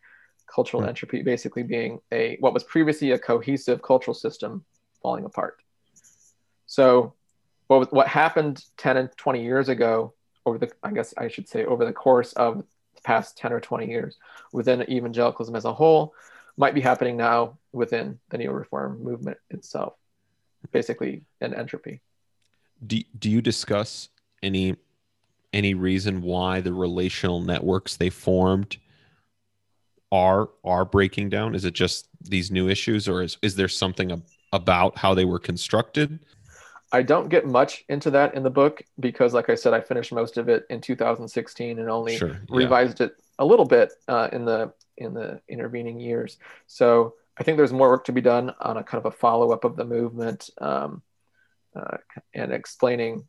Cultural 0.53 0.81
mm-hmm. 0.81 0.89
entropy 0.89 1.21
basically 1.21 1.63
being 1.63 1.99
a 2.11 2.37
what 2.39 2.53
was 2.53 2.63
previously 2.63 3.11
a 3.11 3.19
cohesive 3.19 3.81
cultural 3.81 4.15
system 4.15 4.65
falling 5.01 5.25
apart. 5.25 5.57
So 6.65 7.13
what 7.67 7.93
what 7.93 8.07
happened 8.07 8.63
10 8.77 8.97
and 8.97 9.09
20 9.15 9.43
years 9.43 9.69
ago 9.69 10.13
over 10.45 10.57
the 10.57 10.71
I 10.81 10.91
guess 10.91 11.13
I 11.17 11.27
should 11.27 11.47
say 11.47 11.65
over 11.65 11.85
the 11.85 11.93
course 11.93 12.33
of 12.33 12.63
the 12.95 13.01
past 13.03 13.37
10 13.37 13.53
or 13.53 13.59
20 13.59 13.87
years 13.87 14.17
within 14.51 14.89
evangelicalism 14.89 15.55
as 15.55 15.65
a 15.65 15.73
whole 15.73 16.13
might 16.57 16.73
be 16.73 16.81
happening 16.81 17.15
now 17.15 17.57
within 17.71 18.19
the 18.29 18.37
neo-reform 18.37 19.03
movement 19.03 19.37
itself. 19.49 19.93
Basically 20.71 21.21
an 21.39 21.53
entropy. 21.53 22.01
Do, 22.85 23.01
do 23.17 23.29
you 23.29 23.41
discuss 23.41 24.09
any 24.43 24.75
any 25.53 25.73
reason 25.73 26.21
why 26.21 26.61
the 26.61 26.73
relational 26.73 27.41
networks 27.41 27.97
they 27.97 28.09
formed 28.09 28.77
are 30.11 30.49
are 30.63 30.85
breaking 30.85 31.29
down? 31.29 31.55
Is 31.55 31.65
it 31.65 31.73
just 31.73 32.07
these 32.21 32.51
new 32.51 32.69
issues, 32.69 33.07
or 33.07 33.23
is 33.23 33.37
is 33.41 33.55
there 33.55 33.67
something 33.67 34.21
about 34.53 34.97
how 34.97 35.13
they 35.13 35.25
were 35.25 35.39
constructed? 35.39 36.19
I 36.91 37.03
don't 37.03 37.29
get 37.29 37.45
much 37.45 37.85
into 37.87 38.09
that 38.11 38.33
in 38.33 38.41
the 38.41 38.49
book 38.49 38.81
because, 38.99 39.33
like 39.33 39.49
I 39.49 39.55
said, 39.55 39.73
I 39.73 39.81
finished 39.81 40.11
most 40.11 40.37
of 40.37 40.49
it 40.49 40.65
in 40.71 40.81
2016 40.81 41.77
and 41.77 41.89
only 41.89 42.17
sure, 42.17 42.29
yeah. 42.29 42.35
revised 42.49 43.01
it 43.01 43.13
a 43.37 43.45
little 43.45 43.65
bit 43.65 43.93
uh, 44.07 44.29
in 44.31 44.45
the 44.45 44.73
in 44.97 45.13
the 45.13 45.41
intervening 45.47 45.99
years. 45.99 46.37
So 46.67 47.15
I 47.37 47.43
think 47.43 47.57
there's 47.57 47.71
more 47.71 47.89
work 47.89 48.05
to 48.05 48.11
be 48.11 48.21
done 48.21 48.53
on 48.59 48.77
a 48.77 48.83
kind 48.83 49.03
of 49.05 49.13
a 49.13 49.15
follow 49.15 49.51
up 49.51 49.63
of 49.63 49.75
the 49.75 49.85
movement 49.85 50.49
um, 50.59 51.01
uh, 51.75 51.97
and 52.33 52.51
explaining 52.51 53.27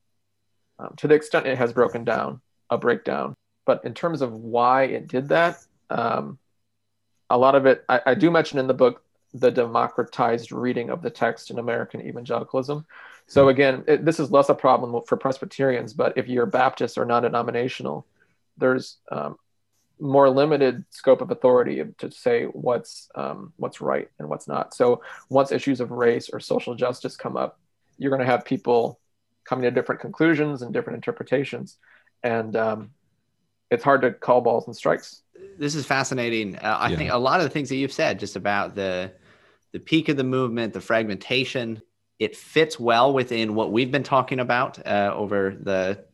um, 0.81 0.95
to 0.97 1.09
the 1.09 1.15
extent 1.15 1.47
it 1.47 1.59
has 1.59 1.73
broken 1.73 2.05
down, 2.05 2.41
a 2.71 2.79
breakdown. 2.79 3.35
But 3.67 3.85
in 3.85 3.95
terms 3.95 4.23
of 4.23 4.33
why 4.33 4.85
it 4.85 5.07
did 5.07 5.29
that, 5.29 5.59
um, 5.91 6.39
a 7.29 7.39
lot 7.39 7.55
of 7.55 7.67
it, 7.67 7.85
I, 7.89 8.01
I, 8.07 8.15
do 8.15 8.31
mention 8.31 8.59
in 8.59 8.67
the 8.67 8.75
book 8.75 9.03
the 9.35 9.51
democratized 9.51 10.51
reading 10.51 10.91
of 10.91 11.03
the 11.03 11.11
text 11.11 11.51
in 11.51 11.59
American 11.59 12.01
evangelicalism. 12.01 12.87
So 13.27 13.49
again, 13.49 13.85
it, 13.87 14.05
this 14.05 14.19
is 14.19 14.31
less 14.33 14.49
a 14.49 14.55
problem 14.55 15.01
for 15.07 15.17
Presbyterians, 15.17 15.93
but 15.93 16.17
if 16.17 16.27
you're 16.27 16.47
Baptist 16.47 16.99
or 16.99 17.05
non-denominational, 17.05 18.07
there's 18.57 18.97
um, 19.13 19.37
more 20.01 20.29
limited 20.31 20.85
scope 20.91 21.21
of 21.21 21.31
authority 21.31 21.85
to 21.99 22.11
say 22.11 22.45
what's 22.45 23.09
um, 23.15 23.53
what's 23.57 23.81
right 23.81 24.09
and 24.19 24.29
what's 24.29 24.49
not. 24.49 24.75
So 24.75 25.03
once 25.29 25.53
issues 25.53 25.81
of 25.81 25.91
race 25.91 26.31
or 26.33 26.41
social 26.41 26.75
justice 26.75 27.17
come 27.17 27.37
up, 27.37 27.59
you're 27.99 28.11
going 28.11 28.21
to 28.21 28.27
have 28.27 28.45
people 28.45 28.99
coming 29.51 29.65
to 29.65 29.71
different 29.73 30.01
conclusions 30.01 30.63
and 30.63 30.73
different 30.73 30.95
interpretations. 30.95 31.77
And 32.23 32.55
um, 32.55 32.91
it's 33.69 33.83
hard 33.83 34.03
to 34.03 34.13
call 34.13 34.41
balls 34.43 34.69
and 34.69 34.77
strikes. 34.77 35.23
This 35.59 35.75
is 35.75 35.85
fascinating. 35.85 36.57
Uh, 36.57 36.79
I 36.81 36.91
yeah. 36.91 36.97
think 36.97 37.11
a 37.11 37.19
lot 37.19 37.41
of 37.41 37.45
the 37.45 37.51
things 37.51 37.69
that 37.71 37.75
you've 37.75 37.93
said 37.93 38.21
just 38.21 38.37
about 38.37 38.77
the 38.77 39.13
the 39.73 39.81
peak 39.81 40.09
of 40.09 40.17
the 40.17 40.25
movement, 40.25 40.73
the 40.73 40.81
fragmentation, 40.81 41.83
it 42.19 42.37
fits 42.37 42.79
well 42.79 43.13
within 43.13 43.55
what 43.55 43.73
we've 43.73 43.91
been 43.91 44.03
talking 44.03 44.41
about 44.41 44.85
uh, 44.87 45.13
over 45.15 45.57
the 45.61 46.05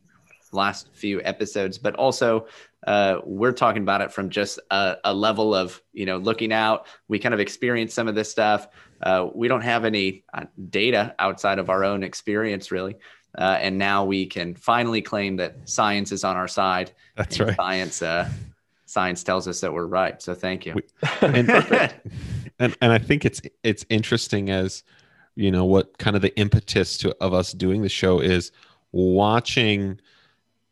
last 0.51 0.89
few 0.93 1.21
episodes, 1.23 1.77
but 1.77 1.95
also 1.95 2.47
uh, 2.85 3.19
we're 3.25 3.51
talking 3.51 3.81
about 3.81 4.01
it 4.01 4.11
from 4.11 4.29
just 4.29 4.59
a, 4.71 4.97
a, 5.03 5.13
level 5.13 5.53
of 5.53 5.81
you 5.93 6.05
know 6.05 6.17
looking 6.17 6.53
out. 6.53 6.87
We 7.07 7.19
kind 7.19 7.33
of 7.33 7.39
experience 7.39 7.93
some 7.93 8.07
of 8.07 8.15
this 8.15 8.31
stuff. 8.31 8.67
Uh, 9.01 9.27
we 9.33 9.47
don't 9.47 9.61
have 9.61 9.85
any 9.85 10.23
uh, 10.33 10.45
data 10.69 11.15
outside 11.19 11.59
of 11.59 11.69
our 11.69 11.83
own 11.83 12.03
experience, 12.03 12.71
really. 12.71 12.95
Uh, 13.37 13.57
and 13.61 13.77
now 13.77 14.03
we 14.03 14.25
can 14.25 14.55
finally 14.55 15.01
claim 15.01 15.35
that 15.35 15.55
science 15.65 16.11
is 16.11 16.23
on 16.23 16.35
our 16.35 16.47
side. 16.47 16.91
That's 17.15 17.39
right. 17.39 17.55
Science, 17.55 18.01
uh, 18.01 18.29
science 18.85 19.23
tells 19.23 19.47
us 19.47 19.61
that 19.61 19.71
we're 19.71 19.85
right. 19.85 20.21
So 20.21 20.33
thank 20.33 20.65
you. 20.65 20.75
and, 21.21 21.49
and 22.59 22.75
and 22.81 22.91
I 22.91 22.97
think 22.97 23.25
it's 23.25 23.41
it's 23.63 23.85
interesting 23.89 24.49
as 24.49 24.83
you 25.35 25.51
know 25.51 25.65
what 25.65 25.97
kind 25.99 26.15
of 26.15 26.21
the 26.21 26.35
impetus 26.37 26.97
to 26.99 27.15
of 27.21 27.33
us 27.33 27.51
doing 27.51 27.83
the 27.83 27.89
show 27.89 28.19
is 28.19 28.51
watching 28.91 29.99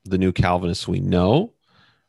the 0.05 0.18
new 0.18 0.32
Calvinists 0.32 0.88
we 0.88 0.99
know 0.99 1.53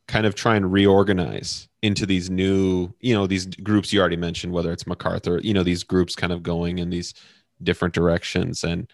kind 0.07 0.24
of 0.24 0.34
try 0.34 0.57
and 0.57 0.72
reorganize 0.72 1.68
into 1.82 2.07
these 2.07 2.30
new 2.30 2.92
you 3.00 3.12
know 3.12 3.26
these 3.26 3.46
groups 3.46 3.92
you 3.92 4.00
already 4.00 4.16
mentioned 4.16 4.52
whether 4.52 4.72
it's 4.72 4.86
MacArthur 4.86 5.40
you 5.42 5.52
know 5.52 5.62
these 5.62 5.82
groups 5.82 6.14
kind 6.14 6.32
of 6.32 6.42
going 6.42 6.78
in 6.78 6.90
these 6.90 7.12
different 7.62 7.92
directions 7.92 8.64
and 8.64 8.90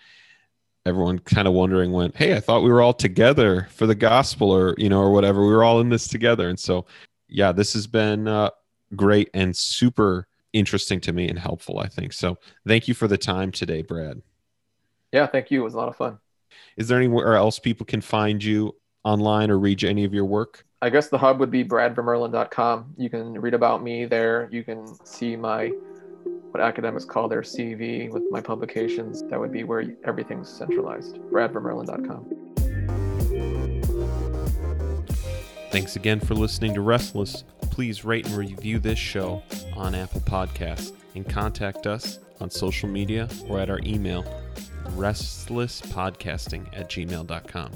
everyone 0.84 1.18
kind 1.20 1.46
of 1.46 1.54
wondering 1.54 1.92
when 1.92 2.12
hey 2.16 2.34
i 2.36 2.40
thought 2.40 2.62
we 2.62 2.70
were 2.70 2.82
all 2.82 2.92
together 2.92 3.68
for 3.70 3.86
the 3.86 3.94
gospel 3.94 4.50
or 4.50 4.74
you 4.78 4.88
know 4.88 5.00
or 5.00 5.12
whatever. 5.12 5.42
We 5.42 5.52
were 5.52 5.64
all 5.64 5.80
in 5.80 5.88
this 5.88 6.08
together. 6.08 6.48
And 6.48 6.58
so 6.58 6.86
yeah 7.28 7.52
this 7.52 7.72
has 7.74 7.86
been 7.86 8.28
uh, 8.28 8.50
great 8.96 9.30
and 9.34 9.56
super 9.56 10.26
interesting 10.52 11.00
to 11.00 11.12
me 11.12 11.28
and 11.28 11.38
helpful 11.38 11.78
i 11.78 11.88
think. 11.88 12.12
So 12.12 12.36
thank 12.66 12.88
you 12.88 12.94
for 12.94 13.08
the 13.08 13.18
time 13.18 13.52
today 13.52 13.82
brad. 13.82 14.20
Yeah 15.12 15.26
thank 15.26 15.50
you. 15.50 15.60
It 15.60 15.64
was 15.64 15.74
a 15.74 15.78
lot 15.78 15.88
of 15.88 15.96
fun. 15.96 16.18
Is 16.76 16.88
there 16.88 16.98
anywhere 16.98 17.34
else 17.34 17.58
people 17.58 17.86
can 17.86 18.00
find 18.00 18.42
you 18.42 18.74
online 19.04 19.50
or 19.50 19.58
read 19.58 19.84
any 19.84 20.04
of 20.04 20.14
your 20.14 20.24
work? 20.24 20.64
I 20.80 20.90
guess 20.90 21.08
the 21.08 21.18
hub 21.18 21.38
would 21.38 21.50
be 21.50 21.64
bradvermurlen.com 21.64 22.94
you 22.96 23.08
can 23.08 23.40
read 23.40 23.54
about 23.54 23.82
me 23.82 24.04
there. 24.04 24.48
You 24.50 24.64
can 24.64 24.86
see 25.06 25.36
my 25.36 25.72
what 26.52 26.62
academics 26.62 27.04
call 27.04 27.28
their 27.28 27.42
CV 27.42 28.10
with 28.10 28.22
my 28.30 28.40
publications, 28.40 29.22
that 29.28 29.40
would 29.40 29.52
be 29.52 29.64
where 29.64 29.84
everything's 30.04 30.48
centralized. 30.48 31.16
bradvermurlen.com. 31.30 32.42
Thanks 35.70 35.96
again 35.96 36.20
for 36.20 36.34
listening 36.34 36.74
to 36.74 36.82
Restless. 36.82 37.44
Please 37.62 38.04
rate 38.04 38.26
and 38.26 38.36
review 38.36 38.78
this 38.78 38.98
show 38.98 39.42
on 39.74 39.94
Apple 39.94 40.20
Podcasts 40.20 40.92
and 41.14 41.26
contact 41.26 41.86
us 41.86 42.18
on 42.40 42.50
social 42.50 42.88
media 42.90 43.28
or 43.48 43.58
at 43.58 43.70
our 43.70 43.80
email, 43.84 44.22
restlesspodcasting 44.96 46.66
at 46.78 46.90
gmail.com. 46.90 47.72